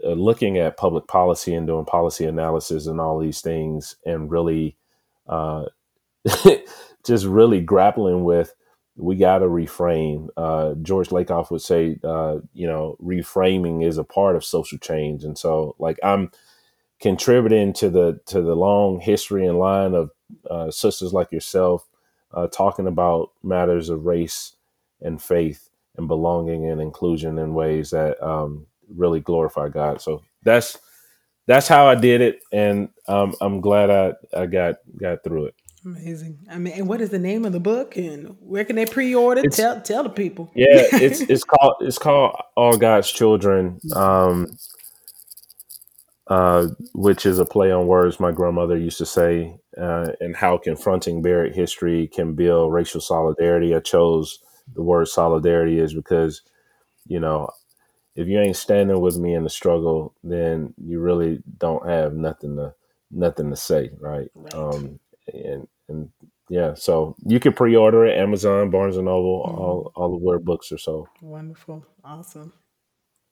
uh, 0.05 0.13
looking 0.13 0.59
at 0.59 0.77
public 0.77 1.09
policy 1.09 1.55
and 1.55 1.67
doing 1.67 1.85
policy 1.87 2.27
analysis 2.27 2.87
and 2.87 3.01
all 3.01 3.19
these 3.19 3.41
things, 3.41 3.97
and 4.07 4.31
really 4.31 4.77
uh, 5.29 5.67
just 7.05 7.27
really 7.27 7.61
grappling 7.61 8.25
with 8.25 8.55
we 9.01 9.17
got 9.17 9.39
to 9.39 9.47
reframe. 9.47 10.29
Uh, 10.37 10.75
George 10.83 11.09
Lakoff 11.09 11.51
would 11.51 11.63
say, 11.63 11.99
uh, 12.05 12.39
you 12.53 12.67
know, 12.67 12.97
reframing 13.03 13.85
is 13.85 13.99
a 13.99 14.05
part 14.05 14.37
of 14.37 14.45
social 14.45 14.79
change, 14.79 15.25
and 15.25 15.39
so 15.39 15.75
like 15.79 15.99
I'm 16.03 16.31
contributing 17.01 17.73
to 17.75 17.91
the 17.91 18.21
to 18.27 18.43
the 18.43 18.55
long 18.55 19.01
history 19.01 19.47
and 19.47 19.59
line 19.59 19.95
of 19.95 20.11
uh, 20.51 20.71
sisters 20.71 21.13
like 21.13 21.33
yourself 21.33 21.89
uh, 22.33 22.47
talking 22.49 22.87
about 22.87 23.31
matters 23.43 23.89
of 23.89 24.05
race 24.05 24.55
and 25.01 25.21
faith 25.21 25.69
and 25.97 26.09
belonging 26.09 26.69
and 26.69 26.81
inclusion 26.81 27.39
in 27.39 27.55
ways 27.55 27.91
that 27.91 28.23
um, 28.23 28.67
really 28.89 29.21
glorify 29.21 29.69
God. 29.69 30.01
So 30.01 30.23
that's 30.43 30.79
that's 31.47 31.69
how 31.69 31.87
I 31.87 31.97
did 31.97 32.21
it, 32.21 32.41
and 32.53 32.91
um, 33.09 33.35
I'm 33.41 33.61
glad 33.61 33.91
I, 33.91 34.13
I 34.39 34.47
got 34.47 34.77
got 34.97 35.25
through 35.25 35.47
it. 35.47 35.55
Amazing. 35.85 36.39
I 36.51 36.59
mean, 36.59 36.75
and 36.75 36.89
what 36.89 37.01
is 37.01 37.11
the 37.11 37.19
name 37.19 37.45
of 37.45 37.53
the 37.53 37.61
book 37.61 37.97
and 37.97 38.37
where 38.41 38.65
can 38.65 38.77
they 38.77 38.87
pre-order? 38.87 39.41
It's- 39.41 39.57
tell 39.57 39.81
tell 39.81 40.03
the 40.03 40.11
people. 40.11 40.51
Yeah, 40.57 40.67
it's 40.93 41.23
it's 41.23 41.45
called 41.45 41.75
it's 41.81 41.99
called 41.99 42.37
All 42.57 42.77
God's 42.77 43.11
Children, 43.11 43.81
um, 43.97 44.59
uh, 46.27 46.69
which 46.93 47.25
is 47.25 47.39
a 47.39 47.47
play 47.47 47.73
on 47.73 47.87
words 47.87 48.21
my 48.21 48.31
grandmother 48.31 48.77
used 48.77 48.99
to 48.99 49.07
say, 49.07 49.57
uh, 49.81 50.09
and 50.21 50.37
how 50.37 50.59
confronting 50.59 51.23
buried 51.23 51.55
history 51.55 52.09
can 52.09 52.35
build 52.35 52.73
racial 52.73 53.01
solidarity. 53.01 53.75
I 53.75 53.81
chose 53.81 54.39
the 54.75 54.83
word 54.83 55.09
solidarity 55.09 55.79
is 55.79 55.95
because 55.95 56.43
you 57.07 57.21
know 57.21 57.49
if 58.17 58.29
you 58.29 58.39
ain't 58.39 58.57
standing 58.57 59.01
with 59.01 59.17
me 59.17 59.35
in 59.35 59.45
the 59.45 59.51
struggle, 59.51 60.15
then 60.23 60.75
you 60.77 61.01
really 61.01 61.43
don't 61.59 61.89
have 61.89 62.13
nothing 62.13 62.57
to 62.57 62.75
nothing 63.11 63.49
to 63.51 63.57
say, 63.57 63.91
right? 63.99 64.29
Right. 64.35 64.55
Um, 64.55 65.01
and 65.33 65.67
and 65.89 66.09
yeah, 66.49 66.75
so 66.75 67.15
you 67.25 67.39
can 67.41 67.53
pre-order 67.53 68.07
it 68.07 68.19
Amazon, 68.19 68.71
Barnes 68.71 68.97
and 68.97 69.07
Noble, 69.07 69.45
Mhm. 69.47 69.59
all 69.59 69.93
all 69.95 70.11
the 70.11 70.25
word 70.25 70.45
books 70.45 70.73
or 70.73 70.79
so. 70.79 71.07
Wonderful. 71.23 71.85
Awesome. 72.05 72.53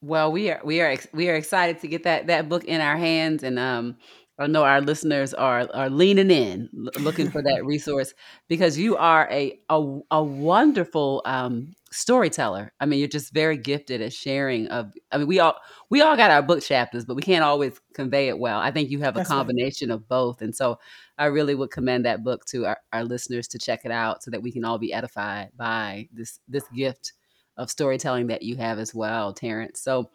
Well, 0.03 0.31
we 0.31 0.51
are 0.51 0.61
we 0.65 0.81
are 0.81 0.91
ex- 0.91 1.09
we 1.13 1.29
are 1.29 1.35
excited 1.35 1.81
to 1.81 1.89
get 1.89 2.05
that 2.05 2.29
that 2.29 2.49
book 2.49 2.65
in 2.65 2.81
our 2.81 2.97
hands, 2.97 3.43
and 3.43 3.59
um, 3.59 3.97
I 4.39 4.47
know 4.47 4.63
our 4.63 4.81
listeners 4.81 5.35
are 5.35 5.69
are 5.75 5.91
leaning 5.91 6.31
in, 6.31 6.69
looking 7.01 7.29
for 7.31 7.43
that 7.43 7.65
resource 7.65 8.15
because 8.49 8.79
you 8.79 8.97
are 8.97 9.27
a 9.33 9.59
a, 9.69 10.01
a 10.13 10.23
wonderful 10.23 11.23
um, 11.25 11.73
storyteller. 11.91 12.73
I 12.79 12.87
mean, 12.87 13.01
you're 13.01 13.09
just 13.09 13.33
very 13.35 13.57
gifted 13.57 14.01
at 14.01 14.13
sharing. 14.13 14.69
Of 14.69 14.93
I 15.11 15.19
mean, 15.19 15.27
we 15.27 15.41
all 15.41 15.57
we 15.91 16.01
all 16.01 16.17
got 16.17 16.31
our 16.31 16.43
book 16.43 16.63
chapters, 16.63 17.05
but 17.05 17.17
we 17.17 17.23
can't 17.23 17.43
always 17.43 17.81
convey 17.95 18.29
it 18.29 18.39
well. 18.39 18.61
I 18.61 18.71
think 18.71 18.91
you 18.91 19.01
have 19.01 19.17
a 19.17 19.19
That's 19.19 19.31
combination 19.31 19.89
right. 19.89 19.97
of 19.97 20.07
both, 20.07 20.43
and 20.43 20.55
so 20.55 20.79
I 21.19 21.27
really 21.27 21.55
would 21.55 21.71
commend 21.71 22.05
that 22.05 22.23
book 22.23 22.45
to 22.47 22.67
our, 22.67 22.79
our 22.93 23.05
listeners 23.05 23.49
to 23.49 23.59
check 23.59 23.81
it 23.85 23.91
out 23.91 24.23
so 24.23 24.31
that 24.31 24.43
we 24.43 24.53
can 24.53 24.65
all 24.65 24.79
be 24.79 24.93
edified 24.93 25.51
by 25.57 26.09
this 26.13 26.39
this 26.49 26.65
gift 26.75 27.13
of 27.57 27.71
storytelling 27.71 28.29
that 28.29 28.43
you 28.43 28.57
have 28.57 28.79
as 28.79 28.95
well, 28.95 29.33
Terence. 29.33 29.83
So, 29.83 30.11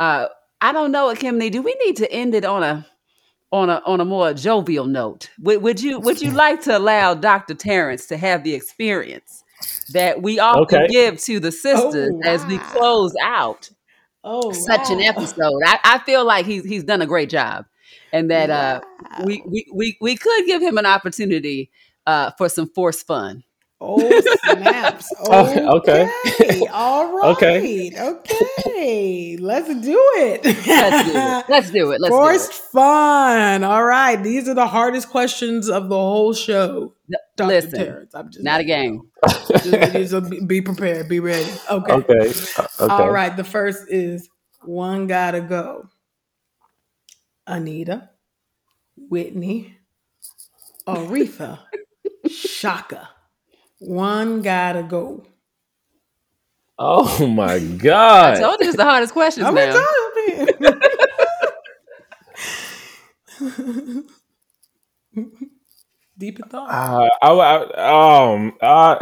uh, 0.00 0.26
I 0.60 0.72
don't 0.72 0.90
know, 0.90 1.14
Kimney, 1.14 1.50
do 1.50 1.62
we 1.62 1.74
need 1.84 1.96
to 1.98 2.12
end 2.12 2.34
it 2.34 2.44
on 2.44 2.62
a 2.62 2.86
on 3.52 3.70
a 3.70 3.80
on 3.86 4.00
a 4.00 4.04
more 4.04 4.34
jovial 4.34 4.86
note? 4.86 5.30
Would, 5.40 5.62
would 5.62 5.80
you 5.80 6.00
would 6.00 6.20
you 6.20 6.30
like 6.32 6.62
to 6.62 6.76
allow 6.76 7.14
Dr. 7.14 7.54
Terence 7.54 8.06
to 8.06 8.16
have 8.16 8.44
the 8.44 8.54
experience 8.54 9.44
that 9.92 10.22
we 10.22 10.38
often 10.38 10.82
okay. 10.82 10.88
give 10.88 11.20
to 11.22 11.40
the 11.40 11.52
sisters 11.52 12.10
oh, 12.12 12.16
wow. 12.16 12.30
as 12.30 12.44
we 12.46 12.58
close 12.58 13.14
out 13.22 13.70
oh, 14.24 14.52
such 14.52 14.88
wow. 14.88 14.96
an 14.96 15.00
episode? 15.00 15.60
I, 15.64 15.78
I 15.84 15.98
feel 16.00 16.24
like 16.24 16.46
he's 16.46 16.64
he's 16.64 16.84
done 16.84 17.00
a 17.00 17.06
great 17.06 17.30
job, 17.30 17.64
and 18.12 18.30
that 18.30 18.48
wow. 18.48 18.82
uh, 19.10 19.24
we, 19.24 19.42
we 19.46 19.66
we 19.72 19.98
we 20.00 20.16
could 20.16 20.46
give 20.46 20.62
him 20.62 20.78
an 20.78 20.86
opportunity 20.86 21.70
uh, 22.06 22.30
for 22.38 22.48
some 22.48 22.68
force 22.68 23.02
fun. 23.02 23.44
Oh 23.80 23.98
snaps! 24.44 25.12
Okay. 25.30 25.64
okay. 25.64 26.66
All 26.72 27.16
right. 27.16 27.30
Okay. 27.36 27.92
Okay. 27.96 29.36
Let's 29.36 29.68
do 29.68 29.96
it. 30.16 30.44
Let's 30.44 31.04
do 31.06 31.16
it. 31.16 31.44
Let's 31.48 31.70
do 31.70 31.92
it. 31.92 32.00
Let's 32.00 32.12
Forced 32.12 32.50
do 32.50 32.56
it. 32.56 32.72
fun. 32.72 33.64
All 33.64 33.84
right. 33.84 34.16
These 34.16 34.48
are 34.48 34.54
the 34.54 34.66
hardest 34.66 35.10
questions 35.10 35.68
of 35.68 35.88
the 35.88 35.96
whole 35.96 36.32
show. 36.32 36.94
Dr. 37.36 37.48
Listen, 37.48 37.78
Terence, 37.78 38.14
I'm 38.14 38.30
just 38.30 38.44
not 38.44 38.60
a 38.60 38.64
game. 38.64 39.02
just, 39.62 40.48
be 40.48 40.60
prepared. 40.60 41.08
Be 41.08 41.20
ready. 41.20 41.50
Okay. 41.70 41.92
Okay. 41.92 42.30
okay. 42.30 42.64
All 42.80 43.12
right. 43.12 43.36
The 43.36 43.44
first 43.44 43.84
is 43.88 44.28
one 44.62 45.06
gotta 45.06 45.40
go. 45.40 45.88
Anita, 47.48 48.10
Whitney, 48.96 49.78
Aretha, 50.86 51.58
Chaka. 52.30 53.08
One 53.78 54.42
gotta 54.42 54.82
go. 54.82 55.24
Oh 56.78 57.26
my 57.26 57.58
god! 57.58 58.36
I 58.36 58.40
told 58.40 58.60
you 58.60 58.68
it's 58.68 58.76
the 58.76 58.84
hardest 58.84 59.12
question. 59.12 59.44
I'm 59.44 59.54
now. 59.54 59.84
Deep 66.18 66.40
in 66.40 66.48
thought. 66.48 66.68
Uh, 66.68 67.08
I, 67.22 67.30
I, 67.30 68.32
um, 68.32 68.52
uh, 68.60 68.96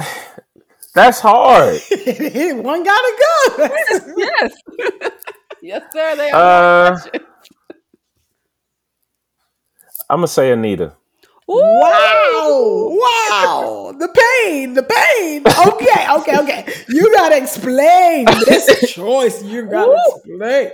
that's 0.95 1.21
hard. 1.21 1.81
One 2.65 2.85
gotta 2.85 3.13
go. 3.21 3.57
yes, 3.59 4.11
yes, 4.17 4.55
yes, 5.63 5.83
sir. 5.93 6.17
They 6.17 6.31
are. 6.31 6.93
Uh, 6.93 7.19
I'm 10.09 10.19
gonna 10.19 10.29
say 10.29 10.53
Anita. 10.53 10.97
Wow! 11.49 12.91
Wow! 12.91 13.95
The 13.99 14.09
pain, 14.09 14.75
the 14.75 14.83
pain. 14.83 15.43
Okay, 15.47 16.07
okay, 16.11 16.39
okay. 16.39 16.75
You 16.89 17.13
gotta 17.13 17.37
explain 17.37 18.27
this 18.47 18.93
choice. 18.93 19.43
You 19.43 19.67
gotta 19.67 19.97
explain. 20.25 20.71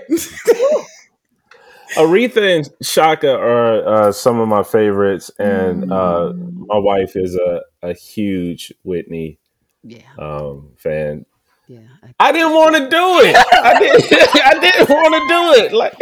Aretha 1.97 2.57
and 2.57 2.71
Chaka 2.83 3.31
are 3.31 3.87
uh, 3.87 4.13
some 4.13 4.41
of 4.41 4.49
my 4.49 4.63
favorites, 4.63 5.31
and 5.39 5.93
uh, 5.93 6.33
mm. 6.35 6.67
my 6.67 6.79
wife 6.79 7.17
is 7.17 7.37
a, 7.37 7.61
a 7.83 7.93
huge 7.93 8.73
Whitney 8.83 9.39
yeah. 9.83 9.99
um, 10.19 10.71
fan. 10.77 11.27
Yeah, 11.69 11.81
I, 12.03 12.29
I 12.29 12.33
didn't 12.33 12.55
want 12.55 12.77
to 12.77 12.89
do 12.89 13.21
it. 13.21 13.37
I 13.53 13.79
didn't. 13.79 14.37
I 14.45 14.59
didn't 14.59 14.89
want 14.89 15.15
to 15.15 15.21
do 15.29 15.65
it. 15.65 15.73
Like, 15.73 15.95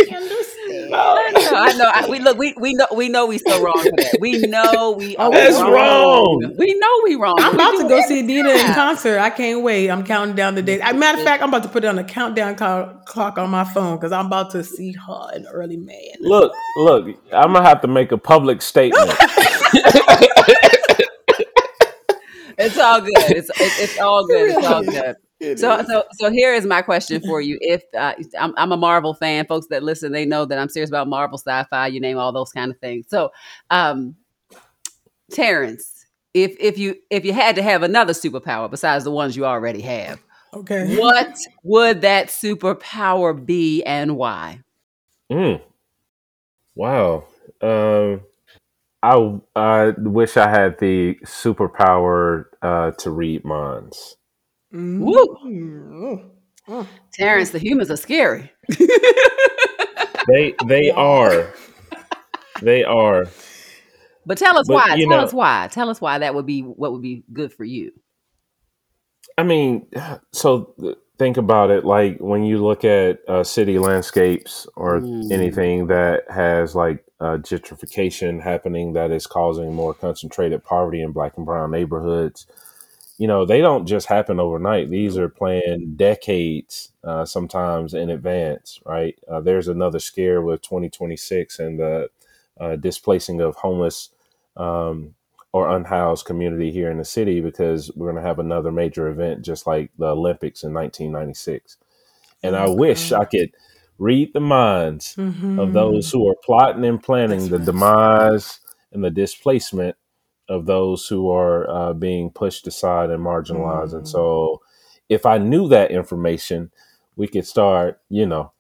no. 0.91 0.99
I 0.99 1.31
know. 1.31 1.51
I 1.53 1.73
know. 1.75 1.91
I, 1.95 2.09
we 2.09 2.19
look. 2.19 2.39
We 2.39 2.55
we 2.59 2.75
know. 2.75 2.87
We 2.95 3.09
know 3.09 3.27
we 3.27 3.39
so 3.39 3.63
wrong 3.63 3.83
for 3.83 3.91
that. 3.91 4.19
We 4.21 4.39
know 4.39 4.95
we 4.99 5.17
oh, 5.19 5.27
are 5.27 5.33
That's 5.33 5.57
wrong. 5.61 5.73
wrong. 5.73 6.55
We 6.59 6.75
know 6.75 7.01
we 7.05 7.15
wrong. 7.17 7.37
I'm 7.39 7.55
about 7.55 7.79
to 7.79 7.89
go 7.89 8.01
see 8.07 8.27
Dina 8.27 8.51
in 8.51 8.75
concert. 8.75 9.19
I 9.19 9.31
can't 9.31 9.63
wait. 9.63 9.91
I'm 9.91 10.05
counting 10.05 10.35
down 10.35 10.55
the 10.55 10.63
days. 10.63 10.81
matter 10.81 11.19
of 11.19 11.25
fact, 11.25 11.43
I'm 11.43 11.49
about 11.49 11.63
to 11.63 11.69
put 11.69 11.85
it 11.85 11.89
on 11.89 11.99
a 11.99 12.05
countdown 12.05 12.55
clock 12.57 13.39
on 13.39 13.51
my 13.51 13.65
phone 13.65 13.97
because 13.97 14.13
I'm 14.13 14.27
about 14.27 14.51
to 14.53 14.65
see 14.65 14.93
her 14.93 15.31
in 15.35 15.47
early 15.47 15.77
May. 15.77 16.15
Look, 16.21 16.53
look. 16.77 17.07
I'm 17.33 17.53
gonna 17.53 17.67
have 17.67 17.81
to 17.83 17.89
make 17.89 18.13
a 18.13 18.19
public 18.19 18.63
statement. 18.63 19.11
it's 22.59 22.79
all 22.79 23.01
good. 23.01 23.13
It's, 23.17 23.51
it's, 23.51 23.81
it's 23.81 23.99
all 23.99 24.27
good. 24.27 24.51
It's 24.51 24.67
all 24.67 24.83
good. 24.83 25.17
So, 25.41 25.83
so, 25.85 26.05
so 26.13 26.31
here 26.31 26.55
is 26.55 26.67
my 26.67 26.83
question 26.83 27.23
for 27.23 27.41
you. 27.41 27.59
If 27.71 27.83
uh, 27.97 28.15
I'm, 28.39 28.53
I'm, 28.57 28.73
a 28.73 28.77
Marvel 28.77 29.15
fan, 29.15 29.47
folks 29.47 29.69
that 29.69 29.83
listen, 29.83 30.13
they 30.13 30.27
know 30.27 30.45
that 30.45 30.59
I'm 30.59 30.69
serious 30.69 30.91
about 30.91 31.09
Marvel, 31.09 31.39
sci-fi, 31.39 31.87
you 31.87 32.01
name 32.01 32.19
all 32.19 32.33
those 32.33 32.53
kind 32.53 32.71
of 32.71 32.79
things. 32.79 33.07
So, 33.09 33.31
um, 33.71 34.17
Terence, 35.31 36.07
if 36.35 36.57
if 36.59 36.79
you 36.79 36.97
if 37.11 37.25
you 37.25 37.33
had 37.33 37.57
to 37.57 37.63
have 37.63 37.83
another 37.83 38.13
superpower 38.13 38.71
besides 38.71 39.05
the 39.05 39.11
ones 39.11 39.37
you 39.37 39.47
already 39.47 39.81
have, 39.83 40.21
okay, 40.53 40.97
what 40.99 41.39
would 41.63 42.01
that 42.03 42.29
superpower 42.29 43.45
be 43.45 43.83
and 43.85 44.17
why? 44.17 44.61
Mm. 45.31 45.63
Wow. 46.75 47.25
Um, 47.61 48.23
I 49.03 49.41
I 49.55 49.93
wish 49.97 50.37
I 50.37 50.49
had 50.49 50.79
the 50.79 51.17
superpower 51.25 52.47
uh, 52.63 52.91
to 52.93 53.11
read 53.11 53.45
minds. 53.45 54.17
Mm-hmm. 54.73 55.05
Woo. 55.05 56.31
Oh. 56.69 56.87
Terence, 57.13 57.51
the 57.51 57.59
humans 57.59 57.91
are 57.91 57.97
scary. 57.97 58.51
they 60.29 60.55
they 60.67 60.91
are. 60.91 61.53
They 62.63 62.85
are. 62.85 63.25
But 64.27 64.39
tell 64.39 64.57
us 64.59 64.69
but, 64.69 64.75
why. 64.75 64.97
Tell 64.97 65.09
know, 65.09 65.19
us 65.19 65.33
why. 65.33 65.69
Tell 65.73 65.89
us 65.89 66.01
why 66.01 66.19
that 66.19 66.35
would 66.35 66.47
be 66.47 66.61
what 66.61 66.93
would 66.93 67.03
be 67.03 67.25
good 67.33 67.53
for 67.53 67.65
you. 67.65 67.93
I 69.37 69.43
mean, 69.43 69.87
so 70.33 70.75
think 71.19 71.37
about 71.37 71.71
it 71.71 71.85
like 71.85 72.19
when 72.19 72.45
you 72.45 72.65
look 72.65 72.85
at 72.85 73.19
uh, 73.29 73.45
city 73.45 73.79
landscapes 73.79 74.67
or 74.77 75.01
mm. 75.01 75.31
anything 75.31 75.87
that 75.87 76.25
has 76.31 76.75
like 76.75 77.05
uh, 77.21 77.37
gentrification 77.37 78.43
happening 78.43 78.95
that 78.95 79.11
is 79.11 79.27
causing 79.27 79.75
more 79.75 79.93
concentrated 79.93 80.65
poverty 80.65 81.03
in 81.03 81.13
black 81.13 81.37
and 81.37 81.45
brown 81.45 81.71
neighborhoods 81.71 82.47
you 83.21 83.27
know, 83.27 83.45
they 83.45 83.61
don't 83.61 83.85
just 83.85 84.07
happen 84.07 84.41
overnight. 84.41 84.89
These 84.89 85.19
are 85.19 85.29
planned 85.29 85.99
decades, 85.99 86.91
uh, 87.05 87.27
sometimes 87.27 87.93
in 87.93 88.09
advance, 88.09 88.81
right? 88.87 89.15
Uh, 89.31 89.43
there's 89.43 89.69
another 89.69 89.99
scare 89.99 90.41
with 90.41 90.63
2026 90.63 91.59
and 91.59 91.79
the 91.79 92.09
uh, 92.59 92.77
displacing 92.77 93.43
of 93.43 93.57
homeless 93.57 94.09
um, 94.57 95.15
or 95.53 95.69
unhoused 95.69 96.25
community 96.25 96.73
here 96.73 96.91
in 96.91 96.97
the 96.97 97.05
city 97.05 97.43
because 97.43 97.91
we're 97.95 98.11
going 98.11 98.23
to 98.23 98.27
have 98.27 98.39
another 98.39 98.73
major 98.73 99.07
event 99.09 99.45
just 99.45 99.67
like 99.67 99.91
the 99.99 100.07
Olympics 100.07 100.63
in 100.63 100.73
1996. 100.73 101.77
And 102.43 102.57
I 102.57 102.71
wish 102.71 103.13
I 103.13 103.27
could 103.27 103.51
read 103.99 104.33
the 104.33 104.41
minds 104.41 105.15
mm-hmm. 105.17 105.59
of 105.59 105.75
those 105.75 106.11
who 106.11 106.27
are 106.27 106.37
plotting 106.43 106.87
and 106.87 107.03
planning 107.03 107.41
That's 107.41 107.51
the 107.51 107.59
right. 107.59 107.67
demise 107.67 108.61
and 108.93 109.05
the 109.05 109.11
displacement 109.11 109.97
of 110.51 110.67
those 110.67 111.07
who 111.07 111.31
are 111.31 111.71
uh, 111.71 111.93
being 111.95 112.31
pushed 112.31 112.67
aside 112.67 113.09
and 113.11 113.25
marginalized. 113.25 113.93
Mm. 113.93 113.99
And 113.99 114.09
so, 114.09 114.61
if 115.09 115.25
I 115.25 115.39
knew 115.39 115.69
that 115.69 115.91
information, 115.91 116.71
we 117.17 117.29
could 117.29 117.47
start, 117.47 118.01
you 118.09 118.27
know, 118.27 118.53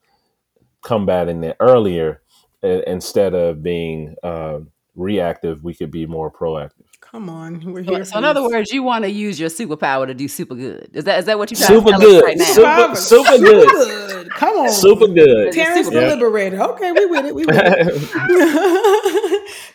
combating 0.83 1.45
it 1.45 1.57
earlier 1.61 2.23
uh, 2.63 2.83
instead 2.87 3.35
of 3.35 3.63
being 3.63 4.15
uh, 4.23 4.61
reactive. 4.95 5.65
We 5.65 5.75
could 5.75 5.91
be 5.91 6.07
more 6.07 6.31
proactive. 6.31 6.85
Come 7.01 7.29
on, 7.29 7.61
we're 7.73 7.83
here. 7.83 8.05
So, 8.05 8.19
in 8.19 8.25
other 8.25 8.43
words, 8.43 8.71
you 8.71 8.85
want 8.85 9.05
to 9.05 9.11
use 9.11 9.41
your 9.41 9.49
superpower 9.49 10.07
to 10.07 10.15
do 10.15 10.29
super 10.29 10.55
good. 10.55 10.91
Is 10.93 11.03
that 11.05 11.19
is 11.19 11.25
that 11.25 11.39
what 11.39 11.51
you 11.51 11.57
super 11.57 11.91
good? 11.91 12.23
Right 12.23 12.39
super, 12.41 12.95
super 12.95 13.39
good. 13.39 13.69
good. 13.69 14.31
Come 14.31 14.57
on, 14.59 14.71
super 14.71 15.09
good. 15.09 15.53
Terence 15.53 15.89
super 15.89 15.99
the 15.99 16.07
yeah. 16.07 16.15
Liberator. 16.15 16.63
Okay, 16.63 16.93
we 16.93 17.07
with 17.07 17.25
it. 17.25 17.35
We 17.35 17.47
with 17.47 17.57
it. 17.59 19.27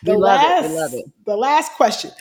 the 0.06 0.18
last, 0.18 0.66
it. 0.66 0.70
We 0.70 0.76
love 0.76 0.93
it. 0.93 1.06
The 1.26 1.38
last 1.38 1.74
question. 1.74 2.12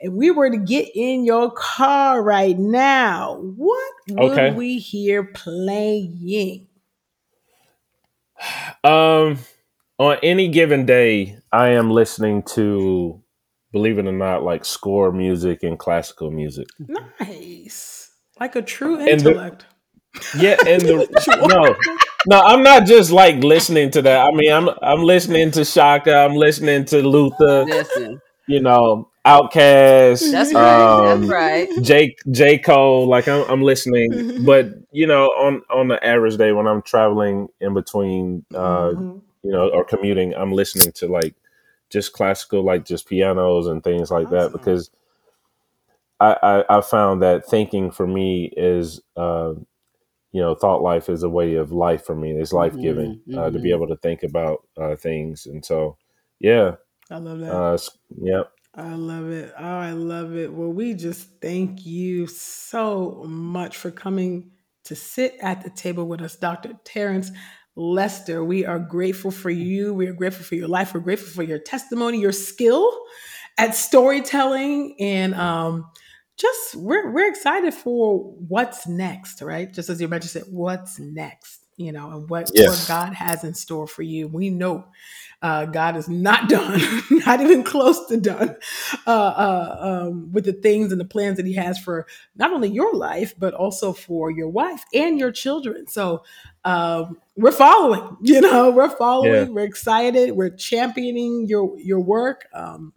If 0.00 0.12
we 0.12 0.30
were 0.30 0.50
to 0.50 0.58
get 0.58 0.90
in 0.94 1.24
your 1.24 1.50
car 1.50 2.22
right 2.22 2.58
now, 2.58 3.40
what 3.56 3.94
would 4.10 4.32
okay. 4.32 4.52
we 4.52 4.78
hear 4.78 5.24
playing? 5.24 6.66
Um, 8.84 9.38
on 9.98 10.18
any 10.22 10.48
given 10.48 10.84
day, 10.84 11.38
I 11.50 11.68
am 11.68 11.90
listening 11.90 12.42
to 12.54 13.22
believe 13.72 13.98
it 13.98 14.06
or 14.06 14.12
not, 14.12 14.42
like 14.42 14.64
score 14.64 15.12
music 15.12 15.62
and 15.62 15.78
classical 15.78 16.30
music. 16.30 16.66
Nice, 16.78 18.10
like 18.40 18.56
a 18.56 18.62
true 18.62 18.98
intellect. 19.00 19.66
The, 20.32 20.38
yeah, 20.38 20.56
and 20.66 20.82
the 20.82 21.46
no, 21.48 21.74
no, 22.26 22.40
I'm 22.40 22.62
not 22.62 22.86
just 22.86 23.10
like 23.10 23.36
listening 23.42 23.90
to 23.92 24.02
that. 24.02 24.26
I 24.26 24.30
mean, 24.32 24.52
I'm 24.52 24.68
I'm 24.82 25.02
listening 25.02 25.50
to 25.52 25.64
Chaka. 25.64 26.14
I'm 26.14 26.34
listening 26.34 26.84
to 26.86 27.02
Luther. 27.06 27.64
Listen, 27.64 28.20
You 28.46 28.60
know, 28.60 29.08
Outkast. 29.26 30.30
that's 30.32 30.52
right. 30.54 31.12
um, 31.14 31.20
that's 31.20 31.30
right. 31.30 31.68
J 31.82 32.16
J 32.30 32.58
Cole. 32.58 33.06
Like 33.06 33.28
I'm 33.28 33.48
I'm 33.50 33.62
listening, 33.62 34.44
but 34.44 34.68
you 34.92 35.06
know, 35.06 35.26
on 35.26 35.62
on 35.70 35.88
the 35.88 36.04
average 36.04 36.36
day 36.36 36.52
when 36.52 36.66
I'm 36.66 36.82
traveling 36.82 37.48
in 37.60 37.74
between, 37.74 38.44
uh, 38.54 38.90
Mhm. 38.90 39.20
you 39.42 39.52
know, 39.52 39.68
or 39.68 39.84
commuting, 39.84 40.34
I'm 40.34 40.52
listening 40.52 40.92
to 40.96 41.06
like 41.08 41.34
just 41.90 42.12
classical, 42.12 42.62
like 42.64 42.84
just 42.84 43.08
pianos 43.08 43.66
and 43.66 43.82
things 43.82 44.10
like 44.10 44.30
that 44.30 44.52
because 44.52 44.90
I, 46.20 46.36
I 46.68 46.78
I 46.78 46.80
found 46.80 47.22
that 47.22 47.46
thinking 47.46 47.90
for 47.90 48.06
me 48.06 48.52
is. 48.56 49.00
Uh, 49.16 49.54
you 50.36 50.42
know, 50.42 50.54
thought 50.54 50.82
life 50.82 51.08
is 51.10 51.24
a 51.24 51.30
way 51.30 51.56
of 51.56 51.72
life 51.72 52.06
for 52.06 52.16
me. 52.16 52.32
It's 52.32 52.52
life 52.54 52.80
giving 52.80 53.14
Mhm, 53.14 53.22
uh, 53.34 53.50
to 53.50 53.60
be 53.60 53.70
mhm. 53.70 53.72
able 53.72 53.88
to 53.88 53.96
think 53.96 54.22
about 54.24 54.68
uh, 54.78 54.96
things, 54.96 55.46
and 55.46 55.64
so 55.64 55.98
yeah, 56.40 56.76
I 57.10 57.18
love 57.18 57.40
that. 57.40 57.52
uh, 57.54 57.78
yeah, 58.22 58.42
I 58.74 58.94
love 58.94 59.30
it. 59.30 59.52
Oh, 59.58 59.64
I 59.64 59.92
love 59.92 60.36
it. 60.36 60.52
Well, 60.52 60.70
we 60.72 60.94
just 60.94 61.28
thank 61.42 61.86
you 61.86 62.26
so 62.28 63.24
much 63.28 63.76
for 63.78 63.92
coming 63.92 64.52
to 64.86 64.96
sit 64.96 65.36
at 65.42 65.62
the 65.64 65.70
table 65.70 66.08
with 66.08 66.22
us, 66.22 66.36
Dr. 66.36 66.74
Terence 66.84 67.32
Lester. 67.76 68.44
We 68.44 68.66
are 68.66 68.80
grateful 68.80 69.30
for 69.32 69.50
you. 69.50 69.94
We 69.94 70.08
are 70.08 70.14
grateful 70.14 70.44
for 70.46 70.56
your 70.56 70.68
life. 70.68 70.94
We're 70.94 71.00
grateful 71.00 71.30
for 71.30 71.44
your 71.44 71.60
testimony, 71.60 72.20
your 72.20 72.32
skill 72.32 72.92
at 73.58 73.74
storytelling, 73.76 74.96
and 75.00 75.34
um, 75.34 75.86
just 76.36 76.76
we're 76.76 77.10
we're 77.12 77.28
excited 77.28 77.74
for 77.74 78.20
what's 78.48 78.86
next, 78.86 79.42
right? 79.42 79.72
Just 79.72 79.88
as 79.90 80.00
you 80.00 80.08
mentioned, 80.08 80.30
said, 80.30 80.44
what's 80.50 80.98
next, 80.98 81.60
you 81.76 81.92
know, 81.92 82.10
and 82.10 82.28
what, 82.30 82.50
what 82.68 82.84
God 82.88 83.14
has 83.14 83.44
in 83.44 83.54
store 83.54 83.86
for 83.86 84.02
you. 84.02 84.28
We 84.28 84.50
know 84.50 84.86
uh, 85.42 85.66
God 85.66 85.96
is 85.96 86.08
not 86.08 86.48
done, 86.50 86.80
not 87.10 87.40
even 87.40 87.62
close 87.62 88.06
to 88.08 88.18
done 88.18 88.56
uh, 89.06 89.10
uh, 89.10 89.76
um, 90.08 90.32
with 90.32 90.44
the 90.44 90.52
things 90.52 90.92
and 90.92 91.00
the 91.00 91.04
plans 91.06 91.36
that 91.38 91.46
He 91.46 91.54
has 91.54 91.78
for 91.78 92.06
not 92.36 92.52
only 92.52 92.70
your 92.70 92.92
life, 92.94 93.34
but 93.38 93.54
also 93.54 93.92
for 93.92 94.30
your 94.30 94.48
wife 94.48 94.84
and 94.94 95.18
your 95.18 95.32
children. 95.32 95.86
So 95.86 96.24
um, 96.64 97.18
we're 97.36 97.52
following, 97.52 98.16
you 98.22 98.40
know, 98.40 98.70
we're 98.70 98.90
following, 98.96 99.32
Yeah. 99.48 99.52
we're 99.54 99.64
excited, 99.64 100.32
we're 100.32 100.50
championing 100.50 101.46
your 101.46 101.78
your 101.78 102.00
work. 102.00 102.46
Um, 102.52 102.92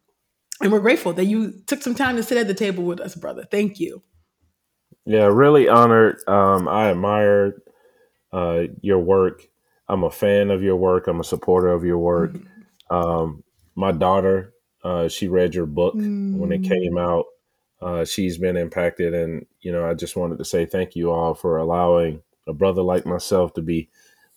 and 0.62 0.72
we're 0.72 0.80
grateful 0.80 1.14
that 1.14 1.26
you 1.26 1.53
took 1.68 1.82
some 1.82 1.95
time 1.95 2.16
to 2.16 2.24
sit 2.24 2.38
at 2.38 2.47
the 2.47 2.53
table 2.53 2.84
with 2.84 2.99
us, 2.99 3.16
brother. 3.16 3.45
Thank 3.49 3.80
you. 3.80 4.03
yeah. 5.05 5.26
Really 5.26 5.68
honored. 5.68 6.18
Um, 6.28 6.68
I 6.68 6.89
admire 6.91 7.62
uh, 8.32 8.64
your 8.82 8.99
work. 8.99 9.47
I'm 9.88 10.03
a 10.03 10.12
fan 10.12 10.51
of 10.51 10.62
your 10.62 10.76
work. 10.76 11.07
I'm 11.07 11.20
a 11.20 11.24
supporter 11.24 11.70
of 11.70 11.84
your 11.84 11.97
work. 11.97 12.36
Um, 12.91 13.43
my 13.76 13.91
daughter, 13.91 14.53
uh, 14.84 15.07
she 15.07 15.28
read 15.28 15.55
your 15.55 15.66
book 15.66 15.95
when 15.95 16.51
it 16.51 16.64
came 16.64 16.97
out. 16.97 17.26
Uh, 17.82 18.03
she's 18.05 18.38
been 18.38 18.57
impacted, 18.57 19.14
and 19.14 19.45
you 19.62 19.72
know, 19.72 19.89
I 19.89 19.93
just 19.93 20.16
wanted 20.16 20.38
to 20.39 20.45
say 20.45 20.66
thank 20.66 20.95
you 20.95 21.12
all 21.12 21.34
for 21.34 21.57
allowing 21.57 22.22
a 22.47 22.53
brother 22.53 22.82
like 22.82 23.05
myself 23.05 23.53
to 23.53 23.62
be. 23.62 23.89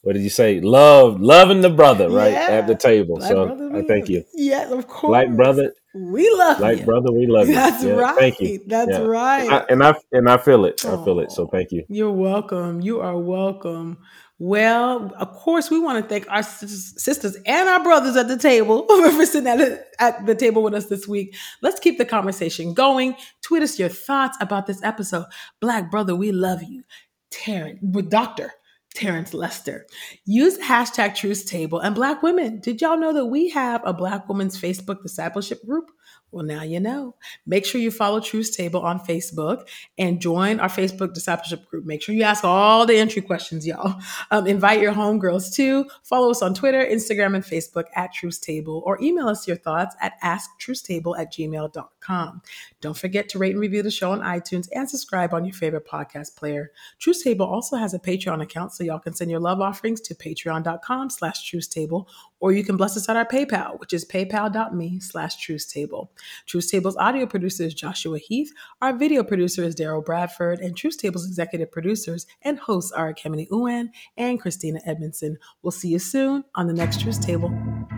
What 0.03 0.15
did 0.15 0.23
you 0.23 0.31
say? 0.31 0.61
Love, 0.61 1.21
loving 1.21 1.61
the 1.61 1.71
brother, 1.71 2.11
right 2.11 2.33
Yeah. 2.33 2.49
at 2.51 2.67
the 2.67 2.75
table. 2.75 3.17
Black 3.17 3.31
so 3.31 3.47
brother, 3.47 3.77
I 3.77 3.83
thank 3.87 4.09
you, 4.09 4.25
Yes, 4.35 4.71
of 4.71 4.87
course. 4.89 5.11
black 5.11 5.29
brother, 5.31 5.73
we 5.95 6.29
love 6.35 6.59
black 6.59 6.79
you. 6.81 6.85
brother. 6.85 7.13
We 7.13 7.27
love 7.27 7.49
you. 7.49 7.55
That's 7.55 7.85
Yeah, 7.85 7.93
right. 7.93 8.19
Thank 8.19 8.41
you. 8.41 8.61
That's 8.67 8.91
Yeah. 8.91 9.03
right. 9.03 9.49
I, 9.51 9.65
and 9.69 9.83
I 9.83 9.95
and 10.11 10.29
I 10.29 10.39
feel 10.39 10.65
it. 10.65 10.85
I 10.85 11.03
feel 11.05 11.21
it. 11.21 11.31
So 11.31 11.47
thank 11.47 11.71
you. 11.71 11.85
You're 11.89 12.11
welcome. 12.11 12.81
You 12.81 13.01
are 13.01 13.17
welcome. 13.19 13.99
Well, 14.39 15.13
of 15.19 15.33
course, 15.35 15.71
we 15.71 15.79
want 15.79 16.03
to 16.03 16.09
thank 16.09 16.27
our 16.29 16.43
sisters 16.43 17.37
and 17.47 17.69
our 17.69 17.81
brothers 17.85 18.17
at 18.17 18.27
the 18.27 18.37
table 18.37 18.87
for 18.89 19.25
sitting 19.27 19.47
at, 19.49 19.59
the- 19.59 19.85
at 20.01 20.27
the 20.27 20.35
table 20.35 20.65
with 20.65 20.75
us 20.75 20.87
this 20.87 21.07
week. 21.07 21.37
Let's 21.61 21.79
keep 21.79 21.97
the 21.99 22.05
conversation 22.05 22.75
going. 22.75 23.15
Tweet 23.43 23.63
us 23.63 23.79
your 23.79 23.89
thoughts 23.89 24.37
about 24.41 24.67
this 24.67 24.83
episode. 24.83 25.27
Black 25.61 25.93
brother, 25.93 26.17
we 26.17 26.33
love 26.33 26.61
you. 26.65 26.83
Terence, 27.31 27.79
with 27.83 28.11
Dr. 28.11 28.53
Terence 28.95 29.35
Lester. 29.35 29.87
Use 30.25 30.59
hashtag 30.59 31.15
Truth 31.15 31.47
Table 31.47 31.81
and 31.81 31.95
Black 31.95 32.23
Women. 32.23 32.61
Did 32.61 32.81
y'all 32.81 32.99
know 32.99 33.13
that 33.13 33.27
we 33.27 33.49
have 33.51 33.83
a 33.85 33.93
Black 33.93 34.29
Women's 34.29 34.61
Facebook 34.61 35.03
discipleship 35.03 35.65
group? 35.67 35.91
Well, 36.33 36.45
now 36.45 36.63
you 36.63 36.81
know. 36.81 37.15
Make 37.47 37.67
sure 37.67 37.79
you 37.79 37.91
follow 37.91 38.19
Truth 38.19 38.57
Table 38.57 38.81
on 38.81 39.01
Facebook 39.01 39.69
and 39.99 40.21
join 40.21 40.61
our 40.61 40.69
Facebook 40.69 41.13
discipleship 41.13 41.69
group. 41.69 41.85
Make 41.85 42.03
sure 42.03 42.15
you 42.15 42.23
ask 42.23 42.43
all 42.43 42.87
the 42.87 42.97
entry 42.97 43.21
questions, 43.21 43.67
y'all. 43.67 44.01
Um, 44.31 44.47
invite 44.47 44.81
your 44.81 44.95
homegirls 44.95 45.55
too. 45.55 45.85
Follow 46.03 46.31
us 46.31 46.41
on 46.41 46.55
Twitter, 46.55 46.83
Instagram, 46.83 47.35
and 47.35 47.45
Facebook 47.45 47.85
at 47.95 48.15
Truth 48.15 48.41
Table 48.41 48.83
or 48.87 48.99
email 49.03 49.29
us 49.29 49.47
your 49.47 49.59
thoughts 49.59 49.95
at 50.01 50.19
asktruthstable 50.23 51.19
at 51.19 51.33
gmail.com. 51.33 52.43
Don't 52.81 52.97
forget 52.97 53.29
to 53.29 53.39
rate 53.39 53.53
and 53.53 53.61
review 53.61 53.83
the 53.83 53.91
show 53.91 54.13
on 54.13 54.21
iTunes 54.21 54.69
and 54.75 54.89
subscribe 54.89 55.35
on 55.35 55.45
your 55.45 55.55
favorite 55.55 55.87
podcast 55.87 56.35
player. 56.37 56.73
Truth 56.99 57.23
Table 57.25 57.47
also 57.47 57.77
has 57.77 57.93
a 57.93 57.99
Patreon 57.99 58.43
account, 58.43 58.73
so 58.73 58.85
y'all 58.85 58.99
can 58.99 59.15
send 59.15 59.31
your 59.31 59.41
love 59.41 59.61
offerings 59.61 60.01
to 60.03 60.15
patreon.com 60.15 61.11
slash 61.11 61.51
truthstable, 61.51 62.07
or 62.43 62.53
you 62.53 62.65
can 62.65 62.77
bless 62.77 62.97
us 62.97 63.09
at 63.09 63.17
our 63.17 63.25
PayPal, 63.25 63.79
which 63.79 63.95
is 63.95 64.05
paypal.me 64.05 65.01
slash 65.01 65.47
truthstable. 65.47 66.09
Truth 66.45 66.71
Table's 66.71 66.97
audio 66.97 67.25
producer 67.25 67.63
is 67.63 67.73
Joshua 67.73 68.19
Heath. 68.19 68.53
Our 68.83 68.93
video 68.93 69.23
producer 69.23 69.63
is 69.63 69.77
Daryl 69.77 70.05
Bradford, 70.05 70.59
and 70.59 70.77
Truth 70.77 70.99
Table's 70.99 71.27
executive 71.27 71.71
producers 71.71 72.27
and 72.43 72.59
hosts 72.59 72.93
are 72.93 73.15
Ekemini 73.15 73.49
Uwan 73.49 73.91
and 74.19 74.41
Christina 74.41 74.81
Edmondson. 74.85 75.39
We'll 75.63 75.71
see 75.71 75.89
you 75.89 76.01
soon 76.01 76.45
on 76.57 76.67
the 76.67 76.75
next 76.75 77.01
Truth 77.01 77.25
Table. 77.25 77.49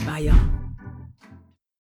Bye, 0.04 0.18
y'all. 0.18 0.63